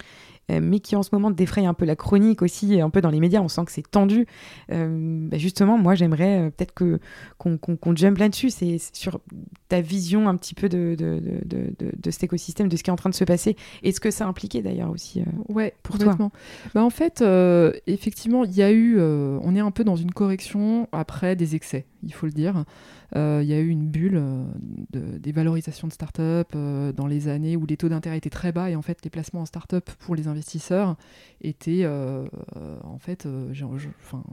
Euh, 0.50 0.60
mais 0.62 0.80
qui 0.80 0.96
en 0.96 1.04
ce 1.04 1.10
moment 1.14 1.32
défraye 1.32 1.66
un 1.66 1.74
peu 1.74 1.86
la 1.86 1.96
chronique 1.96 2.42
aussi, 2.42 2.74
et 2.74 2.82
un 2.82 2.90
peu 2.90 3.02
dans 3.02 3.10
les 3.10 3.20
médias, 3.20 3.42
on 3.42 3.48
sent 3.48 3.66
que 3.66 3.72
c'est 3.72 3.90
tendu. 3.90 4.26
Euh, 4.72 5.28
bah, 5.30 5.38
justement, 5.38 5.78
moi, 5.78 5.96
j'aimerais 5.96 6.40
euh, 6.40 6.50
peut-être 6.50 6.74
que 6.74 7.00
qu'on 7.38 7.58
qu 7.58 7.96
jump 7.96 8.18
là-dessus, 8.18 8.50
c'est 8.50 8.78
sur 8.94 9.20
ta 9.68 9.82
vision 9.82 10.28
un 10.28 10.36
petit 10.36 10.56
peu 10.56 10.70
de, 10.70 10.96
de, 10.98 11.22
de, 11.46 11.74
de, 11.80 12.12
cet 12.12 12.24
écosystème, 12.24 12.68
de 12.68 12.76
ce 12.76 12.84
qui 12.84 12.90
est 12.90 12.94
en 12.94 12.98
train 12.98 13.10
de 13.10 13.16
se 13.16 13.24
passer, 13.24 13.56
et 13.84 13.92
ce 13.92 14.00
que 14.00 14.12
ça 14.12 14.26
impliquait 14.26 14.62
d'ailleurs 14.62 14.90
aussi 14.90 15.24
ouais, 15.48 15.74
pour 15.84 15.98
toi. 15.98 16.18
Bah, 16.74 16.84
en 16.84 16.90
fait, 16.90 17.24
effectivement, 17.88 18.44
il 18.44 18.56
y 18.56 18.62
a 18.62 18.72
eu, 18.72 19.00
on 19.00 19.56
est 19.56 19.60
un 19.60 19.72
peu 19.72 19.84
dans 19.84 19.96
une 19.96 20.12
correction 20.12 20.88
après 20.92 21.36
des 21.36 21.56
excès, 21.56 21.86
il 22.04 22.14
faut 22.14 22.26
le 22.26 22.32
dire. 22.32 22.66
Euh, 23.16 23.40
il 23.42 23.50
y 23.50 23.54
a 23.54 23.60
eu 23.60 23.70
une 23.70 23.88
bulle 23.88 24.18
euh, 24.18 24.44
de, 24.92 25.18
des 25.18 25.32
valorisations 25.32 25.88
de 25.88 25.94
start-up 25.94 26.50
euh, 26.56 26.92
dans 26.92 27.08
les 27.08 27.28
années 27.28 27.56
où 27.56 27.66
les 27.66 27.76
taux 27.76 27.90
d'intérêt 27.90 28.18
étaient 28.18 28.30
très 28.30 28.52
bas 28.52 28.70
et 28.70 28.76
en 28.76 28.84
fait 28.84 29.00
les 29.04 29.10
placements 29.10 29.42
en 29.42 29.46
start-up 29.46 29.90
pour 30.00 30.16
les 30.16 30.28
investisseurs 30.28 30.39
étaient 31.42 31.86
en 31.88 33.00
fait, 33.00 33.28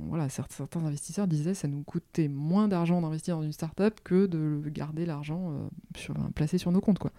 voilà, 0.09 0.29
certains 0.29 0.85
investisseurs 0.85 1.27
disaient 1.27 1.55
ça 1.55 1.69
nous 1.69 1.83
coûtait 1.83 2.29
moins 2.29 2.69
d'argent 2.69 3.01
d'investir 3.01 3.37
dans 3.37 3.43
une 3.43 3.53
start-up 3.53 4.01
que 4.05 4.27
de 4.27 4.63
garder 4.69 5.07
l'argent 5.07 5.53
placé 6.35 6.59
sur 6.59 6.73
nos 6.73 6.81
comptes 6.81 6.99
quoi. 6.99 7.13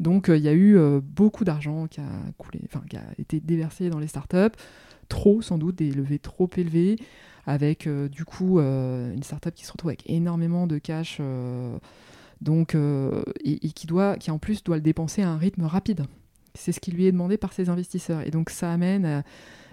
Donc 0.00 0.28
il 0.28 0.42
y 0.42 0.48
a 0.48 0.54
eu 0.54 0.78
beaucoup 1.00 1.44
d'argent 1.44 1.86
qui 1.86 2.00
a 2.00 3.02
été 3.18 3.40
déversé 3.40 3.90
dans 3.90 3.98
les 3.98 4.08
start-up, 4.08 4.56
trop 5.08 5.42
sans 5.42 5.58
doute 5.58 5.76
des 5.76 5.90
levées 5.90 6.18
trop 6.18 6.50
élevées 6.56 6.96
avec 7.48 7.86
euh, 7.86 8.08
du 8.08 8.26
coup 8.26 8.58
euh, 8.58 9.12
une 9.14 9.22
startup 9.22 9.54
qui 9.54 9.64
se 9.64 9.72
retrouve 9.72 9.88
avec 9.88 10.08
énormément 10.08 10.66
de 10.66 10.76
cash 10.76 11.16
euh, 11.20 11.78
donc, 12.42 12.76
et, 13.44 13.58
qui 13.70 14.30
en 14.30 14.38
plus 14.38 14.62
doit 14.62 14.76
le 14.76 14.82
dépenser 14.82 15.22
à 15.22 15.30
un 15.30 15.38
rythme 15.38 15.64
rapide. 15.64 16.04
C'est 16.58 16.72
ce 16.72 16.80
qui 16.80 16.90
lui 16.90 17.06
est 17.06 17.12
demandé 17.12 17.36
par 17.38 17.52
ses 17.52 17.68
investisseurs. 17.68 18.26
Et 18.26 18.30
donc 18.30 18.50
ça 18.50 18.72
amène 18.72 19.04
à 19.04 19.22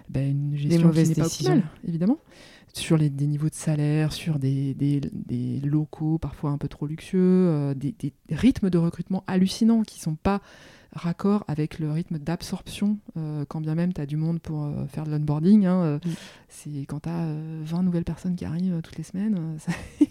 ben, 0.08 0.30
une 0.30 0.56
gestion 0.56 0.90
qui 0.90 1.02
n'est 1.02 1.14
pas 1.14 1.26
optimale, 1.26 1.62
évidemment 1.86 2.18
sur 2.72 2.98
les, 2.98 3.08
des 3.08 3.26
niveaux 3.26 3.48
de 3.48 3.54
salaire, 3.54 4.12
sur 4.12 4.38
des, 4.38 4.74
des, 4.74 5.00
des, 5.00 5.60
locaux 5.60 6.18
parfois 6.18 6.50
un 6.50 6.58
peu 6.58 6.68
trop 6.68 6.86
luxueux, 6.86 7.74
des, 7.74 7.94
des, 7.98 8.12
rythmes 8.30 8.68
de 8.68 8.76
recrutement 8.76 9.24
hallucinants 9.26 9.80
qui 9.80 9.98
ne 9.98 10.02
sont 10.02 10.14
pas 10.14 10.42
raccord 10.96 11.44
avec 11.46 11.78
le 11.78 11.92
rythme 11.92 12.18
d'absorption, 12.18 12.98
euh, 13.16 13.44
quand 13.48 13.60
bien 13.60 13.74
même 13.74 13.92
tu 13.92 14.00
as 14.00 14.06
du 14.06 14.16
monde 14.16 14.40
pour 14.40 14.64
euh, 14.64 14.86
faire 14.86 15.04
de 15.04 15.10
l'onboarding. 15.10 15.66
Hein, 15.66 15.82
euh, 15.82 15.98
c'est 16.48 16.86
quand 16.86 17.00
tu 17.00 17.08
as 17.08 17.34
20 17.64 17.82
nouvelles 17.82 18.04
personnes 18.04 18.34
qui 18.34 18.44
arrivent 18.44 18.80
toutes 18.82 18.96
les 18.96 19.04
semaines, 19.04 19.58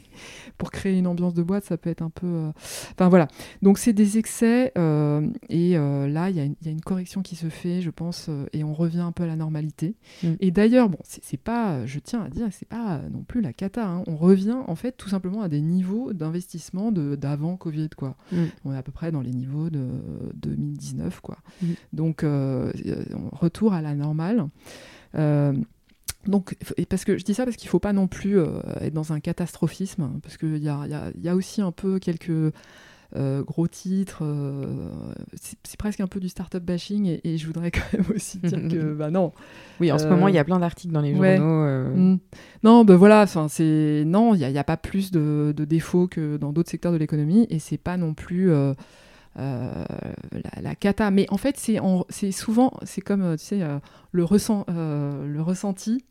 pour 0.57 0.71
créer 0.71 0.97
une 0.97 1.07
ambiance 1.07 1.33
de 1.33 1.43
boîte, 1.43 1.65
ça 1.65 1.77
peut 1.77 1.89
être 1.89 2.01
un 2.01 2.09
peu... 2.09 2.51
Enfin 2.91 3.09
voilà, 3.09 3.27
donc 3.61 3.77
c'est 3.77 3.93
des 3.93 4.17
excès, 4.17 4.71
et 4.75 5.73
là, 5.77 6.29
il 6.29 6.35
y, 6.35 6.65
y, 6.65 6.67
a 6.67 6.71
une 6.71 6.81
correction 6.81 7.21
qui 7.21 7.35
se 7.35 7.49
fait, 7.49 7.81
je 7.81 7.89
pense, 7.89 8.29
et 8.53 8.63
on 8.63 8.73
revient 8.73 9.01
un 9.01 9.11
peu 9.11 9.23
à 9.23 9.27
la 9.27 9.35
normalité. 9.35 9.95
Mm. 10.23 10.33
Et 10.39 10.51
d'ailleurs, 10.51 10.89
bon, 10.89 10.99
c'est 11.03 11.37
pas, 11.37 11.85
je 11.85 11.99
tiens 11.99 12.23
à 12.23 12.29
dire, 12.29 12.47
c'est 12.51 12.67
pas 12.67 13.01
non 13.11 13.23
plus 13.23 13.41
la 13.41 13.53
cata, 13.53 13.87
hein. 13.87 14.03
on 14.07 14.15
revient 14.15 14.57
en 14.67 14.75
fait 14.75 14.93
tout 14.93 15.09
simplement 15.09 15.41
à 15.41 15.49
des 15.49 15.61
niveaux 15.61 16.13
d'investissement 16.13 16.91
d'avant 16.91 17.57
Covid, 17.57 17.89
quoi. 17.95 18.15
Mm. 18.31 18.43
On 18.65 18.73
est 18.73 18.77
à 18.77 18.83
peu 18.83 18.91
près 18.91 19.11
dans 19.11 19.21
les 19.21 19.31
niveaux 19.31 19.69
de 19.69 19.87
2000 20.35 20.65
2019. 20.65 21.21
Quoi. 21.21 21.37
Mmh. 21.61 21.67
Donc, 21.93 22.23
euh, 22.23 22.71
retour 23.31 23.73
à 23.73 23.81
la 23.81 23.95
normale. 23.95 24.47
Euh, 25.15 25.53
donc, 26.27 26.55
parce 26.89 27.05
que 27.05 27.17
je 27.17 27.23
dis 27.23 27.33
ça 27.33 27.45
parce 27.45 27.57
qu'il 27.57 27.67
ne 27.67 27.71
faut 27.71 27.79
pas 27.79 27.93
non 27.93 28.07
plus 28.07 28.37
euh, 28.37 28.59
être 28.81 28.93
dans 28.93 29.13
un 29.13 29.19
catastrophisme, 29.19 30.19
parce 30.21 30.37
qu'il 30.37 30.57
y 30.57 30.69
a, 30.69 30.87
y, 30.87 30.93
a, 30.93 31.11
y 31.21 31.29
a, 31.29 31.35
aussi 31.35 31.61
un 31.61 31.71
peu 31.71 31.99
quelques 31.99 32.53
gros 33.47 33.67
titres, 33.67 34.23
c'est 35.33 35.77
presque 35.77 36.01
un 36.01 36.07
peu 36.07 36.19
du 36.19 36.27
startup 36.27 36.61
bashing, 36.61 37.17
et, 37.23 37.37
je 37.37 37.47
voudrais 37.47 37.71
quand 37.71 37.93
même 37.93 38.05
aussi 38.13 38.39
dire 38.39 38.67
que, 38.67 38.93
bah 38.97 39.09
non. 39.09 39.31
Oui, 39.79 39.89
en 39.89 39.97
ce 39.97 40.05
moment, 40.05 40.27
il 40.27 40.35
y 40.35 40.37
a 40.37 40.43
plein 40.43 40.59
d'articles 40.59 40.93
dans 40.93 40.99
les 40.99 41.13
journaux. 41.13 41.95
Mmh. 41.95 42.19
Non, 42.63 42.83
ben 42.83 42.95
voilà, 42.95 43.25
c'est 43.25 44.03
non, 44.05 44.33
il 44.33 44.39
n'y 44.39 44.57
a, 44.57 44.59
a, 44.59 44.63
pas 44.65 44.75
plus 44.75 45.11
de, 45.11 45.53
de, 45.55 45.63
défauts 45.63 46.07
que 46.07 46.35
dans 46.35 46.51
d'autres 46.51 46.69
secteurs 46.69 46.91
de 46.91 46.97
l'économie, 46.97 47.47
et 47.49 47.59
c'est 47.59 47.77
pas 47.77 47.95
non 47.95 48.13
plus 48.13 48.51
euh, 49.37 49.85
la, 50.61 50.75
cata. 50.75 51.11
Mais 51.11 51.25
en 51.29 51.37
fait, 51.37 51.57
c'est 51.57 52.31
souvent, 52.31 52.71
c'est 52.83 53.01
comme, 53.01 53.21
euh, 53.21 53.35
tu 53.35 53.45
sais, 53.45 53.61
euh, 53.61 53.79
le, 54.11 54.23
ressent, 54.23 54.65
le 54.67 55.41
ressenti 55.41 56.05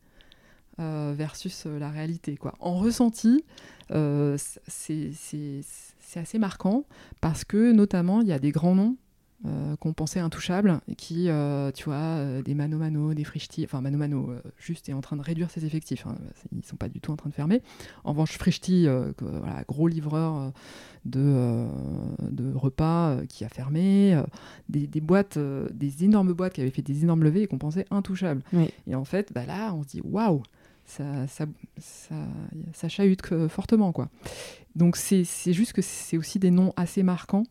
versus 0.78 1.66
la 1.66 1.90
réalité. 1.90 2.36
Quoi. 2.36 2.54
En 2.60 2.74
ressenti, 2.74 3.44
c'est 3.88 5.10
assez 6.16 6.38
marquant 6.38 6.84
parce 7.20 7.44
que 7.44 7.72
notamment, 7.72 8.20
il 8.20 8.28
y 8.28 8.32
a 8.32 8.38
des 8.38 8.50
grands 8.50 8.74
noms 8.74 8.96
qu'on 9.78 9.92
pensait 9.92 10.20
intouchables, 10.20 10.80
qui, 10.96 11.28
tu 11.74 11.84
vois, 11.84 12.40
des 12.42 12.54
Mano 12.54 12.78
Mano, 12.78 13.12
des 13.12 13.24
Frichti, 13.24 13.64
enfin 13.64 13.82
Mano 13.82 13.98
Mano, 13.98 14.30
juste 14.58 14.88
est 14.88 14.94
en 14.94 15.02
train 15.02 15.16
de 15.16 15.22
réduire 15.22 15.50
ses 15.50 15.66
effectifs, 15.66 16.06
hein, 16.06 16.16
ils 16.56 16.64
sont 16.64 16.76
pas 16.76 16.88
du 16.88 16.98
tout 17.00 17.12
en 17.12 17.16
train 17.16 17.28
de 17.28 17.34
fermer. 17.34 17.60
En 18.04 18.12
revanche, 18.12 18.38
Frichti, 18.38 18.86
voilà, 19.20 19.62
gros 19.68 19.86
livreur 19.86 20.52
de, 21.04 21.66
de 22.22 22.54
repas 22.54 23.18
qui 23.28 23.44
a 23.44 23.50
fermé, 23.50 24.18
des, 24.70 24.86
des, 24.86 25.00
boîtes, 25.02 25.38
des 25.38 26.04
énormes 26.04 26.32
boîtes 26.32 26.54
qui 26.54 26.62
avaient 26.62 26.70
fait 26.70 26.80
des 26.80 27.02
énormes 27.02 27.24
levées 27.24 27.42
et 27.42 27.46
qu'on 27.46 27.58
pensait 27.58 27.86
intouchables. 27.90 28.42
Et 28.86 28.94
en 28.94 29.04
fait, 29.04 29.30
bah 29.34 29.44
là, 29.44 29.74
on 29.74 29.82
se 29.82 29.88
dit 29.88 30.00
waouh, 30.02 30.42
ça, 30.86 31.26
ça, 31.26 31.46
ça, 32.72 32.88
chahute 32.88 33.22
fortement. 33.48 33.92
Quoi. 33.92 34.08
Donc 34.76 34.96
c'est 34.96 35.24
juste 35.52 35.72
que 35.72 35.82
c'est 35.82 36.16
aussi 36.16 36.38
des 36.38 36.50
noms 36.50 36.72
assez 36.76 37.02
marquants. 37.02 37.44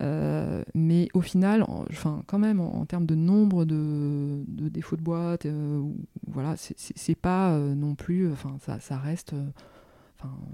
Euh, 0.00 0.64
mais 0.74 1.08
au 1.14 1.20
final, 1.20 1.64
enfin, 1.68 2.22
quand 2.26 2.38
même, 2.38 2.60
en, 2.60 2.84
termes 2.84 3.06
de 3.06 3.14
nombre 3.14 3.64
de, 3.64 4.44
de 4.48 4.68
défauts 4.68 4.96
de 4.96 5.02
boîte, 5.02 5.46
euh, 5.46 5.82
voilà, 6.26 6.56
c'est 6.56 7.14
pas 7.14 7.52
euh, 7.52 7.74
non 7.74 7.94
plus, 7.94 8.30
enfin, 8.32 8.56
ça, 8.60 8.80
ça 8.80 8.98
reste 8.98 9.34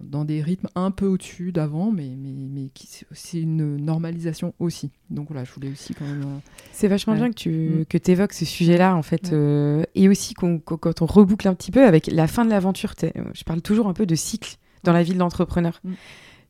dans 0.02 0.24
des 0.24 0.42
rythmes 0.42 0.68
un 0.74 0.90
peu 0.90 1.06
au-dessus 1.06 1.52
d'avant, 1.52 1.92
mais, 1.92 2.16
mais, 2.16 2.32
mais 2.50 2.68
c'est 3.12 3.40
une 3.40 3.76
normalisation 3.76 4.54
aussi. 4.58 4.90
Donc 5.08 5.28
voilà, 5.28 5.44
je 5.44 5.52
voulais 5.52 5.70
aussi 5.70 5.94
quand 5.94 6.04
même. 6.04 6.22
Euh, 6.22 6.38
c'est 6.72 6.88
vachement 6.88 7.14
bien 7.14 7.30
que 7.30 7.34
tu 7.34 7.50
mm. 7.50 7.84
que 7.86 8.10
évoques 8.10 8.32
ce 8.32 8.44
sujet-là, 8.44 8.96
en 8.96 9.02
fait. 9.02 9.32
Euh, 9.32 9.84
et 9.94 10.08
aussi 10.08 10.34
quand 10.34 11.02
on 11.02 11.06
reboucle 11.06 11.46
un 11.46 11.54
petit 11.54 11.70
peu 11.70 11.84
avec 11.84 12.08
la 12.08 12.26
fin 12.26 12.44
de 12.44 12.50
l'aventure, 12.50 12.94
je 13.00 13.44
parle 13.44 13.62
toujours 13.62 13.86
un 13.86 13.92
peu 13.92 14.06
de 14.06 14.14
cycle 14.14 14.56
dans 14.82 14.92
la 14.92 15.02
vie 15.02 15.14
de 15.14 15.18
l'entrepreneur. 15.18 15.80
Mm. 15.84 15.92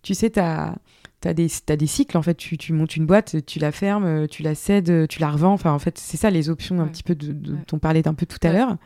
Tu 0.03 0.15
sais, 0.15 0.31
tu 0.31 0.41
as, 0.41 0.79
des, 1.35 1.49
as 1.69 1.77
des 1.77 1.87
cycles, 1.87 2.17
en 2.17 2.23
fait. 2.23 2.35
Tu, 2.35 2.57
tu, 2.57 2.73
montes 2.73 2.97
une 2.97 3.05
boîte, 3.05 3.45
tu 3.45 3.59
la 3.59 3.73
fermes, 3.73 4.27
tu 4.29 4.43
la 4.43 4.55
cèdes, 4.55 5.09
tu 5.09 5.21
la 5.21 5.31
revends. 5.31 5.53
Enfin, 5.53 5.73
en 5.73 5.79
fait, 5.79 5.99
c'est 5.99 6.17
ça 6.17 6.31
les 6.31 6.49
options 6.49 6.81
un 6.81 6.87
petit 6.87 7.03
peu 7.03 7.15
de, 7.15 7.33
dont 7.33 7.59
on 7.73 7.79
parlait 7.79 8.03
d'un 8.03 8.15
peu 8.15 8.25
tout 8.25 8.39
à 8.43 8.53
l'heure. 8.53 8.77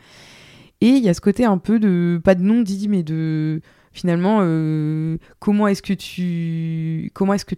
Et 0.81 0.89
il 0.89 1.03
y 1.03 1.07
a 1.07 1.13
ce 1.13 1.21
côté 1.21 1.45
un 1.45 1.57
peu 1.57 1.79
de, 1.79 2.19
pas 2.21 2.35
de 2.35 2.43
non-dit, 2.43 2.89
mais 2.89 3.03
de 3.03 3.61
finalement, 3.95 4.39
euh, 4.41 5.17
comment 5.39 5.67
est-ce 5.67 5.81
que 5.81 5.93
tu 5.93 7.09
comment 7.13 7.33
est-ce 7.33 7.45
que 7.45 7.55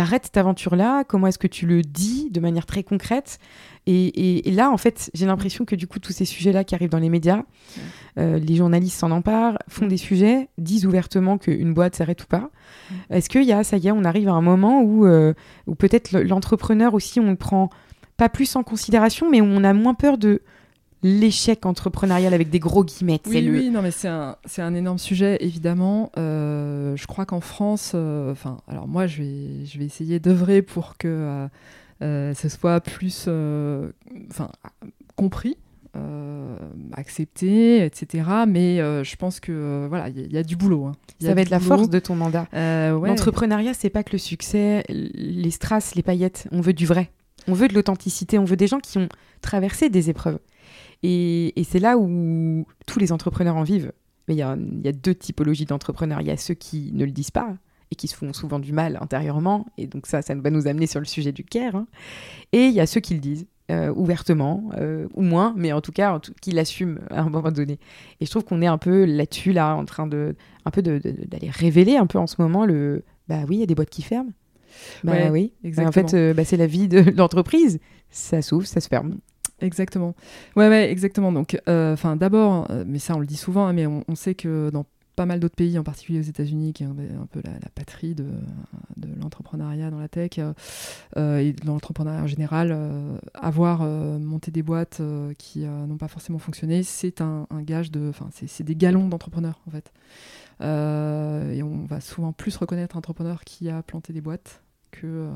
arrêtes 0.00 0.24
cette 0.24 0.36
aventure-là? 0.36 1.04
Comment 1.04 1.26
est-ce 1.26 1.38
que 1.38 1.46
tu 1.46 1.66
le 1.66 1.82
dis 1.82 2.30
de 2.30 2.40
manière 2.40 2.66
très 2.66 2.82
concrète? 2.82 3.38
Et, 3.86 4.42
là, 4.50 4.70
en 4.70 4.76
fait, 4.76 5.10
j'ai 5.14 5.26
l'impression 5.26 5.64
que 5.64 5.74
du 5.74 5.86
coup, 5.86 5.98
tous 5.98 6.12
ces 6.12 6.24
sujets-là 6.24 6.64
qui 6.64 6.74
arrivent 6.74 6.90
dans 6.90 6.98
les 6.98 7.08
médias, 7.08 7.42
euh, 8.18 8.38
les 8.38 8.56
journalistes 8.56 8.98
s'en 8.98 9.10
emparent, 9.10 9.58
font 9.68 9.86
des 9.86 9.96
sujets, 9.96 10.48
disent 10.58 10.86
ouvertement 10.86 11.38
qu'une 11.38 11.74
boîte 11.74 11.96
s'arrête 11.96 12.22
ou 12.22 12.26
pas. 12.26 12.50
Est-ce 13.10 13.28
qu'il 13.28 13.44
y 13.44 13.52
a, 13.52 13.64
ça 13.64 13.78
y 13.78 13.88
est, 13.88 13.90
on 13.90 14.04
arrive 14.04 14.28
à 14.28 14.32
un 14.32 14.42
moment 14.42 14.82
où, 14.82 15.06
euh, 15.06 15.34
où 15.66 15.74
peut-être 15.74 16.16
l'entrepreneur 16.18 16.94
aussi, 16.94 17.20
on 17.20 17.30
le 17.30 17.36
prend 17.36 17.68
pas 18.16 18.28
plus 18.28 18.54
en 18.54 18.62
considération, 18.62 19.28
mais 19.30 19.40
où 19.40 19.46
on 19.46 19.64
a 19.64 19.72
moins 19.72 19.94
peur 19.94 20.18
de 20.18 20.42
l'échec 21.02 21.64
entrepreneurial 21.64 22.34
avec 22.34 22.50
des 22.50 22.58
gros 22.58 22.84
guillemets. 22.84 23.20
Oui, 23.26 23.48
oui, 23.50 23.70
non, 23.70 23.82
mais 23.82 23.90
c'est 23.90 24.08
un, 24.08 24.36
un 24.58 24.74
énorme 24.74 24.98
sujet, 24.98 25.38
évidemment. 25.40 26.12
Euh, 26.18 26.96
je 26.96 27.06
crois 27.06 27.24
qu'en 27.24 27.40
France, 27.40 27.92
euh, 27.94 28.32
enfin, 28.32 28.58
alors 28.68 28.86
moi, 28.86 29.06
je 29.06 29.22
vais, 29.22 29.64
je 29.64 29.78
vais 29.78 29.86
essayer 29.86 30.20
d'œuvrer 30.20 30.62
pour 30.62 30.96
que 30.98 31.48
euh, 32.02 32.34
ce 32.34 32.48
soit 32.48 32.80
plus, 32.80 33.28
enfin, 34.30 34.50
compris. 35.16 35.56
accepté, 36.92 37.84
etc. 37.84 38.24
Mais 38.46 38.76
je 38.78 39.16
pense 39.16 39.40
que 39.40 39.86
voilà, 39.88 40.08
il 40.10 40.32
y, 40.32 40.38
a 40.38 40.42
du 40.42 40.56
boulot. 40.56 40.86
Hein. 40.86 40.92
Ça 41.20 41.34
va 41.34 41.40
être 41.40 41.50
la 41.50 41.60
force 41.60 41.88
de 41.88 41.98
ton 41.98 42.14
mandat. 42.14 42.46
L'entrepreneuriat, 42.52 43.72
c'est 43.74 43.90
pas 43.90 44.02
que 44.02 44.12
le 44.12 44.18
succès, 44.18 44.84
les 44.88 45.50
strass, 45.50 45.94
les 45.94 46.02
paillettes. 46.02 46.46
On 46.52 46.60
veut 46.60 46.74
du 46.74 46.86
vrai. 46.86 47.10
On 47.48 47.54
veut 47.54 47.68
de 47.68 47.74
l'authenticité. 47.74 48.38
On 48.38 48.44
veut 48.44 48.56
des 48.56 48.66
gens 48.66 48.80
qui 48.80 48.98
ont 48.98 49.08
traversé 49.40 49.88
des 49.88 50.10
épreuves. 50.10 50.38
Et, 51.02 51.52
c'est 51.64 51.78
là 51.78 51.96
où 51.96 52.66
tous 52.86 52.98
les 52.98 53.12
entrepreneurs 53.12 53.56
en 53.56 53.62
vivent. 53.62 53.92
Mais 54.28 54.34
il 54.34 54.38
y, 54.38 54.42
a, 54.42 54.56
deux 54.92 55.14
typologies 55.14 55.64
d'entrepreneurs. 55.64 56.20
Il 56.20 56.26
y 56.26 56.30
a 56.30 56.36
ceux 56.36 56.54
qui 56.54 56.92
ne 56.92 57.04
le 57.04 57.10
disent 57.10 57.30
pas 57.30 57.56
et 57.90 57.96
qui 57.96 58.06
se 58.06 58.14
font 58.14 58.32
souvent 58.32 58.60
du 58.60 58.72
mal 58.72 58.98
intérieurement. 59.00 59.66
Et 59.76 59.86
donc 59.86 60.06
ça, 60.06 60.22
ça 60.22 60.34
va 60.34 60.50
nous 60.50 60.68
amener 60.68 60.86
sur 60.86 61.00
le 61.00 61.06
sujet 61.06 61.32
du 61.32 61.44
care. 61.44 61.74
Hein. 61.74 61.86
Et 62.52 62.66
il 62.66 62.72
y 62.72 62.80
a 62.80 62.86
ceux 62.86 63.00
qui 63.00 63.14
le 63.14 63.20
disent. 63.20 63.46
Euh, 63.70 63.92
ouvertement, 63.94 64.68
euh, 64.78 65.06
ou 65.14 65.22
moins, 65.22 65.54
mais 65.56 65.72
en 65.72 65.80
tout 65.80 65.92
cas, 65.92 66.20
qui 66.40 66.50
l'assument 66.50 66.98
à 67.08 67.20
un 67.20 67.30
moment 67.30 67.52
donné. 67.52 67.78
Et 68.18 68.26
je 68.26 68.30
trouve 68.30 68.44
qu'on 68.44 68.62
est 68.62 68.66
un 68.66 68.78
peu 68.78 69.04
là-dessus, 69.04 69.52
là, 69.52 69.76
en 69.76 69.84
train 69.84 70.08
de, 70.08 70.34
un 70.64 70.72
peu 70.72 70.82
d'aller 70.82 71.50
révéler 71.50 71.96
un 71.96 72.06
peu 72.06 72.18
en 72.18 72.26
ce 72.26 72.42
moment 72.42 72.66
le, 72.66 73.04
bah 73.28 73.44
oui, 73.48 73.58
il 73.58 73.60
y 73.60 73.62
a 73.62 73.66
des 73.66 73.76
boîtes 73.76 73.90
qui 73.90 74.02
ferment. 74.02 74.32
Bah 75.04 75.30
oui, 75.30 75.52
exactement. 75.62 75.88
en 75.88 75.92
fait, 75.92 76.16
euh, 76.16 76.34
bah, 76.34 76.44
c'est 76.44 76.56
la 76.56 76.66
vie 76.66 76.88
de 76.88 76.98
l'entreprise. 77.16 77.78
Ça 78.10 78.42
s'ouvre, 78.42 78.66
ça 78.66 78.80
se 78.80 78.88
ferme. 78.88 79.18
Exactement. 79.60 80.14
Ouais, 80.56 80.68
ouais, 80.68 80.90
exactement. 80.90 81.32
Donc, 81.32 81.60
euh, 81.68 81.92
enfin, 81.92 82.16
d'abord, 82.16 82.66
euh, 82.70 82.84
mais 82.86 82.98
ça, 82.98 83.14
on 83.16 83.20
le 83.20 83.26
dit 83.26 83.36
souvent, 83.36 83.66
hein, 83.66 83.72
mais 83.72 83.86
on, 83.86 84.14
sait 84.14 84.34
que 84.34 84.70
dans 84.70 84.86
pas 85.16 85.26
mal 85.26 85.40
d'autres 85.40 85.56
pays, 85.56 85.78
en 85.78 85.82
particulier 85.82 86.18
aux 86.18 86.22
États-Unis, 86.22 86.72
qui 86.72 86.82
est 86.82 86.86
un, 86.86 86.94
peu 87.30 87.40
la, 87.44 87.68
patrie 87.74 88.14
de, 88.14 88.26
l'entrepreneuriat 89.20 89.90
dans 89.90 89.98
la 89.98 90.08
tech 90.08 90.38
euh, 91.16 91.38
et 91.38 91.52
dans 91.52 91.74
l'entrepreneuriat 91.74 92.22
en 92.22 92.26
général, 92.26 92.76
avoir 93.34 93.82
monté 93.82 94.50
des 94.50 94.62
boîtes 94.62 95.02
qui 95.36 95.60
n'ont 95.60 95.98
pas 95.98 96.08
forcément 96.08 96.38
fonctionné, 96.38 96.82
c'est 96.82 97.20
un, 97.20 97.46
un, 97.50 97.62
gage 97.62 97.90
de. 97.90 98.08
Enfin, 98.08 98.28
c'est 98.32 98.64
des 98.64 98.76
galons 98.76 99.08
d'entrepreneurs, 99.08 99.60
en 99.66 99.70
fait. 99.70 99.92
et 100.62 101.62
on 101.62 101.84
va 101.84 102.00
souvent 102.00 102.32
plus 102.32 102.56
reconnaître 102.56 102.96
un 102.96 103.00
entrepreneur 103.00 103.44
qui 103.44 103.68
a 103.68 103.82
planté 103.82 104.12
des 104.14 104.22
boîtes 104.22 104.62
que 104.90 105.28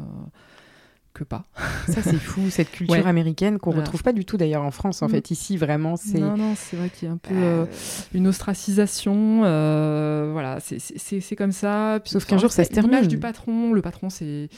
que 1.14 1.24
pas. 1.24 1.44
Ça, 1.88 2.02
c'est 2.02 2.18
fou, 2.18 2.50
cette 2.50 2.70
culture 2.70 3.06
américaine 3.06 3.58
qu'on 3.58 3.72
ne 3.72 3.78
retrouve 3.78 4.02
pas 4.02 4.12
du 4.12 4.24
tout 4.24 4.36
d'ailleurs 4.36 4.64
en 4.64 4.70
France. 4.70 5.00
En 5.00 5.06
mm. 5.06 5.10
fait, 5.10 5.30
ici, 5.30 5.56
vraiment, 5.56 5.96
c'est. 5.96 6.18
Non, 6.18 6.36
non, 6.36 6.54
c'est 6.56 6.76
vrai 6.76 6.90
qu'il 6.90 7.08
y 7.08 7.10
a 7.10 7.14
un 7.14 7.18
peu 7.18 7.34
euh, 7.34 7.62
euh, 7.62 7.66
une 8.12 8.26
ostracisation. 8.26 9.42
Euh, 9.44 10.30
voilà, 10.32 10.58
c'est 10.60 11.36
comme 11.36 11.52
ça. 11.52 12.00
Sauf 12.04 12.26
qu'un 12.26 12.38
jour, 12.38 12.52
ça 12.52 12.64
se 12.64 12.70
termine. 12.70 12.90
L'image 12.90 13.08
du 13.08 13.18
patron, 13.18 13.72
le 13.72 13.80
patron, 13.80 14.10
c'est. 14.10 14.50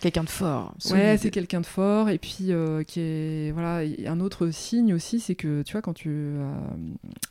Quelqu'un 0.00 0.24
de 0.24 0.28
fort. 0.28 0.74
Ouais, 0.90 1.16
c'est 1.18 1.30
quelqu'un 1.30 1.62
de 1.62 1.66
fort. 1.66 2.10
Et 2.10 2.18
puis, 2.18 2.50
qui 2.86 3.00
est. 3.00 3.52
Voilà, 3.52 3.86
un 4.06 4.20
autre 4.20 4.50
signe 4.50 4.92
aussi, 4.92 5.20
c'est 5.20 5.36
que, 5.36 5.62
tu 5.62 5.72
vois, 5.72 5.80
quand 5.80 5.94
tu, 5.94 6.34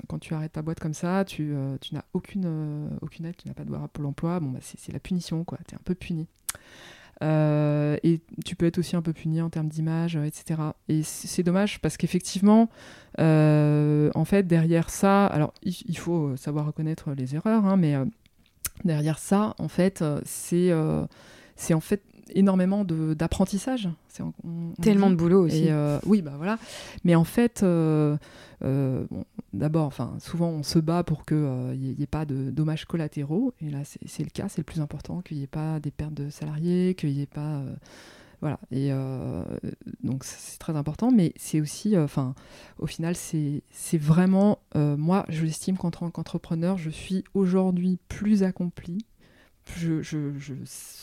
quand 0.08 0.18
tu 0.18 0.34
arrêtes 0.34 0.54
ta 0.54 0.62
boîte 0.62 0.80
comme 0.80 0.94
ça, 0.94 1.26
tu, 1.26 1.54
tu 1.82 1.94
n'as 1.94 2.04
aucune, 2.14 2.90
aucune 3.02 3.26
aide, 3.26 3.36
tu 3.36 3.48
n'as 3.48 3.54
pas 3.54 3.64
de 3.64 3.68
droit 3.68 3.84
à 3.84 3.88
Pôle 3.90 4.06
emploi. 4.06 4.40
Bon, 4.40 4.52
bah, 4.52 4.60
c'est 4.62 4.94
la 4.94 5.00
punition, 5.00 5.44
quoi. 5.44 5.60
Tu 5.68 5.76
es 5.76 5.78
un 5.78 5.82
peu 5.84 5.94
puni. 5.94 6.28
Euh, 7.24 7.96
et 8.04 8.20
tu 8.46 8.56
peux 8.56 8.66
être 8.66 8.78
aussi 8.78 8.96
un 8.96 9.02
peu 9.02 9.14
puni 9.14 9.42
en 9.42 9.50
termes 9.50 9.70
d'image, 9.70 10.18
euh, 10.18 10.26
etc. 10.26 10.60
Et 10.90 11.04
c'est 11.04 11.44
dommage 11.44 11.80
parce 11.80 11.96
qu'effectivement, 11.96 12.70
euh, 13.20 14.12
en 14.14 14.26
fait, 14.26 14.44
derrière 14.44 14.90
ça, 14.90 15.26
alors 15.28 15.54
il, 15.64 15.98
faut 15.98 16.36
savoir 16.36 16.66
reconnaître 16.66 17.12
les 17.14 17.36
erreurs, 17.36 17.66
hein, 17.66 17.78
mais 17.78 17.96
derrière 18.84 19.20
ça, 19.20 19.56
en 19.58 19.70
fait, 19.70 20.04
c'est 20.26 20.72
c'est 21.56 21.74
en 21.74 21.80
fait 21.80 22.02
énormément 22.34 22.84
d'apprentissage. 22.86 23.90
Tellement 24.82 25.10
de 25.10 25.16
boulot 25.16 25.46
aussi. 25.46 25.68
Euh, 25.70 26.00
oui, 26.06 26.22
bah 26.22 26.34
voilà. 26.38 26.58
Mais 27.04 27.16
en 27.16 27.24
fait, 27.24 27.64
euh, 27.64 28.18
euh, 28.64 29.06
d'abord, 29.54 29.86
enfin, 29.86 30.16
souvent 30.20 30.50
on 30.50 30.64
se 30.64 30.80
bat 30.80 31.04
pour 31.04 31.26
qu'il 31.26 31.38
n'y 31.38 31.96
ait, 32.02 32.08
pas 32.08 32.26
de 32.26 32.52
dommages 32.52 32.86
collatéraux. 32.86 33.54
Et 33.62 33.70
là, 33.70 33.80
c'est 33.84 34.24
le 34.24 34.30
cas, 34.30 34.50
c'est 34.50 34.60
le 34.60 34.66
plus 34.66 34.82
important, 34.82 35.22
qu'il 35.22 35.38
n'y 35.38 35.44
ait 35.44 35.48
pas 35.48 35.80
des 35.80 35.92
pertes 35.92 36.14
de 36.14 36.30
salariés, 36.30 36.96
qu'il 36.96 37.14
n'y 37.14 37.22
ait 37.22 37.26
pas. 37.26 37.64
voilà. 38.42 38.60
Et 38.72 38.92
donc, 40.04 40.24
c'est 40.24 40.60
très 40.60 40.76
important. 40.76 41.12
Mais 41.12 41.34
c'est 41.36 41.62
aussi, 41.62 41.98
enfin, 41.98 42.36
au 42.78 42.88
final, 42.88 43.16
c'est 43.16 43.98
vraiment. 43.98 44.60
moi, 44.76 45.26
je 45.30 45.44
l'estime 45.44 45.78
qu'en 45.78 45.92
tant 45.92 46.10
qu'entrepreneur, 46.10 46.78
je 46.78 46.90
suis 46.90 47.24
aujourd'hui 47.34 48.00
plus 48.10 48.44
accompli 48.44 49.06
je, 49.78 50.02
je, 50.02 50.38
je, 50.38 50.54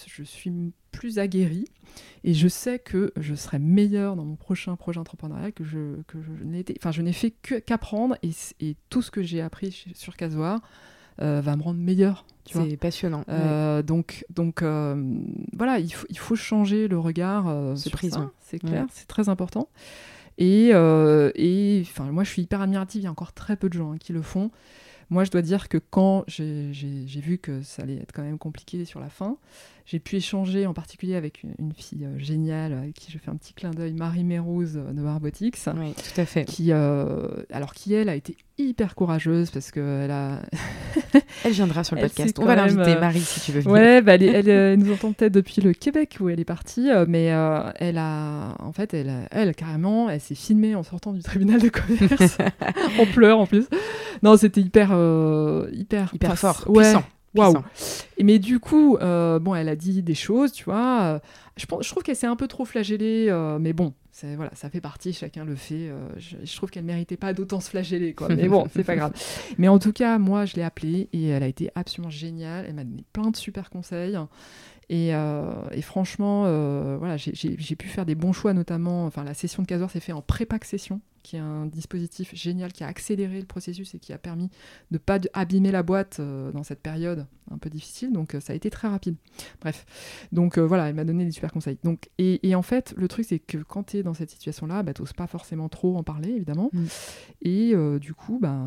je, 0.07 0.23
suis 0.23 0.53
plus 0.93 1.19
aguerri 1.19 1.65
et 2.25 2.35
je 2.35 2.49
sais 2.49 2.79
que 2.79 3.13
je 3.17 3.35
serai 3.35 3.59
meilleur 3.59 4.17
dans 4.17 4.25
mon 4.25 4.37
prochain 4.37 4.77
projet 4.77 4.99
entrepreneurial 4.99 5.53
que 5.53 5.65
je, 5.65 6.03
que 6.07 6.19
je 6.21 6.45
n'ai 6.45 6.65
enfin 6.79 6.93
je 6.93 7.03
n'ai 7.03 7.13
fait 7.13 7.31
qu'apprendre 7.31 8.17
et, 8.23 8.31
et, 8.61 8.77
tout 8.91 9.03
ce 9.03 9.11
que 9.11 9.23
j'ai 9.23 9.41
appris 9.41 9.87
sur 9.95 10.17
Casoir 10.17 10.61
euh, 11.21 11.41
va 11.41 11.57
me 11.57 11.63
rendre 11.63 11.81
meilleur. 11.81 12.25
C'est 12.51 12.77
passionnant. 12.77 13.25
Euh, 13.29 13.83
donc 13.83 14.25
donc 14.31 14.63
euh, 14.63 15.21
voilà, 15.53 15.79
il 15.79 15.93
faut, 15.93 16.07
il 16.09 16.19
faut 16.19 16.37
changer 16.37 16.89
le 16.89 16.99
regard 16.99 17.77
sur 17.77 17.99
ça, 17.99 18.31
c'est 18.41 18.59
clair, 18.59 18.87
c'est 18.91 19.07
très 19.07 19.29
important. 19.29 19.69
Et, 20.39 20.69
et 20.69 21.85
moi 22.11 22.25
je 22.25 22.31
suis 22.31 22.43
hyper 22.43 22.61
admirative, 22.61 23.03
il 23.03 23.05
y 23.05 23.09
a 23.09 23.11
encore 23.11 23.33
très 23.33 23.57
peu 23.57 23.69
de 23.69 23.75
gens 23.75 23.93
hein, 23.93 23.99
qui 23.99 24.13
le 24.13 24.23
font. 24.23 24.51
Moi, 25.11 25.25
je 25.25 25.31
dois 25.31 25.43
dire 25.43 25.69
que 25.69 25.79
quand 25.79 26.25
j'ai 26.29 26.73
vu 27.21 27.39
que 27.39 27.63
ça 27.63 27.83
allait 27.83 27.97
être 27.97 28.13
quand 28.13 28.23
même 28.23 28.39
compliqué 28.39 28.85
sur 28.85 29.01
la 29.01 29.11
fin, 29.11 29.37
j'ai 29.87 29.99
pu 29.99 30.17
échanger 30.17 30.67
en 30.67 30.75
particulier 30.75 31.15
avec 31.15 31.43
une, 31.43 31.73
fille 31.73 32.05
euh, 32.05 32.19
géniale 32.19 32.73
avec 32.73 32.95
qui 32.95 33.11
je 33.11 33.19
fais 33.19 33.31
un 33.31 33.37
petit 33.37 33.55
clin 33.55 33.71
d'œil, 33.71 33.95
Marie 33.95 34.25
Mérouse 34.25 34.75
de 34.75 35.03
Barbotix. 35.03 35.69
Oui, 35.77 35.95
tout 35.95 36.21
à 36.21 36.25
fait. 36.25 36.45
Qui, 36.45 36.73
alors 36.73 37.73
qui 37.75 37.95
elle 37.95 38.09
a 38.09 38.15
été 38.15 38.37
hyper 38.59 38.95
courageuse 38.95 39.51
parce 39.51 39.71
qu'elle 39.71 40.11
a. 40.11 40.43
elle 41.45 41.53
viendra 41.53 41.85
sur 41.85 41.97
le 41.97 42.03
podcast. 42.03 42.39
On 42.39 42.45
va 42.45 42.57
l'inviter, 42.57 42.97
Marie, 42.99 43.21
si 43.21 43.41
tu 43.41 43.53
veux 43.53 43.61
venir. 43.61 43.73
Ouais, 43.73 44.03
bah, 44.03 44.15
elle, 44.21 44.79
nous 44.79 44.93
entend 44.93 45.13
peut-être 45.13 45.33
depuis 45.33 45.61
le 45.61 45.73
Québec 45.73 46.19
où 46.21 46.29
elle 46.29 46.41
est 46.41 46.45
partie, 46.45 46.89
mais 47.09 47.27
elle 47.77 47.99
a, 47.99 48.57
en 48.59 48.73
fait, 48.73 48.95
elle, 48.95 49.29
elle 49.31 49.55
carrément, 49.55 50.11
elle 50.11 50.21
s'est 50.21 50.35
filmée 50.35 50.75
en 50.75 50.83
sortant 50.83 51.13
du 51.13 51.23
tribunal 51.23 51.61
de 51.61 51.69
commerce, 51.69 52.39
en 52.99 53.07
pleurs 53.07 53.39
en 53.39 53.47
plus. 53.47 53.67
Non, 54.23 54.37
c'était 54.37 54.61
hyper, 54.61 54.91
hyper, 55.73 56.11
hyper 56.15 56.39
fort, 56.39 56.65
puissant. 56.73 57.05
Waouh. 57.35 57.63
Mais 58.23 58.39
du 58.39 58.59
coup, 58.59 58.97
euh, 58.97 59.39
bon, 59.39 59.55
elle 59.55 59.69
a 59.69 59.77
dit 59.77 60.03
des 60.03 60.15
choses, 60.15 60.53
tu 60.53 60.65
vois. 60.65 61.03
Euh, 61.03 61.19
je, 61.57 61.67
pense, 61.67 61.85
je 61.85 61.91
trouve 61.91 62.03
qu'elle 62.03 62.17
s'est 62.17 62.27
un 62.27 62.37
peu 62.37 62.49
trop 62.49 62.65
flagellée, 62.65 63.27
euh, 63.29 63.59
mais 63.59 63.73
bon, 63.73 63.95
voilà, 64.37 64.51
ça 64.55 64.69
fait 64.69 64.81
partie, 64.81 65.13
chacun 65.13 65.45
le 65.45 65.55
fait. 65.55 65.91
Je, 66.19 66.57
trouve 66.57 66.71
qu'elle 66.71 66.85
méritait 66.85 67.17
pas 67.17 67.33
d'autant 67.33 67.61
se 67.61 67.71
flageller, 67.71 68.15
quoi. 68.15 68.29
Mais 68.29 68.49
bon, 68.49 68.67
c'est 68.75 68.85
pas 68.85 68.97
grave. 68.97 69.13
Mais 69.59 69.69
en 69.69 69.79
tout 69.79 69.93
cas, 69.93 70.19
moi, 70.19 70.45
je 70.45 70.57
l'ai 70.57 70.63
appelée 70.63 71.09
et 71.13 71.29
elle 71.29 71.43
a 71.43 71.47
été 71.47 71.71
absolument 71.75 72.11
géniale. 72.11 72.67
Elle 72.69 72.75
m'a 72.75 72.85
donné 72.85 73.05
plein 73.13 73.31
de 73.31 73.37
super 73.37 73.71
conseils. 73.71 74.19
Et, 74.91 75.11
et 75.11 75.83
franchement, 75.83 76.43
voilà, 76.99 77.17
j'ai 77.17 77.77
pu 77.77 77.89
faire 77.89 78.05
des 78.05 78.15
bons 78.17 78.33
choix, 78.33 78.53
notamment. 78.53 79.07
Enfin, 79.07 79.25
la 79.25 79.35
session 79.35 79.63
de 79.63 79.69
15 79.69 79.83
heures 79.83 79.91
s'est 79.91 80.01
fait 80.01 80.13
en 80.13 80.23
pré-pack 80.23 80.65
session 80.65 81.01
qui 81.23 81.37
est 81.37 81.41
un 81.41 81.67
dispositif 81.67 82.35
génial 82.35 82.73
qui 82.73 82.85
a 82.85 82.87
accéléré 82.87 83.41
le 83.41 83.47
processus 83.47 83.95
et 83.95 83.99
qui 83.99 84.13
a 84.13 84.19
permis 84.19 84.49
de 84.91 84.97
ne 84.97 84.99
pas 84.99 85.19
abîmer 85.33 85.71
la 85.71 85.83
boîte 85.83 86.19
euh, 86.21 86.51
dans 86.53 86.63
cette 86.63 86.81
période 86.81 87.27
un 87.51 87.59
peu 87.59 87.69
difficile. 87.69 88.13
Donc 88.13 88.35
euh, 88.35 88.41
ça 88.41 88.53
a 88.53 88.57
été 88.57 88.71
très 88.71 88.89
rapide. 88.89 89.17
Bref, 89.61 89.85
donc 90.33 90.59
euh, 90.59 90.63
voilà, 90.63 90.89
elle 90.89 90.95
m'a 90.95 91.05
donné 91.05 91.25
des 91.25 91.31
super 91.31 91.53
conseils. 91.53 91.79
Donc, 91.85 92.09
et, 92.19 92.55
en 92.55 92.63
fait, 92.63 92.95
le 92.97 93.09
truc 93.09 93.27
c'est 93.29 93.39
que 93.39 93.59
quand 93.59 93.85
tu 93.85 93.99
es 93.99 94.03
dans 94.03 94.15
cette 94.15 94.31
situation-là, 94.31 94.83
bah, 94.83 94.95
tu 94.95 95.03
n'oses 95.03 95.13
pas 95.13 95.27
forcément 95.27 95.69
trop 95.69 95.97
en 95.97 96.03
parler, 96.03 96.31
évidemment. 96.31 96.71
Mm. 96.73 96.85
Et 97.43 97.75
du 98.01 98.15
coup, 98.15 98.39
bah, 98.41 98.67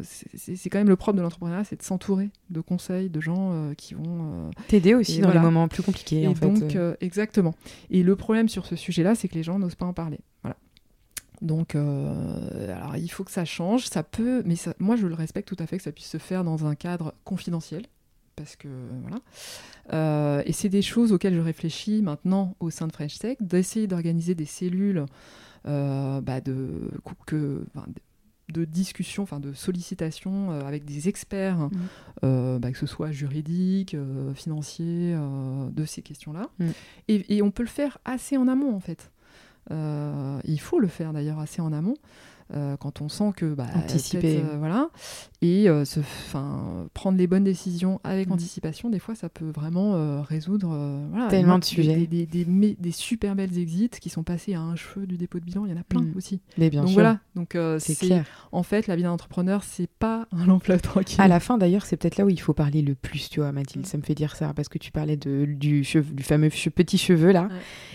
c'est 0.00 0.70
quand 0.70 0.78
même 0.78 0.88
le 0.88 0.96
propre 0.96 1.16
de 1.16 1.22
l'entrepreneuriat, 1.22 1.64
c'est 1.64 1.76
de 1.76 1.82
s'entourer 1.82 2.30
de 2.50 2.60
conseils, 2.60 3.10
de 3.10 3.20
gens 3.20 3.72
qui 3.76 3.94
vont... 3.94 4.50
T'aider 4.68 4.94
aussi 4.94 5.20
dans 5.20 5.32
les 5.32 5.38
moments 5.38 5.68
plus 5.68 5.82
compliqués. 5.82 6.22
Et 6.22 6.28
en 6.28 6.32
donc, 6.32 6.76
exactement. 7.00 7.54
Et 7.90 8.02
le 8.02 8.16
problème 8.16 8.48
sur 8.48 8.66
ce 8.66 8.76
sujet-là, 8.76 9.14
c'est 9.14 9.28
que 9.28 9.34
les 9.34 9.42
gens 9.42 9.58
n'osent 9.58 9.74
pas 9.74 9.86
en 9.86 9.92
parler. 9.92 10.18
Voilà. 10.42 10.56
Donc, 11.42 11.74
euh, 11.74 12.76
alors 12.76 12.96
il 12.96 13.08
faut 13.08 13.24
que 13.24 13.30
ça 13.30 13.44
change. 13.44 13.86
Ça 13.86 14.02
peut, 14.02 14.42
mais 14.44 14.54
moi 14.78 14.96
je 14.96 15.06
le 15.06 15.14
respecte 15.14 15.48
tout 15.48 15.56
à 15.62 15.66
fait 15.66 15.76
que 15.76 15.82
ça 15.82 15.92
puisse 15.92 16.08
se 16.08 16.18
faire 16.18 16.44
dans 16.44 16.66
un 16.66 16.74
cadre 16.74 17.14
confidentiel, 17.24 17.82
parce 18.36 18.56
que 18.56 18.68
voilà. 19.02 19.18
Euh, 19.92 20.42
et 20.46 20.52
c'est 20.52 20.68
des 20.68 20.82
choses 20.82 21.12
auxquelles 21.12 21.34
je 21.34 21.40
réfléchis 21.40 22.02
maintenant 22.02 22.56
au 22.60 22.70
sein 22.70 22.86
de 22.86 22.92
French 22.92 23.18
Tech, 23.18 23.36
d'essayer 23.40 23.86
d'organiser 23.86 24.34
des 24.34 24.46
cellules 24.46 25.06
euh, 25.66 26.20
bah, 26.20 26.40
de 26.40 26.90
que, 27.26 27.64
de 28.52 28.64
discussion, 28.64 29.24
enfin 29.24 29.40
de 29.40 29.52
sollicitation 29.52 30.50
avec 30.50 30.84
des 30.84 31.08
experts, 31.08 31.68
mmh. 32.22 32.58
bah, 32.58 32.72
que 32.72 32.78
ce 32.78 32.86
soit 32.86 33.10
juridique, 33.10 33.96
financier, 34.34 35.14
de 35.14 35.84
ces 35.84 36.02
questions-là. 36.02 36.48
Mmh. 36.58 36.66
et, 37.08 37.42
on 37.42 37.50
peut 37.50 37.62
le 37.62 37.68
faire 37.68 37.98
assez 38.04 38.36
en 38.36 38.48
amont 38.48 38.74
en 38.74 38.80
fait. 38.80 39.10
Euh, 39.70 40.40
il 40.44 40.60
faut 40.60 40.78
le 40.78 40.88
faire 40.88 41.12
d'ailleurs 41.12 41.38
assez 41.38 41.60
en 41.60 41.72
amont. 41.72 41.96
Euh, 42.54 42.76
quand 42.76 43.00
on 43.00 43.08
sent 43.08 43.32
que 43.36 43.54
bah, 43.54 43.66
anticiper 43.74 44.36
euh, 44.36 44.56
voilà 44.56 44.90
et 45.46 45.84
se 45.84 46.00
prendre 46.94 47.18
les 47.18 47.26
bonnes 47.26 47.44
décisions 47.44 48.00
avec 48.04 48.28
mm. 48.28 48.32
anticipation 48.32 48.90
des 48.90 48.98
fois 48.98 49.14
ça 49.14 49.28
peut 49.28 49.50
vraiment 49.54 50.22
résoudre 50.22 50.68
voilà, 51.10 51.28
tellement 51.28 51.58
de 51.58 51.64
sujets 51.64 52.06
des, 52.06 52.26
des, 52.26 52.92
super 52.92 53.34
belles 53.34 53.58
exits 53.58 53.90
qui 54.00 54.08
sont 54.08 54.22
passés 54.22 54.54
à 54.54 54.60
un 54.60 54.76
cheveu 54.76 55.06
du 55.06 55.16
dépôt 55.16 55.38
de 55.38 55.44
bilan 55.44 55.66
il 55.66 55.72
y 55.72 55.74
en 55.74 55.80
a 55.80 55.84
plein 55.84 56.02
mm. 56.02 56.14
aussi 56.16 56.40
mais 56.58 56.70
bien 56.70 56.82
donc 56.82 56.90
sûr. 56.90 57.00
voilà 57.00 57.20
donc 57.34 57.56
c'est 57.78 57.98
clair 57.98 58.24
en 58.52 58.62
fait 58.62 58.86
la 58.86 58.96
vie 58.96 59.02
d'un 59.02 59.12
entrepreneur 59.12 59.62
c'est 59.62 59.88
pas 59.88 60.26
un 60.32 60.46
long 60.46 60.58
fleuve 60.58 60.82
tranquille 60.82 61.20
à 61.20 61.28
la 61.28 61.40
fin 61.40 61.58
d'ailleurs 61.58 61.84
c'est 61.84 61.96
peut-être 61.96 62.16
là 62.16 62.24
où 62.24 62.30
il 62.30 62.40
faut 62.40 62.54
parler 62.54 62.82
le 62.82 62.94
plus 62.94 63.28
tu 63.28 63.40
vois 63.40 63.52
Mathilde 63.52 63.84
mm. 63.84 63.88
ça 63.88 63.98
me 63.98 64.02
fait 64.02 64.14
dire 64.14 64.36
ça 64.36 64.52
parce 64.54 64.68
que 64.68 64.78
tu 64.78 64.92
parlais 64.92 65.16
de, 65.16 65.44
du, 65.44 65.82
du 65.82 66.22
fameux 66.22 66.50
petit 66.50 66.98
cheveu 66.98 67.32
là 67.32 67.48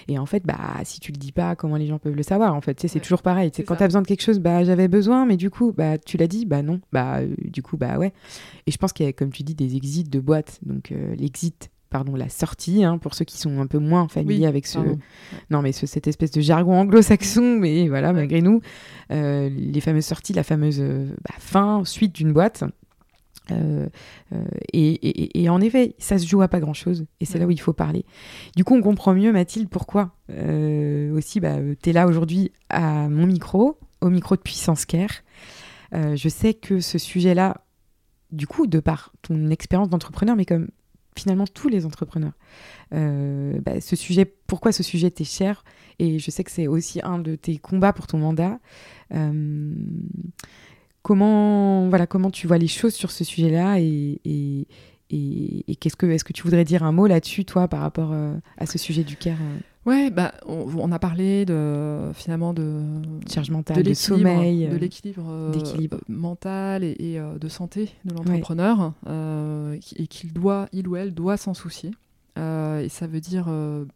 et 0.07 0.17
en 0.17 0.25
fait, 0.25 0.43
bah, 0.45 0.57
si 0.83 0.99
tu 0.99 1.11
le 1.11 1.17
dis 1.17 1.31
pas, 1.31 1.55
comment 1.55 1.77
les 1.77 1.87
gens 1.87 1.99
peuvent 1.99 2.15
le 2.15 2.23
savoir 2.23 2.55
En 2.55 2.61
fait, 2.61 2.79
c'est 2.87 2.99
toujours 2.99 3.21
pareil. 3.21 3.51
C'est 3.53 3.63
quand 3.63 3.75
tu 3.75 3.83
as 3.83 3.87
besoin 3.87 4.01
de 4.01 4.07
quelque 4.07 4.21
chose, 4.21 4.39
bah, 4.39 4.63
j'avais 4.63 4.87
besoin, 4.87 5.25
mais 5.25 5.37
du 5.37 5.49
coup, 5.49 5.73
bah, 5.75 5.97
tu 5.97 6.17
l'as 6.17 6.27
dit, 6.27 6.45
bah 6.45 6.61
non, 6.61 6.79
bah, 6.91 7.19
euh, 7.19 7.33
du 7.49 7.61
coup, 7.61 7.77
bah 7.77 7.97
ouais. 7.97 8.13
Et 8.67 8.71
je 8.71 8.77
pense 8.77 8.93
qu'il 8.93 9.05
y 9.05 9.09
a, 9.09 9.13
comme 9.13 9.31
tu 9.31 9.43
dis, 9.43 9.55
des 9.55 9.75
exits 9.75 10.03
de 10.03 10.19
boîtes. 10.19 10.59
Donc, 10.63 10.91
euh, 10.91 11.15
l'exit, 11.15 11.71
pardon, 11.89 12.15
la 12.15 12.29
sortie, 12.29 12.83
hein, 12.83 12.97
pour 12.97 13.13
ceux 13.13 13.25
qui 13.25 13.37
sont 13.37 13.59
un 13.59 13.67
peu 13.67 13.79
moins 13.79 14.07
familiers 14.07 14.47
avec 14.47 14.67
ce, 14.67 14.79
non 15.49 15.61
mais 15.61 15.71
cette 15.71 16.07
espèce 16.07 16.31
de 16.31 16.41
jargon 16.41 16.79
anglo-saxon, 16.79 17.57
mais 17.59 17.87
voilà, 17.87 18.13
malgré 18.13 18.41
nous, 18.41 18.61
euh, 19.11 19.49
les 19.49 19.81
fameuses 19.81 20.05
sorties, 20.05 20.33
la 20.33 20.43
fameuse 20.43 20.79
bah, 20.79 21.35
fin, 21.39 21.83
suite 21.85 22.13
d'une 22.15 22.33
boîte. 22.33 22.63
Euh, 23.51 23.87
euh, 24.33 24.45
et, 24.73 25.49
en 25.49 25.61
effet, 25.61 25.95
ça 25.97 26.17
se 26.17 26.27
joue 26.27 26.41
à 26.41 26.47
pas 26.47 26.59
grand 26.59 26.73
chose. 26.73 27.05
Et 27.19 27.25
c'est 27.25 27.39
là 27.39 27.45
où 27.45 27.51
il 27.51 27.59
faut 27.59 27.73
parler. 27.73 28.05
Du 28.55 28.63
coup, 28.63 28.75
on 28.75 28.81
comprend 28.81 29.13
mieux, 29.13 29.31
Mathilde, 29.31 29.69
pourquoi 29.69 30.11
euh, 30.29 31.15
aussi 31.15 31.39
bah, 31.39 31.57
tu 31.81 31.89
es 31.89 31.93
là 31.93 32.07
aujourd'hui 32.07 32.51
à 32.69 33.09
mon 33.09 33.25
micro, 33.25 33.77
au 34.01 34.09
micro 34.09 34.35
de 34.35 34.41
Puissance 34.41 34.85
Care. 34.85 35.23
Je 35.91 36.29
sais 36.29 36.53
que 36.53 36.79
ce 36.79 36.97
sujet-là, 36.97 37.61
du 38.31 38.47
coup, 38.47 38.67
de 38.67 38.79
par 38.79 39.11
ton 39.21 39.49
expérience 39.49 39.89
d'entrepreneur, 39.89 40.35
mais 40.35 40.45
comme 40.45 40.69
finalement 41.17 41.45
tous 41.45 41.67
les 41.67 41.85
entrepreneurs, 41.85 42.33
bah, 42.91 43.81
ce 43.81 43.95
sujet, 43.95 44.25
pourquoi 44.25 44.71
ce 44.71 44.83
sujet 44.83 45.11
t'est 45.11 45.23
cher? 45.23 45.63
Et 45.99 46.19
je 46.19 46.31
sais 46.31 46.43
que 46.43 46.51
c'est 46.51 46.67
aussi 46.67 47.01
un 47.03 47.19
de 47.19 47.35
tes 47.35 47.57
combats 47.57 47.93
pour 47.93 48.07
ton 48.07 48.17
mandat. 48.17 48.59
Comment, 51.03 51.89
voilà, 51.89 52.05
comment 52.05 52.29
tu 52.29 52.47
vois 52.47 52.59
les 52.59 52.67
choses 52.67 52.93
sur 52.93 53.11
ce 53.11 53.23
sujet-là 53.23 53.79
et, 53.79 54.67
qu'est-ce 55.79 55.95
que, 55.95 56.05
est-ce 56.05 56.23
que 56.23 56.33
tu 56.33 56.43
voudrais 56.43 56.63
dire 56.63 56.83
un 56.83 56.91
mot 56.91 57.07
là-dessus, 57.07 57.43
toi, 57.43 57.67
par 57.67 57.81
rapport 57.81 58.11
euh, 58.13 58.35
à 58.57 58.65
ce 58.65 58.77
sujet 58.77 59.03
du 59.03 59.15
CARE 59.15 59.37
euh? 59.41 59.57
Ouais, 59.85 60.11
bah, 60.11 60.33
on, 60.45 60.91
a 60.91 60.99
parlé 60.99 61.43
de, 61.43 62.11
finalement 62.13 62.53
de 62.53 62.81
charge 63.27 63.49
mentale, 63.49 63.81
de, 63.81 63.93
sommeil, 63.95 64.67
de 64.67 64.75
l'équilibre 64.75 65.25
euh, 65.27 65.53
mental 66.07 66.83
et, 66.83 67.19
de 67.19 67.49
santé 67.49 67.89
de 68.05 68.13
l'entrepreneur, 68.13 68.93
et 69.95 70.07
qu'il 70.07 70.33
doit, 70.33 70.67
il 70.71 70.87
ou 70.87 70.95
elle 70.95 71.13
doit 71.13 71.37
s'en 71.37 71.55
soucier. 71.55 71.91
et 72.37 72.89
ça 72.89 73.07
veut 73.07 73.21
dire 73.21 73.47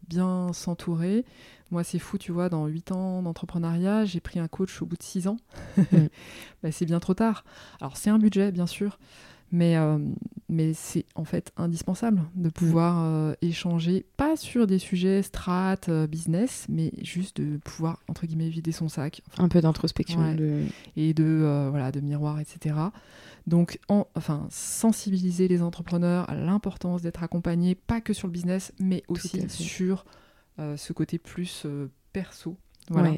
bien 0.08 0.52
s'entourer, 0.52 1.24
moi, 1.72 1.82
c'est 1.82 1.98
fou, 1.98 2.16
tu 2.16 2.30
vois, 2.30 2.48
dans 2.48 2.66
8 2.66 2.92
ans 2.92 3.22
d'entrepreneuriat, 3.22 4.04
j'ai 4.04 4.20
pris 4.20 4.38
un 4.38 4.46
coach 4.46 4.80
au 4.82 4.86
bout 4.86 4.96
de 4.96 5.02
6 5.02 5.26
ans. 5.26 5.36
Mm. 5.76 5.82
bah, 6.62 6.70
c'est 6.70 6.86
bien 6.86 7.00
trop 7.00 7.14
tard. 7.14 7.44
Alors, 7.80 7.96
c'est 7.96 8.10
un 8.10 8.18
budget, 8.18 8.52
bien 8.52 8.66
sûr, 8.66 8.98
mais, 9.52 9.76
euh, 9.76 9.98
mais 10.48 10.74
c'est 10.74 11.04
en 11.14 11.24
fait 11.24 11.52
indispensable 11.56 12.22
de 12.34 12.48
pouvoir 12.48 13.02
euh, 13.02 13.34
échanger, 13.42 14.04
pas 14.16 14.36
sur 14.36 14.66
des 14.66 14.78
sujets 14.78 15.22
strat, 15.22 15.76
euh, 15.88 16.06
business, 16.06 16.66
mais 16.68 16.92
juste 17.02 17.40
de 17.40 17.58
pouvoir, 17.58 18.00
entre 18.08 18.26
guillemets, 18.26 18.48
vider 18.48 18.72
son 18.72 18.88
sac. 18.88 19.22
un 19.38 19.48
peu 19.48 19.60
d'introspection. 19.60 20.20
Et 20.96 21.14
de, 21.14 21.68
voilà, 21.70 21.92
de 21.92 22.00
miroir, 22.00 22.40
etc. 22.40 22.76
Donc, 23.46 23.78
enfin, 23.88 24.46
sensibiliser 24.50 25.46
les 25.46 25.62
entrepreneurs 25.62 26.28
à 26.28 26.34
l'importance 26.34 27.02
d'être 27.02 27.22
accompagnés, 27.22 27.74
pas 27.74 28.00
que 28.00 28.12
sur 28.12 28.26
le 28.26 28.32
business, 28.32 28.72
mais 28.80 29.04
aussi 29.08 29.48
sur 29.48 30.04
ce 30.58 30.92
côté 30.92 31.18
plus 31.18 31.66
perso. 32.12 32.56
Voilà. 32.88 33.14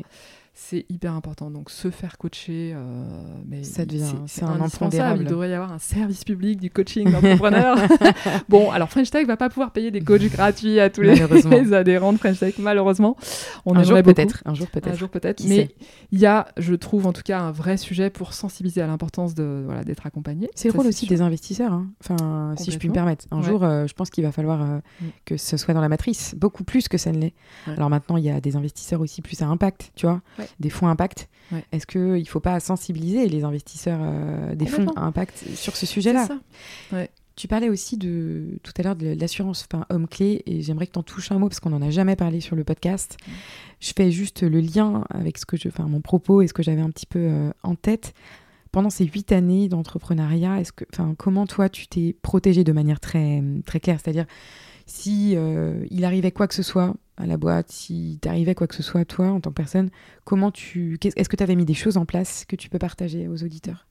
C'est 0.61 0.85
hyper 0.91 1.15
important. 1.15 1.51
Donc, 1.51 1.71
se 1.71 1.89
faire 1.89 2.19
coacher, 2.19 2.73
euh, 2.75 3.05
mais 3.47 3.63
ça 3.63 3.87
devient, 3.87 4.13
c'est 4.27 4.43
un 4.43 4.61
indispensable. 4.61 5.23
Il 5.23 5.29
devrait 5.29 5.49
y 5.49 5.55
avoir 5.55 5.73
un 5.73 5.79
service 5.79 6.25
public 6.25 6.61
du 6.61 6.69
coaching 6.69 7.11
d'entrepreneurs. 7.11 7.79
bon, 8.49 8.71
alors 8.73 8.91
French 8.91 9.09
Tech 9.11 9.25
va 9.27 9.37
pas 9.37 9.49
pouvoir 9.49 9.71
payer 9.71 9.93
des 9.93 10.01
coachs 10.01 10.29
gratuits 10.29 10.81
à 10.81 10.91
tous 10.91 11.03
les, 11.03 11.23
adhérents 11.73 12.13
de 12.13 12.19
French 12.19 12.41
Tech, 12.41 12.55
malheureusement. 12.59 13.17
On 13.65 13.77
un, 13.77 13.85
jour 13.85 14.03
peut-être, 14.03 14.43
un 14.45 14.55
jour 14.55 14.67
peut-être. 14.67 14.89
Un 14.89 14.95
jour 14.95 15.09
peut-être. 15.09 15.45
Mais 15.47 15.71
il 16.11 16.19
y 16.19 16.27
a, 16.27 16.49
je 16.59 16.75
trouve 16.75 17.07
en 17.07 17.13
tout 17.13 17.23
cas, 17.23 17.39
un 17.39 17.53
vrai 17.53 17.77
sujet 17.77 18.11
pour 18.11 18.35
sensibiliser 18.35 18.83
à 18.83 18.89
l'importance 18.89 19.35
de 19.35 19.63
voilà 19.65 19.85
d'être 19.85 20.07
accompagné. 20.07 20.51
C'est 20.57 20.69
le 20.69 20.77
rôle 20.77 20.89
aussi 20.89 21.07
des 21.07 21.23
investisseurs. 21.23 21.73
Hein. 21.73 21.87
Enfin, 22.03 22.55
si 22.59 22.73
je 22.73 22.79
puis 22.79 22.89
me 22.89 22.95
permettre. 22.95 23.27
Un 23.31 23.43
jour, 23.43 23.63
euh, 23.63 23.87
je 23.87 23.95
pense 23.95 24.11
qu'il 24.11 24.25
va 24.25 24.33
falloir 24.33 24.61
euh, 24.61 24.79
mm. 25.01 25.07
que 25.25 25.37
ce 25.37 25.57
soit 25.57 25.73
dans 25.73 25.81
la 25.81 25.89
matrice, 25.89 26.35
beaucoup 26.37 26.65
plus 26.65 26.89
que 26.89 26.99
ça 26.99 27.13
ne 27.13 27.19
l'est. 27.19 27.35
Alors 27.69 27.89
maintenant, 27.89 28.17
il 28.17 28.25
y 28.25 28.31
a 28.31 28.41
des 28.41 28.57
investisseurs 28.57 29.01
aussi 29.01 29.23
plus 29.23 29.41
à 29.41 29.47
impact, 29.47 29.93
tu 29.95 30.05
vois 30.05 30.21
des 30.61 30.70
fonds 30.70 30.88
impact. 30.88 31.28
Est-ce 31.72 31.86
qu'il 31.86 32.01
ne 32.01 32.24
faut 32.24 32.40
pas 32.40 32.61
sensibiliser 32.61 33.26
les 33.28 33.44
investisseurs 33.44 34.01
euh, 34.03 34.55
des 34.55 34.66
fonds 34.66 34.92
impact 34.96 35.44
sur 35.55 35.76
ce 35.76 35.86
sujet-là 35.86 36.28
Tu 37.36 37.46
parlais 37.46 37.68
aussi 37.68 37.96
de 37.96 38.59
tout 38.64 38.72
à 38.78 38.82
l'heure 38.82 38.96
de 38.96 39.16
l'assurance 39.18 39.66
enfin, 39.70 39.86
homme-clé 39.90 40.42
et 40.46 40.61
j'aimerais 40.61 40.88
que 40.88 40.92
tu 40.92 40.99
en 40.99 41.05
touches 41.05 41.30
un 41.30 41.38
mot 41.38 41.49
parce 41.49 41.61
qu'on 41.61 41.70
n'en 41.70 41.82
a 41.82 41.90
jamais 41.90 42.16
parlé 42.16 42.40
sur 42.40 42.57
le 42.57 42.64
podcast. 42.64 43.16
Je 43.80 43.92
fais 43.96 44.11
juste 44.11 44.42
le 44.42 44.61
lien 44.61 45.05
avec 45.11 45.38
ce 45.38 45.46
que 45.46 45.57
je, 45.57 45.68
enfin, 45.68 45.84
mon 45.84 46.01
propos 46.01 46.42
et 46.42 46.49
ce 46.49 46.53
que 46.53 46.64
j'avais 46.64 46.80
un 46.80 46.90
petit 46.90 47.07
peu 47.07 47.20
euh, 47.20 47.51
en 47.62 47.76
tête. 47.76 48.12
Pendant 48.72 48.90
ces 48.90 49.07
huit 49.07 49.32
années 49.32 49.68
d'entrepreneuriat, 49.68 50.61
est-ce 50.61 50.72
que, 50.72 50.84
enfin, 50.92 51.14
comment 51.16 51.46
toi 51.46 51.70
tu 51.70 51.86
t'es 51.86 52.14
protégé 52.20 52.64
de 52.64 52.72
manière 52.72 53.01
très, 53.01 53.42
très 53.64 53.80
claire? 53.80 53.99
C'est-à-dire, 54.03 54.26
si 54.84 55.36
il 55.90 56.05
arrivait 56.05 56.32
quoi 56.32 56.46
que 56.46 56.55
ce 56.55 56.62
soit 56.62 56.94
à 57.19 57.27
la 57.27 57.37
boîte, 57.37 57.71
si 57.71 58.19
t'arrivait 58.21 58.55
quoi 58.55 58.66
que 58.66 58.75
ce 58.75 58.83
soit 58.83 59.01
à 59.01 59.05
toi 59.05 59.27
en 59.27 59.41
tant 59.41 59.51
que 59.51 59.57
personne, 59.57 59.91
comment 60.25 60.51
tu, 60.51 60.99
est-ce 61.03 61.29
que 61.29 61.37
tu 61.37 61.43
avais 61.43 61.57
mis 61.57 61.64
des 61.64 61.75
choses 61.75 61.97
en 61.97 62.05
place 62.05 62.45
que 62.47 62.55
tu 62.55 62.69
peux 62.69 62.79
partager 62.79 63.29
aux 63.29 63.43
auditeurs? 63.43 63.87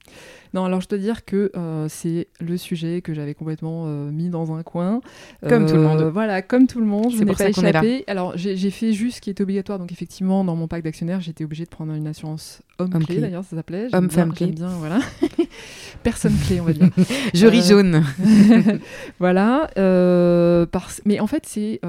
Non, 0.54 0.64
alors 0.64 0.80
je 0.80 0.88
dois 0.88 0.98
dire 0.98 1.24
que 1.24 1.50
euh, 1.56 1.86
c'est 1.88 2.28
le 2.40 2.56
sujet 2.56 3.02
que 3.02 3.12
j'avais 3.12 3.34
complètement 3.34 3.84
euh, 3.86 4.10
mis 4.10 4.30
dans 4.30 4.54
un 4.54 4.62
coin. 4.62 5.00
Comme 5.46 5.66
tout 5.66 5.74
le 5.74 5.82
monde. 5.82 6.00
Euh, 6.00 6.10
voilà, 6.10 6.40
comme 6.40 6.66
tout 6.66 6.80
le 6.80 6.86
monde. 6.86 7.12
Je 7.12 7.22
n'ai 7.22 7.32
pas 7.34 7.48
échappé. 7.48 8.04
Alors 8.06 8.32
j'ai 8.36 8.70
fait 8.70 8.92
juste 8.92 9.16
ce 9.16 9.20
qui 9.20 9.30
était 9.30 9.42
obligatoire. 9.42 9.78
Donc 9.78 9.92
effectivement, 9.92 10.44
dans 10.44 10.56
mon 10.56 10.68
pack 10.68 10.82
d'actionnaires, 10.82 11.20
j'étais 11.20 11.44
obligée 11.44 11.64
de 11.64 11.70
prendre 11.70 11.92
une 11.92 12.06
assurance 12.06 12.62
homme, 12.78 12.90
clé, 13.04 13.20
d'ailleurs, 13.20 13.44
ça 13.44 13.56
s'appelait. 13.56 13.88
Homme 13.92 14.10
femme 14.10 14.32
clé. 14.32 14.46
bien, 14.46 14.68
voilà. 14.78 15.00
Personne 16.02 16.34
clé, 16.46 16.60
on 16.60 16.64
va 16.64 16.72
dire. 16.72 16.88
Jury 17.34 17.62
jaune. 17.62 18.04
voilà. 19.18 19.68
Parce... 20.70 21.02
Mais 21.04 21.20
en 21.20 21.26
fait, 21.26 21.44
c'est 21.46 21.80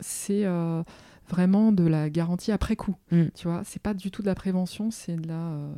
c'est 0.00 0.44
euh, 0.44 0.82
vraiment 1.28 1.70
de 1.70 1.84
la 1.84 2.10
garantie 2.10 2.52
après 2.52 2.76
coup. 2.76 2.96
Mm. 3.12 3.26
Tu 3.34 3.46
vois, 3.46 3.62
c'est 3.64 3.80
pas 3.80 3.94
du 3.94 4.10
tout 4.10 4.22
de 4.22 4.26
la 4.26 4.34
prévention, 4.34 4.90
c'est 4.90 5.16
de 5.16 5.28
la. 5.28 5.34
Euh, 5.34 5.72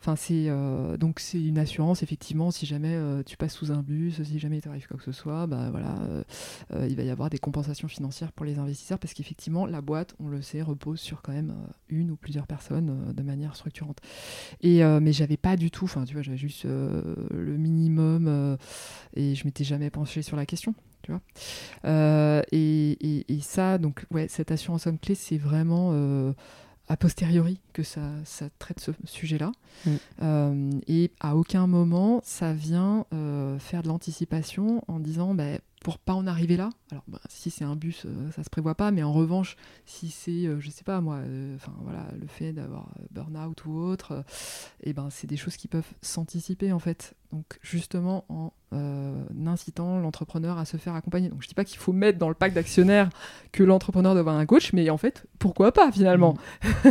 enfin, 0.00 0.16
c'est 0.16 0.46
euh, 0.48 0.96
donc 0.96 1.20
c'est 1.20 1.42
une 1.42 1.58
assurance 1.58 2.02
effectivement. 2.02 2.50
Si 2.50 2.66
jamais 2.66 2.98
tu 3.24 3.36
passes 3.36 3.54
sous 3.54 3.70
un 3.70 3.82
bus, 3.82 4.22
si 4.22 4.38
jamais 4.38 4.58
il 4.58 4.62
t'arrive 4.62 4.86
quoi 4.86 4.96
que 4.96 5.04
ce 5.04 5.12
soit, 5.12 5.46
bah 5.46 5.70
voilà, 5.70 5.94
il 6.88 6.96
va 6.96 7.02
y 7.02 7.10
avoir 7.10 7.30
des 7.30 7.38
compensations 7.38 7.88
financières 7.88 8.32
pour 8.32 8.46
les 8.46 8.58
investisseurs 8.58 8.98
parce 8.98 9.14
qu'effectivement 9.14 9.66
la 9.66 9.80
boîte, 9.80 10.14
on 10.20 10.28
le 10.28 10.42
sait, 10.42 10.62
repose 10.62 11.00
sur 11.00 11.22
quand 11.22 11.32
même 11.32 11.54
une 11.88 12.10
ou 12.10 12.16
plusieurs 12.16 12.46
personnes 12.46 13.12
de 13.12 13.22
manière 13.22 13.56
structurante. 13.56 13.98
Et 14.62 14.82
mais 15.00 15.12
j'avais 15.12 15.36
pas 15.36 15.56
du 15.56 15.70
tout. 15.70 15.84
Enfin, 15.84 16.04
tu 16.04 16.14
vois, 16.14 16.22
j'avais 16.22 16.38
juste 16.38 16.64
le 16.64 17.56
minimum 17.56 18.56
et 19.14 19.34
je 19.34 19.44
m'étais 19.44 19.64
jamais 19.64 19.90
penché 19.90 20.22
sur 20.22 20.36
la 20.36 20.46
question. 20.46 20.74
Euh, 21.84 22.42
et, 22.52 23.24
ça, 23.42 23.78
donc, 23.78 24.04
ouais, 24.10 24.28
cette 24.28 24.50
assurance 24.50 24.86
homme 24.86 24.98
clé, 24.98 25.14
c'est 25.14 25.38
vraiment 25.38 25.90
euh, 25.92 26.32
a 26.88 26.96
posteriori 26.96 27.60
que 27.72 27.82
ça, 27.82 28.10
ça 28.24 28.48
traite 28.58 28.80
ce 28.80 28.92
sujet-là. 29.04 29.52
Mm. 29.84 29.90
Euh, 30.22 30.70
et 30.86 31.10
à 31.20 31.36
aucun 31.36 31.66
moment, 31.66 32.20
ça 32.24 32.52
vient 32.52 33.06
faire 33.58 33.82
de 33.82 33.88
l'anticipation 33.88 34.82
en 34.88 34.98
disant, 34.98 35.34
bah, 35.34 35.58
pour 35.82 35.98
pas 35.98 36.14
en 36.14 36.26
arriver 36.26 36.56
là. 36.56 36.70
Alors, 36.90 37.04
bah, 37.06 37.20
si 37.28 37.50
c'est 37.50 37.64
un 37.64 37.76
bus, 37.76 38.04
ça 38.34 38.42
se 38.42 38.50
prévoit 38.50 38.74
pas, 38.74 38.90
mais 38.90 39.02
en 39.02 39.12
revanche, 39.12 39.56
si 39.86 40.10
c'est, 40.10 40.48
je 40.58 40.70
sais 40.70 40.82
pas 40.82 41.00
moi, 41.00 41.20
enfin 41.54 41.72
voilà, 41.82 42.08
le 42.20 42.26
fait 42.26 42.52
d'avoir 42.52 42.88
burn-out 43.12 43.64
ou 43.66 43.78
autre, 43.78 44.24
et 44.82 44.92
ben 44.92 45.08
c'est 45.10 45.28
des 45.28 45.36
choses 45.36 45.56
qui 45.56 45.68
peuvent 45.68 45.94
s'anticiper 46.02 46.72
en 46.72 46.80
fait. 46.80 47.14
Donc 47.32 47.58
justement 47.60 48.24
en 48.28 48.52
euh, 48.74 49.24
incitant 49.46 49.98
l'entrepreneur 49.98 50.58
à 50.58 50.64
se 50.64 50.76
faire 50.76 50.94
accompagner. 50.94 51.28
Donc 51.28 51.42
je 51.42 51.48
dis 51.48 51.54
pas 51.54 51.64
qu'il 51.64 51.78
faut 51.78 51.92
mettre 51.92 52.18
dans 52.18 52.28
le 52.28 52.34
pack 52.34 52.52
d'actionnaires 52.52 53.08
que 53.52 53.62
l'entrepreneur 53.62 54.12
doit 54.12 54.20
avoir 54.20 54.36
un 54.36 54.46
coach, 54.46 54.72
mais 54.72 54.88
en 54.90 54.98
fait, 54.98 55.26
pourquoi 55.38 55.72
pas 55.72 55.90
finalement 55.90 56.36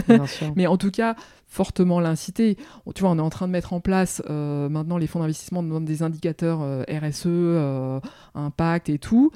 mmh. 0.08 0.14
Mais 0.56 0.68
en 0.68 0.78
tout 0.78 0.92
cas, 0.92 1.16
fortement 1.48 2.00
l'inciter. 2.00 2.58
Tu 2.96 3.02
vois, 3.02 3.12
on 3.12 3.18
est 3.18 3.22
en 3.22 3.30
train 3.30 3.48
de 3.48 3.52
mettre 3.52 3.74
en 3.74 3.80
place 3.80 4.22
euh, 4.30 4.70
maintenant 4.70 4.98
les 4.98 5.08
fonds 5.08 5.20
d'investissement 5.20 5.64
demandent 5.64 5.86
des 5.86 6.04
indicateurs 6.04 6.60
euh, 6.62 6.84
RSE, 6.90 8.02
impact 8.36 8.90
et 8.90 9.00
tout. 9.00 9.32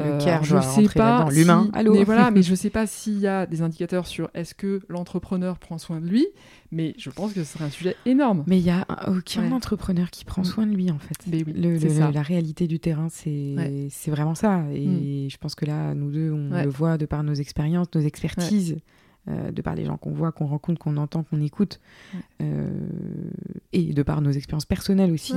Euh, 0.00 0.42
je 0.42 0.60
sais 0.60 0.88
pas 0.94 1.28
l'humain. 1.30 1.70
mais 1.74 2.04
voilà, 2.04 2.30
mais 2.30 2.42
je 2.44 2.54
sais 2.54 2.70
pas 2.70 2.86
s'il 2.86 3.18
y 3.18 3.26
a 3.26 3.46
des 3.46 3.62
indicateurs 3.62 4.06
sur 4.06 4.30
est-ce 4.34 4.54
que 4.54 4.80
l'entrepreneur 4.88 5.58
prend 5.58 5.78
soin 5.78 6.00
de 6.00 6.06
lui, 6.06 6.26
mais 6.70 6.94
je 6.98 7.10
pense 7.10 7.32
que 7.32 7.44
ce 7.44 7.52
serait 7.54 7.64
un 7.64 7.70
sujet 7.70 7.96
énorme. 8.04 8.44
Mais 8.46 8.58
il 8.58 8.64
y 8.64 8.70
a 8.70 8.86
aucun 9.08 9.50
entrepreneur 9.52 10.10
qui 10.10 10.24
prend 10.24 10.44
soin 10.44 10.66
de 10.66 10.74
lui 10.74 10.90
en 10.90 10.98
fait. 10.98 11.16
la 12.12 12.22
réalité 12.22 12.66
du 12.66 12.78
terrain, 12.78 13.08
c'est 13.10 13.88
c'est 13.90 14.10
vraiment 14.10 14.34
ça. 14.34 14.64
Et 14.72 15.26
mm. 15.26 15.30
je 15.30 15.36
pense 15.38 15.54
que 15.54 15.64
là, 15.64 15.94
nous 15.94 16.10
deux, 16.10 16.32
on 16.32 16.50
le 16.50 16.68
voit 16.68 16.98
de 16.98 17.06
par 17.06 17.22
nos 17.22 17.34
expériences, 17.34 17.88
nos 17.94 18.02
expertises. 18.02 18.76
Euh, 19.28 19.50
de 19.50 19.60
par 19.60 19.74
les 19.74 19.84
gens 19.84 19.96
qu'on 19.96 20.12
voit, 20.12 20.30
qu'on 20.30 20.46
rencontre, 20.46 20.78
qu'on 20.78 20.96
entend, 20.96 21.24
qu'on 21.24 21.40
écoute, 21.40 21.80
euh, 22.40 22.70
et 23.72 23.92
de 23.92 24.02
par 24.04 24.20
nos 24.20 24.30
expériences 24.30 24.66
personnelles 24.66 25.10
aussi. 25.10 25.34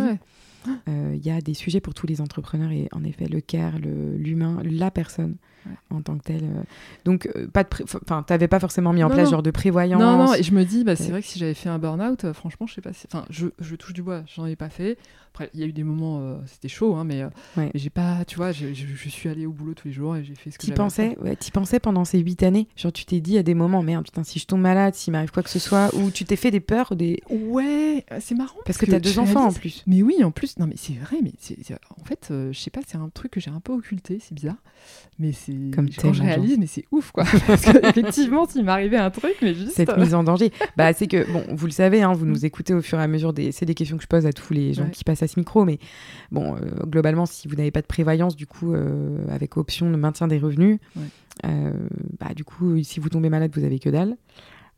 Euh, 0.67 1.13
il 1.15 1.25
y 1.25 1.31
a 1.31 1.41
des 1.41 1.53
sujets 1.53 1.79
pour 1.79 1.93
tous 1.93 2.07
les 2.07 2.21
entrepreneurs 2.21 2.71
et 2.71 2.89
en 2.91 3.03
effet 3.03 3.27
le 3.27 3.41
care, 3.41 3.79
l'humain, 3.79 4.61
la 4.63 4.91
personne 4.91 5.35
en 5.89 6.01
tant 6.01 6.17
que 6.17 6.23
telle. 6.23 6.43
Euh. 6.43 6.63
Donc 7.05 7.29
pas 7.53 7.63
de, 7.63 7.69
enfin 7.83 8.23
t'avais 8.23 8.47
pas 8.47 8.59
forcément 8.59 8.93
mis 8.93 9.03
en 9.03 9.09
place 9.09 9.29
genre 9.29 9.43
de 9.43 9.51
prévoyance. 9.51 10.01
Non 10.01 10.17
non 10.17 10.33
et 10.33 10.43
je 10.43 10.53
me 10.53 10.63
dis 10.63 10.83
bah 10.83 10.95
c'est 10.95 11.11
vrai 11.11 11.21
que 11.21 11.27
si 11.27 11.39
j'avais 11.39 11.53
fait 11.53 11.69
un 11.69 11.79
burn-out, 11.79 12.33
franchement 12.33 12.67
je 12.67 12.75
sais 12.75 12.81
pas, 12.81 12.91
enfin 13.05 13.25
je, 13.29 13.47
je, 13.59 13.75
touche 13.75 13.93
du 13.93 14.01
bois, 14.01 14.23
j'en 14.33 14.45
ai 14.45 14.55
pas 14.55 14.69
fait. 14.69 14.97
Après, 15.39 15.49
il 15.53 15.61
y 15.61 15.63
a 15.63 15.67
eu 15.67 15.71
des 15.71 15.85
moments, 15.85 16.19
euh, 16.19 16.35
c'était 16.47 16.67
chaud, 16.67 16.95
hein, 16.95 17.05
mais, 17.05 17.21
euh, 17.21 17.69
j'ai 17.73 17.89
pas, 17.89 18.25
tu 18.25 18.35
vois, 18.35 18.51
je, 18.51 18.73
suis 19.07 19.29
allé 19.29 19.45
au 19.45 19.53
boulot 19.53 19.73
tous 19.73 19.87
les 19.87 19.93
jours 19.93 20.17
et 20.17 20.23
j'ai 20.25 20.35
fait 20.35 20.51
ce 20.51 20.57
que 20.57 20.65
j'avais 20.65 20.75
pensais, 20.75 21.17
ouais, 21.21 21.37
y 21.41 21.51
pensais 21.51 21.79
pendant 21.79 22.03
ces 22.03 22.19
huit 22.19 22.43
années? 22.43 22.67
Genre, 22.75 22.91
tu 22.91 23.05
t'es 23.05 23.21
dit 23.21 23.37
à 23.37 23.43
des 23.43 23.53
moments, 23.53 23.81
merde, 23.81 24.03
putain, 24.03 24.25
si 24.25 24.37
je 24.37 24.45
tombe 24.45 24.59
malade, 24.59 24.95
s'il 24.95 25.13
m'arrive 25.13 25.31
quoi 25.31 25.41
que 25.41 25.49
ce 25.49 25.57
soit, 25.57 25.95
ou 25.95 26.11
tu 26.11 26.25
t'es 26.25 26.35
fait 26.35 26.51
des 26.51 26.59
peurs 26.59 26.93
des... 26.93 27.21
Ouais, 27.29 28.03
c'est 28.19 28.35
marrant. 28.35 28.57
Parce, 28.65 28.77
que, 28.77 28.85
tu 28.85 28.93
as 28.93 28.99
deux 28.99 29.17
enfants 29.17 29.47
en 29.47 29.53
plus. 29.53 29.81
Mais 29.87 30.01
oui, 30.01 30.21
en 30.25 30.31
plus, 30.31 30.59
non, 30.59 30.67
mais 30.67 30.75
c'est 30.75 30.95
vrai, 30.95 31.19
mais 31.23 31.31
en 31.97 32.03
fait, 32.03 32.27
euh, 32.31 32.51
je 32.51 32.59
sais 32.59 32.69
pas, 32.69 32.81
c'est 32.85 32.97
un 32.97 33.07
truc 33.07 33.31
que 33.31 33.39
j'ai 33.39 33.51
un 33.51 33.61
peu 33.61 33.71
occulté, 33.71 34.19
c'est 34.21 34.33
bizarre, 34.33 34.61
mais 35.19 35.31
c'est... 35.31 35.55
Comme 35.73 35.89
quand 35.89 36.11
je 36.11 36.21
réalise, 36.21 36.57
mais 36.57 36.67
c'est 36.67 36.83
ouf, 36.91 37.11
quoi. 37.11 37.23
Parce 37.47 37.63
qu'effectivement, 37.63 38.45
s'il 38.45 38.65
m'arrivait 38.65 38.97
un 38.97 39.09
truc, 39.09 39.35
mais 39.41 39.53
juste... 39.53 39.71
Cette 39.71 39.97
mise 39.97 40.13
en 40.13 40.25
danger. 40.25 40.51
bah, 40.75 40.91
c'est 40.91 41.07
que, 41.07 41.31
bon, 41.31 41.45
vous 41.49 41.65
le 41.65 41.71
savez, 41.71 42.01
hein, 42.01 42.11
vous 42.11 42.25
nous 42.25 42.45
écoutez 42.45 42.73
au 42.73 42.81
fur 42.81 42.99
et 42.99 43.03
à 43.03 43.07
mesure 43.07 43.31
des... 43.31 43.53
C'est 43.53 43.65
des 43.65 43.73
questions 43.73 43.95
que 43.95 44.03
je 44.03 44.09
pose 44.09 44.25
à 44.25 44.33
tous 44.33 44.53
les 44.53 44.73
gens 44.73 44.89
qui 44.89 45.05
passent 45.05 45.23
à 45.23 45.28
micro, 45.37 45.65
mais 45.65 45.79
Bon, 46.31 46.55
euh, 46.55 46.59
globalement, 46.85 47.25
si 47.25 47.47
vous 47.47 47.55
n'avez 47.55 47.71
pas 47.71 47.81
de 47.81 47.87
prévoyance, 47.87 48.35
du 48.35 48.45
coup, 48.45 48.73
euh, 48.73 49.25
avec 49.29 49.57
option 49.57 49.89
de 49.89 49.95
maintien 49.95 50.27
des 50.27 50.37
revenus, 50.37 50.79
euh, 51.45 51.71
bah, 52.19 52.33
du 52.35 52.43
coup, 52.43 52.81
si 52.83 52.99
vous 52.99 53.09
tombez 53.09 53.29
malade, 53.29 53.51
vous 53.53 53.63
avez 53.63 53.79
que 53.79 53.89
dalle. 53.89 54.15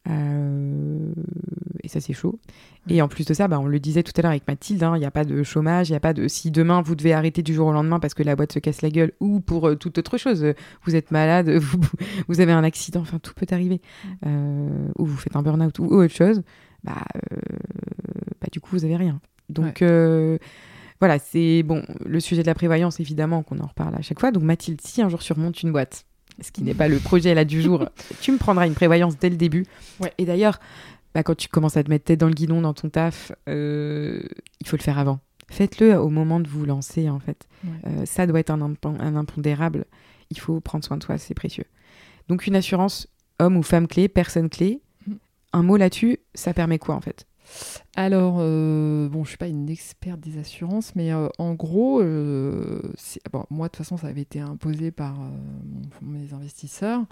et 0.07 1.87
ça, 1.87 1.99
c'est 1.99 2.13
chaud. 2.13 2.39
Et 2.87 3.01
en 3.01 3.07
plus 3.07 3.25
de 3.25 3.33
ça, 3.33 3.47
bah, 3.47 3.59
on 3.59 3.67
le 3.67 3.79
disait 3.79 4.03
tout 4.03 4.13
à 4.15 4.21
l'heure 4.21 4.31
avec 4.31 4.47
Mathilde, 4.47 4.81
hein, 4.83 4.95
il 4.95 4.99
n'y 4.99 5.05
a 5.05 5.11
pas 5.11 5.25
de 5.25 5.43
chômage, 5.43 5.89
il 5.89 5.91
n'y 5.91 5.97
a 5.97 5.99
pas 5.99 6.13
de. 6.13 6.27
Si 6.27 6.51
demain 6.51 6.81
vous 6.81 6.95
devez 6.95 7.13
arrêter 7.13 7.43
du 7.43 7.53
jour 7.53 7.67
au 7.67 7.73
lendemain 7.73 7.99
parce 7.99 8.13
que 8.13 8.23
la 8.23 8.35
boîte 8.35 8.53
se 8.53 8.59
casse 8.59 8.81
la 8.81 8.89
gueule 8.89 9.11
ou 9.19 9.41
pour 9.41 9.77
toute 9.77 9.97
autre 9.97 10.17
chose, 10.17 10.53
vous 10.85 10.95
êtes 10.95 11.11
malade, 11.11 11.49
vous, 11.57 11.79
vous, 12.27 12.39
avez 12.39 12.53
un 12.53 12.63
accident, 12.63 13.01
enfin, 13.01 13.19
tout 13.19 13.33
peut 13.33 13.47
arriver. 13.51 13.81
ou 14.25 15.05
vous 15.05 15.17
faites 15.17 15.35
un 15.35 15.43
burn-out 15.43 15.77
ou 15.79 15.85
autre 15.85 16.13
chose, 16.13 16.43
bah, 16.83 17.03
bah, 18.39 18.47
du 18.51 18.61
coup, 18.61 18.69
vous 18.71 18.85
avez 18.85 18.95
rien. 18.95 19.19
Donc 19.51 19.83
voilà, 21.01 21.17
c'est 21.17 21.63
bon, 21.63 21.83
le 22.05 22.19
sujet 22.19 22.43
de 22.43 22.47
la 22.47 22.53
prévoyance, 22.53 22.99
évidemment, 22.99 23.41
qu'on 23.41 23.57
en 23.57 23.65
reparle 23.65 23.95
à 23.95 24.03
chaque 24.03 24.19
fois. 24.19 24.31
Donc, 24.31 24.43
Mathilde, 24.43 24.79
si 24.81 25.01
un 25.01 25.09
jour 25.09 25.19
tu 25.19 25.33
remontes 25.33 25.63
une 25.63 25.71
boîte, 25.71 26.05
ce 26.39 26.51
qui 26.51 26.61
n'est 26.61 26.75
pas 26.75 26.87
le 26.87 26.99
projet 26.99 27.33
là 27.33 27.43
du 27.43 27.59
jour, 27.59 27.89
tu 28.21 28.31
me 28.31 28.37
prendras 28.37 28.67
une 28.67 28.75
prévoyance 28.75 29.17
dès 29.17 29.31
le 29.31 29.35
début. 29.35 29.65
Ouais. 29.99 30.13
Et 30.19 30.25
d'ailleurs, 30.25 30.59
bah, 31.15 31.23
quand 31.23 31.33
tu 31.35 31.47
commences 31.47 31.75
à 31.75 31.83
te 31.83 31.89
mettre 31.89 32.05
tête 32.05 32.19
dans 32.19 32.27
le 32.27 32.35
guidon 32.35 32.61
dans 32.61 32.75
ton 32.75 32.89
taf, 32.89 33.31
euh, 33.49 34.21
il 34.59 34.67
faut 34.67 34.77
le 34.77 34.83
faire 34.83 34.99
avant. 34.99 35.19
Faites-le 35.49 35.99
au 35.99 36.09
moment 36.09 36.39
de 36.39 36.47
vous 36.47 36.65
lancer, 36.65 37.09
en 37.09 37.19
fait. 37.19 37.47
Euh, 37.87 38.05
ça 38.05 38.27
doit 38.27 38.39
être 38.39 38.51
un, 38.51 38.61
un 38.61 39.15
impondérable. 39.15 39.85
Il 40.29 40.37
faut 40.37 40.59
prendre 40.59 40.85
soin 40.85 40.97
de 40.97 41.03
soi, 41.03 41.17
c'est 41.17 41.33
précieux. 41.33 41.65
Donc, 42.29 42.45
une 42.45 42.55
assurance 42.55 43.07
homme 43.39 43.57
ou 43.57 43.63
femme 43.63 43.87
clé, 43.87 44.07
personne 44.07 44.49
clé. 44.49 44.81
Mm. 45.07 45.13
Un 45.53 45.63
mot 45.63 45.77
là-dessus, 45.77 46.19
ça 46.35 46.53
permet 46.53 46.77
quoi, 46.77 46.93
en 46.93 47.01
fait? 47.01 47.25
Alors, 47.97 48.37
euh, 48.39 49.09
bon, 49.09 49.25
je 49.25 49.29
suis 49.29 49.37
pas 49.37 49.49
une 49.49 49.69
experte 49.69 50.21
des 50.21 50.37
assurances, 50.37 50.95
mais 50.95 51.11
euh, 51.11 51.27
en 51.39 51.55
gros, 51.55 52.01
euh, 52.01 52.81
moi, 53.49 53.67
de 53.67 53.71
toute 53.71 53.77
façon, 53.77 53.97
ça 53.97 54.07
avait 54.07 54.21
été 54.21 54.39
imposé 54.39 54.91
par 54.91 55.19
mes 56.01 56.33
investisseurs, 56.33 57.03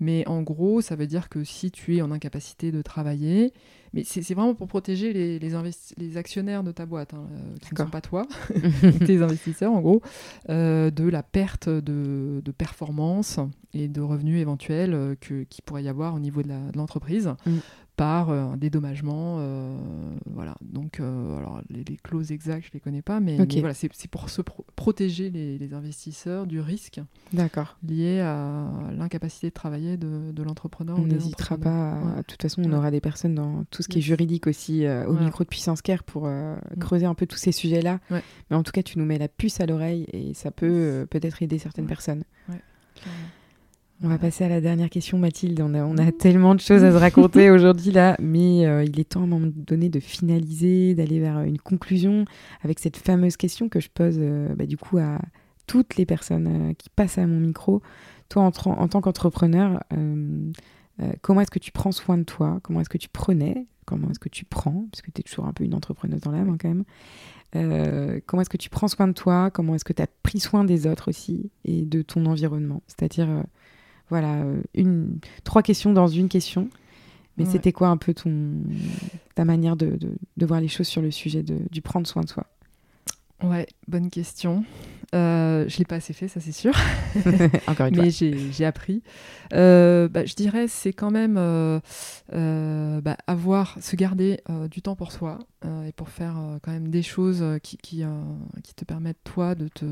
mais 0.00 0.26
en 0.26 0.40
gros, 0.40 0.80
ça 0.80 0.96
veut 0.96 1.06
dire 1.06 1.28
que 1.28 1.44
si 1.44 1.70
tu 1.70 1.96
es 1.96 2.02
en 2.02 2.10
incapacité 2.10 2.72
de 2.72 2.80
travailler, 2.80 3.52
mais 3.92 4.04
c'est 4.04 4.22
vraiment 4.32 4.54
pour 4.54 4.68
protéger 4.68 5.12
les, 5.12 5.38
les, 5.38 6.16
actionnaires 6.16 6.64
de 6.64 6.72
ta 6.72 6.86
boîte, 6.86 7.12
hein, 7.12 7.26
qui 7.60 7.74
ne 7.74 7.78
sont 7.78 7.90
pas 7.90 8.00
toi, 8.00 8.26
tes 9.06 9.20
investisseurs, 9.20 9.72
en 9.72 9.82
gros, 9.82 10.00
de 10.48 11.08
la 11.10 11.22
perte 11.22 11.68
de, 11.68 12.40
de, 12.42 12.52
performance 12.52 13.38
et 13.74 13.88
de 13.88 14.00
revenus 14.00 14.40
éventuels 14.40 15.16
qu'il 15.20 15.62
pourrait 15.66 15.82
y 15.82 15.88
avoir 15.88 16.14
au 16.14 16.20
niveau 16.20 16.42
de 16.42 16.48
l'entreprise. 16.74 17.34
Mm 17.44 17.58
par 17.96 18.30
euh, 18.30 18.42
un 18.44 18.56
dédommagement. 18.56 19.36
Euh, 19.40 19.76
voilà. 20.26 20.54
Donc, 20.62 21.00
euh, 21.00 21.36
alors, 21.38 21.60
les, 21.68 21.84
clauses 22.02 22.32
exactes, 22.32 22.64
je 22.64 22.68
ne 22.68 22.74
les 22.74 22.80
connais 22.80 23.02
pas, 23.02 23.20
mais, 23.20 23.36
voilà, 23.36 23.74
c'est 23.74 24.08
pour 24.08 24.30
se 24.30 24.42
protéger 24.76 25.30
les, 25.30 25.72
investisseurs 25.72 26.46
du 26.46 26.60
risque 26.60 27.00
lié 27.82 28.20
à 28.20 28.68
l'incapacité 28.94 29.48
de 29.48 29.54
travailler 29.54 29.96
de, 29.96 30.42
l'entrepreneur. 30.42 30.98
On 30.98 31.06
n'hésitera 31.06 31.56
pas. 31.56 31.98
De 32.18 32.22
toute 32.22 32.42
façon, 32.42 32.62
on 32.64 32.72
aura 32.72 32.90
des 32.90 33.00
personnes 33.00 33.34
dans 33.34 33.64
tout 33.70 33.82
ce 33.82 33.88
qui 33.88 33.98
est 33.98 34.02
juridique 34.02 34.46
aussi 34.46 34.86
au 34.86 35.14
micro 35.14 35.44
de 35.44 35.48
Puissance 35.48 35.82
Care 35.82 36.02
pour 36.02 36.26
mm. 36.26 36.58
creuser 36.80 37.06
un 37.06 37.14
peu 37.14 37.26
tous 37.26 37.38
ces 37.38 37.52
sujets-là. 37.52 38.00
Mais 38.10 38.56
en 38.56 38.62
tout 38.62 38.72
cas, 38.72 38.82
tu 38.82 38.98
nous 38.98 39.04
mets 39.04 39.18
la 39.18 39.28
puce 39.28 39.60
à 39.60 39.66
l'oreille 39.66 40.06
et 40.12 40.34
ça 40.34 40.50
peut 40.50 41.06
peut-être 41.10 41.42
aider 41.42 41.58
certaines 41.58 41.86
personnes. 41.86 42.24
On 44.04 44.08
va 44.08 44.18
passer 44.18 44.42
à 44.42 44.48
la 44.48 44.60
dernière 44.60 44.90
question, 44.90 45.16
Mathilde. 45.16 45.60
On 45.60 45.74
a, 45.74 45.84
on 45.84 45.96
a 45.96 46.10
tellement 46.10 46.56
de 46.56 46.60
choses 46.60 46.82
à 46.82 46.90
se 46.90 46.96
raconter 46.96 47.50
aujourd'hui 47.52 47.92
là, 47.92 48.16
mais 48.20 48.66
euh, 48.66 48.82
il 48.82 48.98
est 48.98 49.10
temps 49.10 49.20
à 49.20 49.24
un 49.24 49.28
moment 49.28 49.52
donné 49.54 49.88
de 49.90 50.00
finaliser, 50.00 50.96
d'aller 50.96 51.20
vers 51.20 51.42
une 51.42 51.58
conclusion 51.58 52.24
avec 52.62 52.80
cette 52.80 52.96
fameuse 52.96 53.36
question 53.36 53.68
que 53.68 53.78
je 53.78 53.88
pose 53.88 54.16
euh, 54.18 54.56
bah, 54.56 54.66
du 54.66 54.76
coup 54.76 54.98
à 54.98 55.20
toutes 55.68 55.94
les 55.94 56.04
personnes 56.04 56.74
qui 56.76 56.88
passent 56.90 57.18
à 57.18 57.26
mon 57.28 57.38
micro, 57.38 57.80
toi, 58.28 58.42
en, 58.42 58.70
en 58.70 58.88
tant 58.88 59.00
qu'entrepreneur, 59.00 59.84
comment 61.20 61.40
est-ce 61.40 61.52
que 61.52 61.60
tu 61.60 61.70
prends 61.70 61.92
soin 61.92 62.18
de 62.18 62.24
toi? 62.24 62.58
Comment 62.64 62.80
est-ce 62.80 62.88
que 62.88 62.98
tu 62.98 63.08
prenais? 63.08 63.68
Comment 63.84 64.10
est-ce 64.10 64.18
que 64.18 64.28
tu 64.28 64.44
prends? 64.44 64.86
Parce 64.90 65.02
que 65.02 65.12
tu 65.12 65.20
es 65.20 65.22
toujours 65.22 65.46
un 65.46 65.52
peu 65.52 65.62
une 65.62 65.74
entrepreneuse 65.74 66.20
dans 66.22 66.32
l'âme, 66.32 66.50
hein, 66.50 66.56
quand 66.60 66.68
même. 66.68 68.20
comment 68.26 68.42
est-ce 68.42 68.50
que 68.50 68.56
tu 68.56 68.70
prends 68.70 68.88
soin 68.88 69.06
de 69.06 69.12
toi? 69.12 69.50
Comment 69.52 69.76
est-ce 69.76 69.84
que 69.84 69.92
tu 69.92 70.02
as 70.02 70.08
pris 70.24 70.40
soin 70.40 70.64
des 70.64 70.88
autres 70.88 71.08
aussi 71.08 71.52
et 71.64 71.84
de 71.84 72.02
ton 72.02 72.26
environnement? 72.26 72.82
C'est-à-dire, 72.88 73.44
voilà, 74.12 74.44
une, 74.74 75.18
trois 75.42 75.62
questions 75.62 75.94
dans 75.94 76.06
une 76.06 76.28
question. 76.28 76.68
Mais 77.38 77.46
c'était 77.46 77.72
quoi 77.72 77.88
un 77.88 77.96
peu 77.96 78.12
ton, 78.12 78.60
ta 79.34 79.46
manière 79.46 79.74
de, 79.74 79.98
de, 80.36 80.46
voir 80.46 80.60
les 80.60 80.68
choses 80.68 80.86
sur 80.86 81.00
le 81.00 81.10
sujet 81.10 81.42
de, 81.42 81.60
du 81.70 81.80
prendre 81.80 82.06
soin 82.06 82.22
de 82.22 82.28
soi? 82.28 82.46
Ouais, 83.42 83.66
bonne 83.88 84.10
question. 84.10 84.64
Euh, 85.14 85.64
je 85.66 85.78
l'ai 85.78 85.86
pas 85.86 85.96
assez 85.96 86.12
fait, 86.12 86.28
ça 86.28 86.40
c'est 86.40 86.52
sûr. 86.52 86.74
Encore 87.66 87.86
une 87.86 87.96
Mais 87.96 88.10
j'ai 88.10 88.64
appris. 88.66 89.02
Euh, 89.54 90.08
bah, 90.08 90.26
je 90.26 90.34
dirais 90.34 90.68
c'est 90.68 90.92
quand 90.92 91.10
même 91.10 91.36
euh, 91.38 91.80
euh, 92.34 93.00
bah, 93.00 93.16
avoir, 93.26 93.78
se 93.80 93.96
garder 93.96 94.40
du 94.70 94.82
temps 94.82 94.94
pour 94.94 95.10
soi 95.10 95.38
et 95.88 95.92
pour 95.92 96.10
faire 96.10 96.36
quand 96.62 96.70
même 96.70 96.88
des 96.88 97.02
choses 97.02 97.42
qui, 97.62 97.78
qui, 97.78 98.04
qui 98.62 98.74
te 98.74 98.84
permettent 98.84 99.24
toi 99.24 99.54
de 99.54 99.68
te 99.68 99.86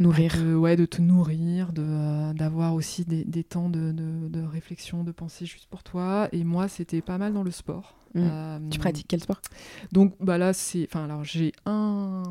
nourrir. 0.00 0.36
De, 0.36 0.54
ouais, 0.54 0.76
de 0.76 0.84
te 0.84 1.00
nourrir, 1.00 1.72
de, 1.72 1.82
euh, 1.84 2.32
d'avoir 2.32 2.74
aussi 2.74 3.04
des, 3.04 3.24
des 3.24 3.44
temps 3.44 3.68
de, 3.68 3.92
de, 3.92 4.28
de, 4.28 4.42
réflexion, 4.42 5.04
de 5.04 5.12
pensée 5.12 5.46
juste 5.46 5.66
pour 5.68 5.82
toi. 5.82 6.28
Et 6.32 6.44
moi, 6.44 6.68
c'était 6.68 7.00
pas 7.00 7.18
mal 7.18 7.32
dans 7.32 7.42
le 7.42 7.50
sport. 7.50 7.96
Mmh. 8.14 8.20
Euh, 8.22 8.58
tu 8.70 8.78
pratiques 8.78 9.06
quel 9.08 9.20
sport? 9.20 9.40
Donc 9.92 10.14
bah 10.20 10.38
là, 10.38 10.52
c'est. 10.52 10.86
Enfin, 10.88 11.04
alors 11.04 11.24
j'ai 11.24 11.52
un 11.66 12.22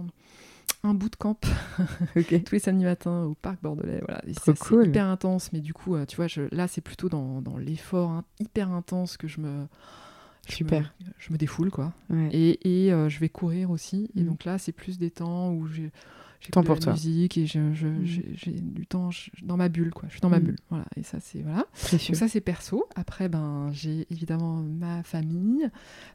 un 0.84 0.94
bootcamp 0.94 1.38
okay. 2.16 2.42
tous 2.44 2.56
les 2.56 2.60
samedis 2.60 2.86
matins 2.86 3.24
au 3.24 3.36
parc 3.36 3.62
bordelais. 3.62 4.02
Voilà. 4.06 4.22
c'est 4.44 4.58
cool. 4.58 4.88
hyper 4.88 5.06
intense, 5.06 5.54
mais 5.54 5.62
du 5.62 5.74
coup, 5.74 5.96
euh, 5.96 6.06
tu 6.06 6.16
vois, 6.16 6.28
je, 6.28 6.44
là, 6.52 6.68
c'est 6.68 6.82
plutôt 6.82 7.10
dans, 7.10 7.42
dans 7.42 7.58
l'effort 7.58 8.10
hein, 8.10 8.24
hyper 8.40 8.72
intense 8.72 9.18
que 9.18 9.28
je 9.28 9.42
me. 9.42 9.68
Je 10.50 10.56
Super. 10.56 10.92
Me, 11.00 11.06
je 11.20 11.32
me 11.32 11.38
défoule, 11.38 11.70
quoi. 11.70 11.94
Ouais. 12.10 12.30
Et, 12.32 12.86
et 12.86 12.92
euh, 12.92 13.10
je 13.10 13.20
vais 13.20 13.30
courir 13.30 13.70
aussi. 13.70 14.10
Et 14.16 14.24
mmh. 14.24 14.26
donc 14.26 14.46
là, 14.46 14.58
c'est 14.58 14.72
plus 14.72 14.98
des 14.98 15.12
temps 15.12 15.52
où 15.52 15.68
j'ai 15.68 15.92
j'ai 16.42 16.50
temps 16.50 16.64
pour 16.64 16.76
la 16.76 16.82
toi. 16.82 16.94
musique 16.94 17.38
et 17.38 17.44
mm. 17.44 17.74
j'ai 18.34 18.52
du 18.52 18.86
temps 18.86 19.12
je, 19.12 19.30
dans 19.44 19.58
ma 19.58 19.70
bulle 19.70 19.94
quoi. 19.94 20.10
Je 20.10 20.14
suis 20.14 20.22
dans 20.22 20.30
ma 20.30 20.40
mm. 20.40 20.44
bulle 20.44 20.58
voilà. 20.70 20.86
Et 20.98 21.04
ça 21.04 21.20
c'est 21.22 21.42
voilà. 21.42 21.66
Donc 21.92 22.16
ça 22.16 22.28
c'est 22.28 22.42
perso. 22.42 22.86
Après 22.96 23.30
ben 23.30 23.70
j'ai 23.72 24.08
évidemment 24.10 24.58
ma 24.58 25.04
famille 25.04 25.70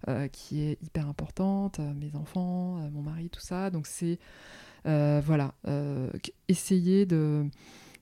euh, 0.08 0.28
qui 0.28 0.60
est 0.60 0.78
hyper 0.82 1.08
importante 1.08 1.80
euh, 1.80 1.94
mes 1.94 2.14
enfants 2.16 2.78
euh, 2.78 2.90
mon 2.92 3.02
mari 3.02 3.30
tout 3.30 3.40
ça. 3.40 3.70
Donc 3.70 3.86
c'est 3.86 4.18
euh, 4.86 5.20
voilà 5.24 5.54
euh, 5.66 6.10
essayer 6.48 7.06
de 7.06 7.44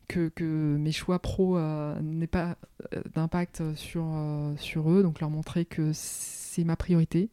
que, 0.07 0.29
que, 0.29 0.77
mes 0.77 0.93
choix 0.93 1.19
pro 1.19 1.57
euh, 1.57 1.99
n'aient 2.03 2.27
pas 2.27 2.59
d'impact 3.15 3.75
sur, 3.75 4.05
sur 4.59 4.91
eux, 4.91 5.03
donc 5.03 5.21
leur 5.21 5.31
montrer 5.31 5.65
que 5.65 5.93
c'est 5.95 6.65
ma 6.65 6.77
priorité, 6.77 7.31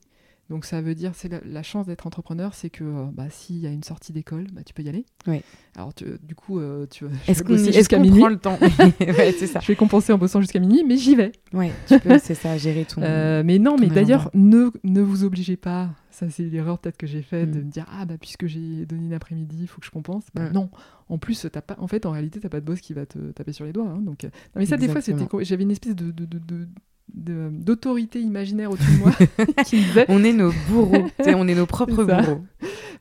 donc 0.51 0.65
ça 0.65 0.81
veut 0.81 0.95
dire, 0.95 1.11
c'est 1.15 1.29
la, 1.29 1.39
la, 1.45 1.63
chance 1.63 1.87
d'être 1.87 2.05
entrepreneur, 2.05 2.53
c'est 2.53 2.69
que 2.69 2.83
euh, 2.83 3.05
bah, 3.13 3.29
s'il 3.29 3.55
y 3.59 3.67
a 3.67 3.69
une 3.69 3.83
sortie 3.83 4.11
d'école, 4.11 4.47
bah, 4.51 4.63
tu 4.65 4.73
peux 4.73 4.83
y 4.83 4.89
aller. 4.89 5.05
Oui. 5.25 5.41
Alors 5.77 5.93
tu, 5.93 6.03
du 6.21 6.35
coup, 6.35 6.59
euh, 6.59 6.85
tu 6.87 7.05
est-ce 7.25 7.41
qu'on 7.41 7.55
est 7.55 8.11
qu 8.11 8.19
prend 8.19 8.27
le 8.27 8.37
temps 8.37 8.59
ouais, 8.99 9.33
c'est 9.39 9.47
ça. 9.47 9.61
Je 9.61 9.67
vais 9.67 9.77
compenser 9.77 10.11
en 10.11 10.17
bossant 10.17 10.41
jusqu'à 10.41 10.59
minuit, 10.59 10.83
mais 10.85 10.97
j'y 10.97 11.15
vais. 11.15 11.31
Oui, 11.53 11.71
tu 11.87 11.97
peux, 12.01 12.19
c'est 12.19 12.35
ça, 12.35 12.57
gérer 12.57 12.83
ton. 12.83 13.01
Euh, 13.11 13.43
mais 13.43 13.59
non, 13.59 13.77
mais 13.79 13.87
d'ailleurs, 13.87 14.29
ne, 14.33 14.69
ne 14.83 15.01
vous 15.01 15.23
obligez 15.23 15.57
pas. 15.57 15.89
Ça, 16.11 16.29
c'est 16.29 16.43
l'erreur 16.43 16.79
peut-être 16.79 16.97
que 16.97 17.07
j'ai 17.07 17.21
faite 17.21 17.49
mm. 17.49 17.51
de 17.51 17.59
me 17.61 17.71
dire 17.71 17.85
ah 17.89 18.05
bah 18.05 18.15
puisque 18.19 18.45
j'ai 18.45 18.85
donné 18.85 19.09
l'après-midi, 19.09 19.57
il 19.61 19.67
faut 19.67 19.79
que 19.79 19.87
je 19.87 19.91
compense. 19.91 20.25
Bah, 20.33 20.49
mm. 20.49 20.53
Non, 20.53 20.69
en 21.09 21.17
plus, 21.17 21.47
t'as 21.51 21.61
pas. 21.61 21.77
En 21.79 21.87
fait, 21.87 22.05
en 22.05 22.11
réalité, 22.11 22.41
t'as 22.41 22.49
pas 22.49 22.59
de 22.59 22.65
boss 22.65 22.81
qui 22.81 22.93
va 22.93 23.05
te 23.05 23.17
taper 23.31 23.53
sur 23.53 23.65
les 23.65 23.73
doigts. 23.73 23.87
Hein, 23.87 24.01
donc, 24.01 24.23
non, 24.23 24.29
mais 24.55 24.65
ça, 24.65 24.75
Exactement. 24.75 24.87
des 24.87 24.91
fois, 24.91 25.01
c'était. 25.01 25.45
J'avais 25.45 25.63
une 25.63 25.71
espèce 25.71 25.95
de, 25.95 26.11
de, 26.11 26.25
de, 26.25 26.39
de 26.39 26.67
d'autorité 27.13 28.21
imaginaire 28.21 28.71
au-dessus 28.71 28.91
de 28.93 28.97
moi 28.99 29.11
qui 29.65 29.77
me 29.77 29.81
disait 29.81 30.05
on 30.07 30.23
est 30.23 30.33
nos 30.33 30.51
bourreaux 30.69 31.07
on 31.27 31.47
est 31.47 31.55
nos 31.55 31.65
propres 31.65 32.03
bourreaux 32.03 32.43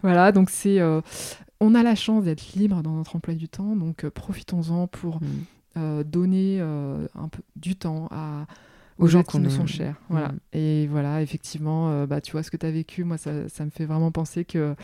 voilà 0.02 0.32
donc 0.32 0.50
c'est 0.50 0.80
euh, 0.80 1.00
on 1.60 1.74
a 1.74 1.82
la 1.82 1.94
chance 1.94 2.24
d'être 2.24 2.54
libre 2.54 2.82
dans 2.82 2.92
notre 2.92 3.16
emploi 3.16 3.34
du 3.34 3.48
temps 3.48 3.76
donc 3.76 4.04
euh, 4.04 4.10
profitons-en 4.10 4.86
pour 4.86 5.16
mm. 5.16 5.26
euh, 5.76 6.04
donner 6.04 6.60
un 6.60 7.28
peu 7.28 7.42
du 7.56 7.76
temps 7.76 8.08
à 8.10 8.46
aux, 8.98 9.04
aux 9.04 9.08
gens 9.08 9.22
qui 9.22 9.38
nous 9.38 9.50
sont 9.50 9.66
chers 9.66 9.94
voilà 10.08 10.28
mm. 10.28 10.38
et 10.54 10.86
voilà 10.88 11.22
effectivement 11.22 12.06
bah 12.06 12.20
tu 12.20 12.32
vois 12.32 12.42
ce 12.42 12.50
que 12.50 12.56
tu 12.56 12.66
as 12.66 12.70
vécu 12.70 13.04
moi 13.04 13.16
ça, 13.16 13.48
ça, 13.48 13.64
me 13.64 13.70
fait 13.70 13.86
vraiment 13.86 14.10
penser 14.10 14.44
que 14.44 14.74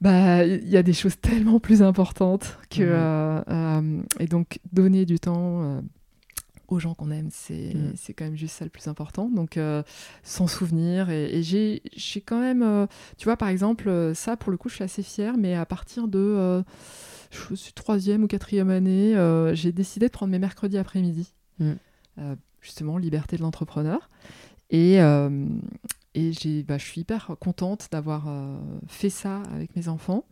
bah 0.00 0.44
il 0.44 0.68
y 0.68 0.76
a 0.76 0.82
des 0.82 0.92
choses 0.92 1.18
tellement 1.20 1.58
plus 1.60 1.82
importantes 1.82 2.58
que 2.70 3.40
mmh. 3.48 4.04
et 4.20 4.26
donc 4.26 4.58
donner 4.72 5.06
du 5.06 5.18
temps 5.18 5.80
aux 6.68 6.78
gens 6.78 6.94
qu'on 6.94 7.10
aime, 7.10 7.28
c'est 7.32 7.74
mmh. 7.74 8.12
quand 8.16 8.24
même 8.24 8.36
juste 8.36 8.56
ça 8.56 8.64
le 8.64 8.70
plus 8.70 8.88
important. 8.88 9.28
Donc, 9.28 9.56
euh, 9.56 9.82
s'en 10.22 10.46
souvenir. 10.46 11.10
Et, 11.10 11.38
et 11.38 11.42
j'ai 11.42 12.20
quand 12.20 12.40
même, 12.40 12.62
euh, 12.62 12.86
tu 13.16 13.24
vois, 13.24 13.36
par 13.36 13.48
exemple, 13.48 13.88
euh, 13.88 14.14
ça, 14.14 14.36
pour 14.36 14.50
le 14.50 14.56
coup, 14.56 14.68
je 14.68 14.74
suis 14.74 14.84
assez 14.84 15.02
fière, 15.02 15.36
mais 15.36 15.54
à 15.54 15.66
partir 15.66 16.08
de, 16.08 16.18
euh, 16.18 16.62
je 17.30 17.54
suis 17.54 17.72
troisième 17.72 18.24
ou 18.24 18.26
quatrième 18.26 18.70
année, 18.70 19.14
j'ai 19.54 19.72
décidé 19.72 20.06
de 20.06 20.12
prendre 20.12 20.32
mes 20.32 20.38
mercredis 20.38 20.78
après-midi. 20.78 21.32
Mmh. 21.58 21.72
justement, 22.60 22.98
liberté 22.98 23.36
de 23.36 23.42
l'entrepreneur. 23.42 24.10
Et, 24.70 24.96
et 24.96 26.62
bah, 26.62 26.78
je 26.78 26.84
suis 26.84 27.00
hyper 27.00 27.32
contente 27.40 27.88
d'avoir 27.90 28.28
fait 28.88 29.10
ça 29.10 29.42
avec 29.54 29.74
mes 29.76 29.88
enfants 29.88 30.24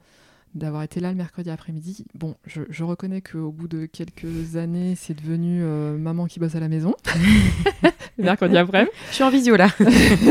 d'avoir 0.55 0.83
été 0.83 1.01
là 1.01 1.11
le 1.11 1.17
mercredi 1.17 1.51
après-midi. 1.51 2.05
Bon, 2.15 2.35
je, 2.47 2.63
je 2.71 2.85
reconnais 2.85 3.21
qu'au 3.21 3.51
bout 3.51 3.69
de 3.69 3.87
quelques 3.87 4.57
années, 4.57 4.95
c'est 4.97 5.15
devenu 5.15 5.63
euh, 5.63 5.99
maman 5.99 6.27
qui 6.27 6.39
bosse 6.39 6.55
à 6.55 6.61
la 6.61 6.69
maison. 6.69 6.95
le 8.19 8.25
mercredi 8.25 8.57
après. 8.57 8.89
Je 9.11 9.15
suis 9.15 9.25
en 9.25 9.31
visio 9.31 9.57
là. 9.57 9.69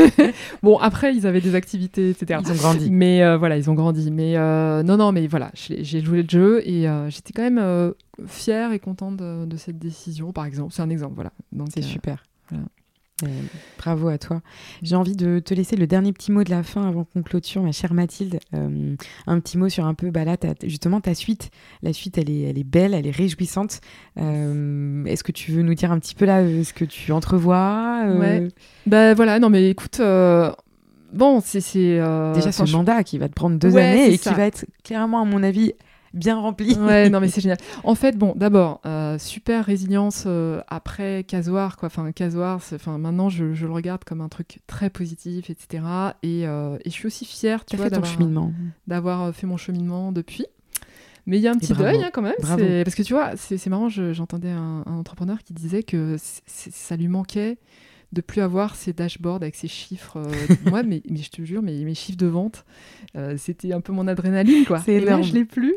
bon, 0.62 0.78
après, 0.78 1.14
ils 1.14 1.26
avaient 1.26 1.40
des 1.40 1.54
activités, 1.54 2.10
etc. 2.10 2.40
Ils 2.44 2.52
ont 2.52 2.56
grandi. 2.56 2.90
Mais 2.90 3.22
euh, 3.22 3.36
voilà, 3.36 3.56
ils 3.56 3.68
ont 3.70 3.74
grandi. 3.74 4.10
Mais 4.10 4.36
euh, 4.36 4.82
non, 4.82 4.96
non, 4.96 5.12
mais 5.12 5.26
voilà, 5.26 5.50
j'ai 5.54 6.00
joué 6.00 6.22
le 6.22 6.28
jeu 6.28 6.66
et 6.66 6.86
j'étais 7.08 7.32
quand 7.34 7.48
même 7.48 7.94
fière 8.26 8.72
et 8.72 8.78
contente 8.78 9.16
de, 9.16 9.44
de, 9.44 9.56
cette 9.56 9.78
décision, 9.78 10.32
par 10.32 10.46
exemple. 10.46 10.72
C'est 10.72 10.82
un 10.82 10.90
exemple, 10.90 11.14
voilà. 11.14 11.32
C'est 11.74 11.82
super. 11.82 12.24
Voilà. 12.48 12.64
Euh, 13.22 13.28
bravo 13.78 14.08
à 14.08 14.18
toi. 14.18 14.42
J'ai 14.82 14.96
envie 14.96 15.14
de 15.14 15.38
te 15.38 15.54
laisser 15.54 15.76
le 15.76 15.86
dernier 15.86 16.12
petit 16.12 16.32
mot 16.32 16.42
de 16.42 16.50
la 16.50 16.64
fin 16.64 16.86
avant 16.88 17.04
qu'on 17.04 17.22
clôture, 17.22 17.62
ma 17.62 17.70
chère 17.70 17.94
Mathilde. 17.94 18.40
Euh, 18.54 18.96
un 19.28 19.40
petit 19.40 19.56
mot 19.56 19.68
sur 19.68 19.86
un 19.86 19.94
peu, 19.94 20.10
bah 20.10 20.24
là, 20.24 20.36
justement, 20.64 21.00
ta 21.00 21.14
suite. 21.14 21.50
La 21.82 21.92
suite, 21.92 22.18
elle 22.18 22.28
est, 22.28 22.42
elle 22.42 22.58
est 22.58 22.64
belle, 22.64 22.92
elle 22.92 23.06
est 23.06 23.12
réjouissante. 23.12 23.80
Euh, 24.18 25.04
Est-ce 25.04 25.22
que 25.22 25.30
tu 25.30 25.52
veux 25.52 25.62
nous 25.62 25.74
dire 25.74 25.92
un 25.92 26.00
petit 26.00 26.16
peu 26.16 26.24
là 26.24 26.42
ce 26.64 26.72
que 26.72 26.84
tu 26.84 27.12
entrevois. 27.12 28.04
Ouais. 28.18 28.48
Bah 28.86 29.14
voilà, 29.14 29.38
non 29.38 29.48
mais 29.48 29.70
écoute. 29.70 30.00
Bon, 30.00 31.40
c'est. 31.40 31.60
Déjà 31.60 32.50
ce 32.50 32.72
mandat 32.72 33.04
qui 33.04 33.18
va 33.18 33.28
te 33.28 33.34
prendre 33.34 33.58
deux 33.58 33.74
ouais, 33.74 33.82
années 33.82 34.12
et 34.12 34.16
ça. 34.16 34.30
qui 34.30 34.36
va 34.36 34.46
être 34.46 34.66
clairement, 34.82 35.22
à 35.22 35.24
mon 35.24 35.44
avis, 35.44 35.72
bien 36.14 36.38
rempli. 36.38 36.74
Ouais, 36.74 37.10
non, 37.10 37.20
mais 37.20 37.28
c'est 37.34 37.40
génial. 37.40 37.58
En 37.82 37.94
fait, 37.94 38.16
bon, 38.16 38.32
d'abord, 38.36 38.80
euh, 38.86 39.18
super 39.18 39.64
résilience 39.64 40.24
euh, 40.26 40.62
après 40.68 41.24
Casoir, 41.24 41.76
quoi. 41.76 41.86
Enfin, 41.86 42.10
Casoir, 42.12 42.56
enfin, 42.56 42.98
maintenant, 42.98 43.28
je, 43.28 43.52
je, 43.52 43.66
le 43.66 43.72
regarde 43.72 44.04
comme 44.04 44.20
un 44.20 44.28
truc 44.28 44.60
très 44.66 44.90
positif, 44.90 45.50
etc. 45.50 45.84
Et, 46.22 46.46
euh, 46.46 46.78
et 46.84 46.90
je 46.90 46.94
suis 46.94 47.06
aussi 47.06 47.24
fière, 47.24 47.64
tu 47.64 47.76
vois, 47.76 47.90
d'avoir 48.86 49.34
fait 49.34 49.46
mon 49.46 49.56
cheminement 49.56 50.12
depuis. 50.12 50.46
Mais 51.26 51.38
il 51.38 51.42
y 51.42 51.48
a 51.48 51.52
un 51.52 51.56
petit 51.56 51.72
deuil 51.72 52.02
hein, 52.02 52.10
quand 52.12 52.22
même. 52.22 52.34
Parce 52.38 52.94
que 52.94 53.02
tu 53.02 53.12
vois, 53.12 53.36
c'est 53.36 53.66
marrant, 53.68 53.88
j'entendais 53.88 54.50
un, 54.50 54.82
un, 54.86 54.96
entrepreneur 54.96 55.42
qui 55.42 55.52
disait 55.52 55.82
que 55.82 56.16
ça 56.46 56.96
lui 56.96 57.08
manquait 57.08 57.58
de 58.14 58.20
plus 58.20 58.40
avoir 58.40 58.76
ces 58.76 58.92
dashboards 58.92 59.42
avec 59.42 59.54
ces 59.54 59.68
chiffres. 59.68 60.16
Euh, 60.16 60.54
moi, 60.70 60.82
mais, 60.82 61.02
mais, 61.10 61.18
je 61.18 61.30
te 61.30 61.42
jure, 61.42 61.62
mes, 61.62 61.84
mes 61.84 61.94
chiffres 61.94 62.18
de 62.18 62.26
vente, 62.26 62.64
euh, 63.16 63.36
c'était 63.36 63.72
un 63.72 63.80
peu 63.80 63.92
mon 63.92 64.08
adrénaline, 64.08 64.64
quoi. 64.64 64.82
Et 64.86 65.00
là, 65.00 65.20
je 65.20 65.32
l'ai 65.34 65.44
plus. 65.44 65.74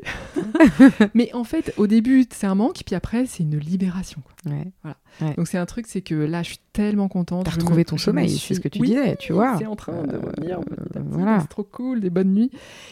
mais 1.14 1.34
en 1.34 1.44
fait, 1.44 1.74
au 1.78 1.88
début, 1.88 2.26
c'est 2.32 2.48
un 2.48 2.56
manque, 2.56 2.82
puis 2.86 2.96
après, 2.96 3.26
c'est 3.26 3.44
une 3.44 3.58
libération. 3.58 4.22
Quoi. 4.24 4.54
Ouais. 4.54 4.72
Voilà. 4.84 4.98
Ouais. 5.22 5.34
Donc 5.36 5.48
c'est 5.48 5.58
un 5.58 5.66
truc, 5.66 5.86
c'est 5.88 6.02
que 6.02 6.16
là, 6.16 6.44
je 6.44 6.50
suis 6.50 6.60
tellement 6.74 7.08
contente. 7.08 7.46
T'as 7.46 7.52
retrouvé 7.52 7.80
me, 7.80 7.86
ton 7.86 7.98
sommeil, 7.98 8.30
c'est 8.30 8.54
ce 8.54 8.60
que 8.60 8.68
tu 8.68 8.80
oui, 8.80 8.90
disais, 8.90 9.16
tu 9.18 9.34
vois. 9.34 9.58
C'est 9.58 9.66
en 9.66 9.76
train 9.76 10.04
de 10.04 10.16
revenir. 10.16 10.60
Euh, 10.60 11.00
voilà. 11.06 11.42
C'est 11.42 11.48
trop 11.48 11.64
cool, 11.64 12.02
des 12.02 12.10
bonnes 12.10 12.34
nuits. 12.34 12.52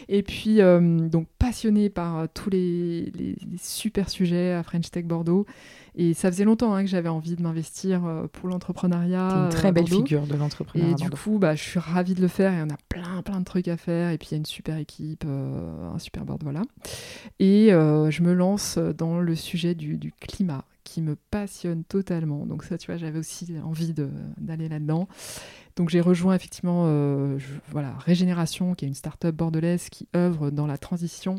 Et 0.09 0.23
puis, 0.23 0.61
euh, 0.61 0.79
donc, 0.79 1.27
passionnée 1.37 1.89
par 1.89 2.27
tous 2.33 2.49
les, 2.49 3.11
les, 3.15 3.35
les, 3.35 3.57
super 3.61 4.09
sujets 4.09 4.53
à 4.53 4.63
French 4.63 4.89
Tech 4.89 5.05
Bordeaux. 5.05 5.45
Et 5.97 6.13
ça 6.13 6.31
faisait 6.31 6.43
longtemps 6.43 6.73
hein, 6.73 6.83
que 6.83 6.89
j'avais 6.89 7.09
envie 7.09 7.35
de 7.35 7.41
m'investir 7.41 8.05
euh, 8.05 8.27
pour 8.27 8.49
l'entrepreneuriat. 8.49 9.45
Une 9.45 9.49
très 9.49 9.71
belle 9.71 9.87
figure 9.87 10.27
de 10.27 10.35
l'entrepreneuriat. 10.35 10.91
Et 10.91 10.95
du 10.95 11.09
coup, 11.09 11.37
bah, 11.39 11.55
je 11.55 11.63
suis 11.63 11.79
ravie 11.79 12.15
de 12.15 12.21
le 12.21 12.27
faire. 12.27 12.53
Et 12.53 12.61
on 12.61 12.69
a 12.69 12.77
plein, 12.89 13.21
plein 13.21 13.39
de 13.39 13.45
trucs 13.45 13.67
à 13.67 13.77
faire. 13.77 14.11
Et 14.11 14.17
puis, 14.17 14.29
il 14.31 14.33
y 14.33 14.35
a 14.35 14.37
une 14.37 14.45
super 14.45 14.77
équipe, 14.77 15.23
euh, 15.25 15.93
un 15.93 15.99
super 15.99 16.25
board, 16.25 16.43
voilà. 16.43 16.63
Et 17.39 17.73
euh, 17.73 18.11
je 18.11 18.23
me 18.23 18.33
lance 18.33 18.77
dans 18.77 19.19
le 19.19 19.35
sujet 19.35 19.75
du, 19.75 19.97
du 19.97 20.11
climat 20.11 20.65
qui 20.83 21.01
me 21.01 21.15
passionne 21.15 21.83
totalement. 21.83 22.45
Donc 22.45 22.63
ça, 22.63 22.77
tu 22.77 22.87
vois, 22.87 22.97
j'avais 22.97 23.19
aussi 23.19 23.53
envie 23.63 23.93
d'aller 24.37 24.69
là-dedans. 24.69 25.07
Donc 25.75 25.89
j'ai 25.89 25.99
rejoint 25.99 26.33
effectivement 26.33 26.85
euh, 26.85 27.37
je, 27.37 27.47
voilà, 27.69 27.93
Régénération, 27.97 28.75
qui 28.75 28.85
est 28.85 28.87
une 28.87 28.93
start-up 28.93 29.35
bordelaise 29.35 29.89
qui 29.89 30.07
œuvre 30.15 30.49
dans 30.49 30.67
la 30.67 30.77
transition 30.77 31.35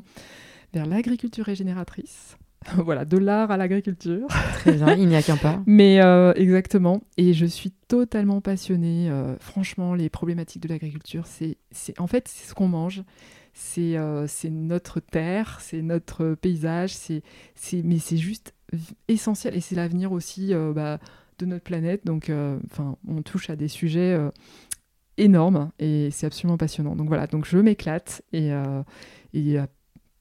vers 0.74 0.84
l'agriculture 0.84 1.46
régénératrice. 1.46 2.36
voilà, 2.84 3.04
de 3.04 3.18
l'art 3.18 3.50
à 3.50 3.56
l'agriculture. 3.56 4.26
Très 4.54 4.72
bien, 4.72 4.94
il 4.94 5.08
n'y 5.08 5.16
a 5.16 5.22
qu'un 5.22 5.36
pas. 5.36 5.62
Mais 5.66 6.00
euh, 6.02 6.32
exactement, 6.34 7.02
et 7.16 7.32
je 7.32 7.46
suis 7.46 7.70
totalement 7.88 8.40
passionnée. 8.40 9.08
euh, 9.10 9.36
franchement, 9.38 9.94
les 9.94 10.08
problématiques 10.08 10.62
de 10.62 10.68
l'agriculture, 10.68 11.26
c'est, 11.26 11.58
c'est 11.70 11.98
en 12.00 12.06
fait 12.06 12.28
c'est 12.28 12.48
ce 12.48 12.54
qu'on 12.54 12.68
mange, 12.68 13.02
c'est, 13.52 13.96
euh, 13.96 14.26
c'est 14.26 14.50
notre 14.50 15.00
terre, 15.00 15.58
c'est 15.60 15.82
notre 15.82 16.34
paysage, 16.34 16.94
c'est, 16.94 17.22
c'est, 17.54 17.82
mais 17.82 17.98
c'est 17.98 18.16
juste 18.16 18.54
essentiel 19.08 19.54
et 19.56 19.60
c'est 19.60 19.76
l'avenir 19.76 20.12
aussi 20.12 20.52
bah, 20.74 20.98
de 21.38 21.46
notre 21.46 21.62
planète. 21.62 22.04
Donc, 22.04 22.32
enfin, 22.70 22.96
on 23.06 23.22
touche 23.22 23.48
à 23.48 23.54
des 23.54 23.68
sujets 23.68 24.18
énormes 25.18 25.70
et 25.78 26.08
c'est 26.10 26.26
absolument 26.26 26.56
passionnant. 26.58 26.96
Donc 26.96 27.06
voilà, 27.06 27.28
donc 27.28 27.46
je 27.46 27.58
m'éclate 27.58 28.22
et 28.32 28.50
et 29.32 29.38
il 29.38 29.48
y 29.48 29.56
a 29.56 29.68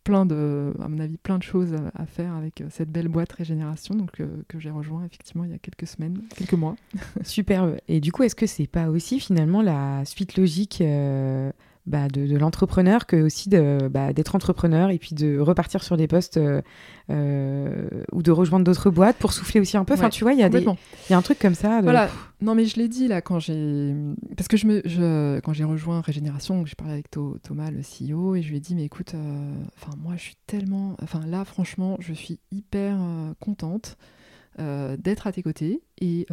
plein 0.06 0.26
de, 0.26 0.72
à 0.82 0.88
mon 0.88 1.00
avis, 1.00 1.18
plein 1.18 1.38
de 1.38 1.44
choses 1.44 1.76
à, 1.96 2.06
faire 2.06 2.34
avec 2.34 2.62
euh, 2.62 2.68
cette 2.70 2.90
belle 2.90 3.10
boîte 3.10 3.34
Régénération 3.34 3.98
euh, 4.22 4.28
que 4.48 4.60
j'ai 4.60 4.70
rejoint 4.70 5.04
effectivement 5.04 5.44
il 5.44 5.52
y 5.52 5.54
a 5.54 5.58
quelques 5.58 5.88
semaines, 5.88 6.22
quelques 6.38 6.54
mois. 6.54 6.76
Superbe. 7.24 7.78
Et 7.90 8.00
du 8.00 8.14
coup, 8.14 8.24
est-ce 8.24 8.36
que 8.36 8.46
c'est 8.46 8.68
pas 8.68 8.90
aussi 8.90 9.20
finalement 9.20 9.62
la 9.62 10.06
suite 10.06 10.38
logique 10.38 10.80
euh, 10.80 11.52
bah, 11.88 12.08
de, 12.08 12.26
de 12.26 12.38
l'entrepreneur 12.38 13.06
que 13.06 13.16
aussi 13.18 13.48
de, 13.50 13.88
bah, 13.92 14.12
d'être 14.14 14.36
entrepreneur 14.36 14.90
et 14.90 14.98
puis 14.98 15.14
de 15.16 15.38
repartir 15.40 15.84
sur 15.84 15.98
des 15.98 16.08
postes 16.08 16.38
euh, 16.38 16.62
euh, 17.12 17.88
ou 18.12 18.24
de 18.24 18.32
rejoindre 18.32 18.66
d'autres 18.66 18.90
boîtes 18.90 19.18
pour 19.18 19.34
souffler 19.34 19.60
aussi 19.62 19.78
un 19.78 19.86
peu 19.86 19.94
Enfin, 19.94 20.10
tu 20.10 20.24
vois, 20.24 20.34
il 20.34 20.40
y, 20.40 20.44
a 20.44 20.50
des- 20.50 20.66
y 21.10 21.14
a 21.14 21.18
un 21.18 21.22
truc 21.22 21.38
comme 21.40 21.54
ça. 21.56 21.80
de- 21.80 21.84
Voilà. 21.84 22.10
Non, 22.42 22.56
mais 22.56 22.66
je 22.66 22.78
l'ai 22.78 22.88
dit 22.88 23.08
là 23.08 23.22
quand 23.22 23.40
j'ai. 23.40 23.94
Parce 24.36 24.48
que 24.48 24.58
je 24.58 24.68
me, 24.68 24.82
je- 24.86 25.40
quand 25.42 25.54
j'ai 25.54 25.64
rejoint 25.64 26.02
Régénération, 26.02 26.66
j'ai 26.66 26.76
parlé 26.76 26.94
avec 26.94 27.10
Tho- 27.12 27.38
Thomas, 27.44 27.70
le 27.72 27.82
CEO, 27.82 28.36
et 28.36 28.42
je 28.42 28.50
lui 28.50 28.58
ai 28.58 28.60
dit 28.60 28.76
Mais 28.76 28.84
écoute, 28.86 29.14
euh, 29.16 29.54
enfin, 29.78 29.96
moi 30.02 30.14
je 30.18 30.22
suis 30.24 30.38
tellement. 30.48 30.96
Enfin, 31.02 31.22
là, 31.28 31.46
franchement, 31.46 31.98
je 32.00 32.14
suis 32.14 32.40
hyper 32.52 32.98
contente 33.40 33.98
d'être 34.58 35.28
à 35.28 35.32
tes 35.32 35.44
côtés. 35.44 35.82
Et. 36.02 36.26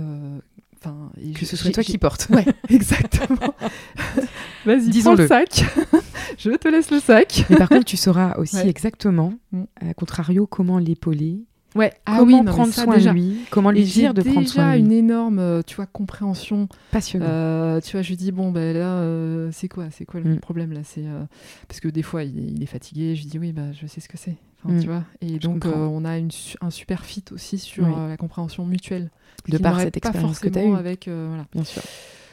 Euh, 0.87 0.91
Enfin, 0.91 1.11
Que 1.35 1.41
je- 1.41 1.45
ce 1.45 1.57
soit 1.57 1.71
toi 1.71 1.83
qui 1.83 1.99
portes. 1.99 2.29
Ouais, 2.31 2.45
exactement. 2.69 3.55
Vas-y, 4.67 4.89
Disons-le. 4.91 5.23
le 5.23 5.29
sac. 5.29 5.65
je 6.39 6.51
te 6.51 6.69
laisse 6.69 6.91
le 6.91 7.01
sac. 7.01 7.45
Mais 7.51 7.57
par 7.57 7.69
contre, 7.69 7.85
tu 7.85 7.97
sauras 7.97 8.37
aussi 8.39 8.57
Ouais. 8.57 8.69
exactement, 8.69 9.35
Mm. 9.53 9.63
à 9.81 9.95
contrario, 9.95 10.47
comment 10.47 10.79
l'épauler, 10.79 11.41
Ouais, 11.75 11.91
comment 12.05 12.45
prendre 12.45 12.73
soin 12.75 12.99
de 12.99 13.11
lui, 13.11 13.39
comment 13.51 13.71
lui 13.71 13.85
dire 13.85 14.13
de 14.13 14.21
prendre 14.23 14.47
soin 14.47 14.65
déjà 14.65 14.73
de 14.73 14.77
lui. 14.77 14.85
une 14.85 14.93
énorme, 14.93 15.39
euh, 15.39 15.63
tu 15.67 15.77
vois, 15.77 15.87
compréhension 15.87 16.69
Passionnant. 16.91 17.25
Euh, 17.27 17.81
tu 17.81 17.93
vois, 17.93 18.03
je 18.03 18.11
lui 18.11 18.17
dis 18.19 18.31
bon 18.31 18.51
ben 18.53 18.77
là, 18.77 18.97
euh, 18.99 19.49
c'est 19.53 19.69
quoi, 19.69 19.87
c'est 19.91 20.05
quoi 20.05 20.21
le 20.21 20.35
Mm. 20.35 20.41
problème, 20.41 20.73
là 20.73 20.81
C'est 20.85 21.07
euh, 21.07 21.25
parce 21.69 21.81
que 21.81 21.89
des 21.89 22.03
fois 22.03 22.25
il 22.25 22.39
est, 22.39 22.43
il 22.57 22.63
est 22.63 22.67
fatigué. 22.67 23.15
Je 23.17 23.23
lui 23.23 23.31
dis 23.31 23.39
oui, 23.39 23.53
bah 23.53 23.73
je 23.73 23.87
sais 23.87 24.01
ce 24.03 24.09
que 24.11 24.19
c'est. 24.19 24.37
Enfin, 24.63 24.75
Mm. 24.75 24.81
Tu 24.81 24.87
vois. 24.87 25.05
Et 25.23 25.29
Je 25.35 25.39
donc 25.39 25.65
euh, 25.65 25.71
on 25.75 26.05
a 26.05 26.19
une 26.19 26.29
un 26.61 26.69
super 26.71 27.05
fit 27.07 27.25
aussi 27.33 27.57
sur 27.59 27.85
Oui. 27.85 27.93
euh, 27.97 28.09
la 28.09 28.17
compréhension 28.19 28.67
mutuelle. 28.67 29.11
De 29.49 29.59
par 29.59 29.81
cette 29.81 29.97
expérience 29.97 30.39
que 30.39 30.49
tu 30.49 30.59
as 30.59 30.65
eue. 30.65 30.75
avec 30.75 31.09
euh, 31.09 31.27
voilà. 31.29 31.47
Bien 31.53 31.65
sûr. 31.65 31.83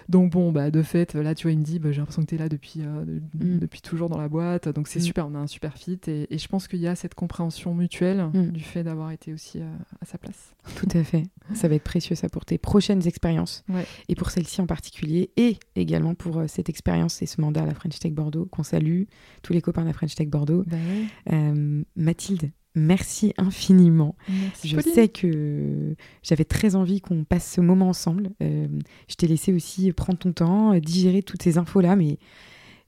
Donc 0.08 0.32
bon 0.32 0.52
bah 0.52 0.72
de 0.72 0.82
fait 0.82 1.14
là 1.14 1.36
tu 1.36 1.44
vois 1.44 1.52
il 1.52 1.60
me 1.60 1.64
dit 1.64 1.78
bah, 1.78 1.92
j'ai 1.92 2.00
l'impression 2.00 2.24
que 2.24 2.28
tu 2.30 2.34
es 2.34 2.40
là 2.40 2.50
depuis 2.50 2.80
euh, 2.80 3.06
de- 3.06 3.46
Mm. 3.46 3.60
depuis 3.60 3.80
toujours 3.80 4.10
dans 4.10 4.18
la 4.18 4.28
boîte. 4.28 4.68
Donc 4.68 4.88
c'est 4.88 4.98
Mm. 4.98 5.04
super, 5.04 5.28
on 5.28 5.36
a 5.36 5.38
un 5.38 5.46
super 5.46 5.78
fit 5.78 6.00
et, 6.08 6.26
et 6.34 6.40
je 6.40 6.48
pense 6.48 6.68
qu'il 6.68 6.80
y 6.80 6.88
a 6.88 6.96
cette 6.96 7.14
compréhension 7.14 7.76
mutuelle 7.76 8.26
Mm. 8.34 8.48
du 8.50 8.62
fait 8.64 8.84
d'avoir 8.84 9.12
été 9.12 9.32
aussi 9.34 9.60
euh, 9.60 9.70
à 10.02 10.06
sa 10.06 10.18
place. 10.18 10.56
Tout 10.78 10.88
à 10.98 11.04
fait. 11.04 11.26
Ça 11.54 11.68
va 11.68 11.76
être 11.76 11.84
précieux 11.84 12.16
ça 12.16 12.28
pour 12.28 12.44
tes 12.44 12.58
prochaines 12.58 13.06
expériences 13.08 13.64
Ouais. 13.70 13.86
et 14.08 14.16
pour 14.16 14.32
celle-ci 14.32 14.62
en 14.62 14.66
particulier 14.66 15.30
et 15.38 15.58
également 15.76 16.16
pour 16.16 16.40
euh, 16.40 16.46
cette 16.48 16.70
expérience 16.70 17.22
et 17.22 17.28
ce 17.28 17.40
mandat 17.40 17.62
à 17.62 17.66
la 17.68 17.76
French 17.76 18.00
Tech 18.00 18.12
Bordeaux 18.14 18.48
qu'on 18.48 18.64
salue, 18.64 19.04
tous 19.44 19.54
les 19.54 19.62
copains 19.62 19.84
de 19.84 19.88
la 19.88 19.94
French 19.94 20.16
Tech 20.16 20.28
Bordeaux. 20.28 20.64
Bah 20.66 20.76
ouais. 20.78 21.34
Euh, 21.36 21.84
Mathilde, 21.96 22.50
merci 22.76 23.34
infiniment. 23.38 24.16
Merci. 24.28 24.68
Je 24.68 24.76
Pauline. 24.76 24.94
sais 24.94 25.08
que 25.10 25.96
j'avais 26.24 26.46
très 26.46 26.76
envie 26.76 27.02
qu'on 27.02 27.24
passe 27.24 27.54
ce 27.54 27.62
moment 27.62 27.90
ensemble. 27.90 28.32
Euh, 28.42 28.68
je 29.08 29.16
t'ai 29.16 29.28
laissé 29.28 29.54
aussi 29.54 29.92
prendre 29.94 30.20
ton 30.20 30.32
temps, 30.32 30.74
euh, 30.74 30.80
digérer 30.80 31.24
toutes 31.24 31.44
ces 31.44 31.58
infos-là, 31.58 31.96
mais 31.96 32.18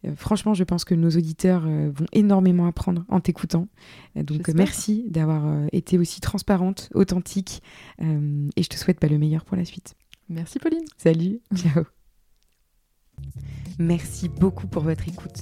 euh, 0.06 0.16
franchement, 0.16 0.54
je 0.54 0.64
pense 0.64 0.86
que 0.86 0.96
nos 0.96 1.10
auditeurs 1.10 1.64
euh, 1.66 1.92
vont 1.94 2.06
énormément 2.12 2.66
apprendre 2.68 3.06
en 3.10 3.20
t'écoutant. 3.20 3.68
Donc, 4.16 4.48
merci 4.50 5.06
d'avoir 5.10 5.66
été 5.72 5.98
aussi 5.98 6.22
transparente, 6.22 6.90
authentique, 6.94 7.62
et 8.00 8.64
je 8.64 8.68
te 8.68 8.76
souhaite 8.76 9.00
bah, 9.02 9.08
le 9.08 9.18
meilleur 9.18 9.46
pour 9.46 9.58
la 9.58 9.66
suite. 9.66 9.96
Merci 10.30 10.60
Pauline. 10.60 10.86
Salut, 10.98 11.40
ciao. 11.56 11.84
Merci 13.78 14.30
beaucoup 14.30 14.68
pour 14.68 14.84
votre 14.84 15.08
écoute. 15.08 15.42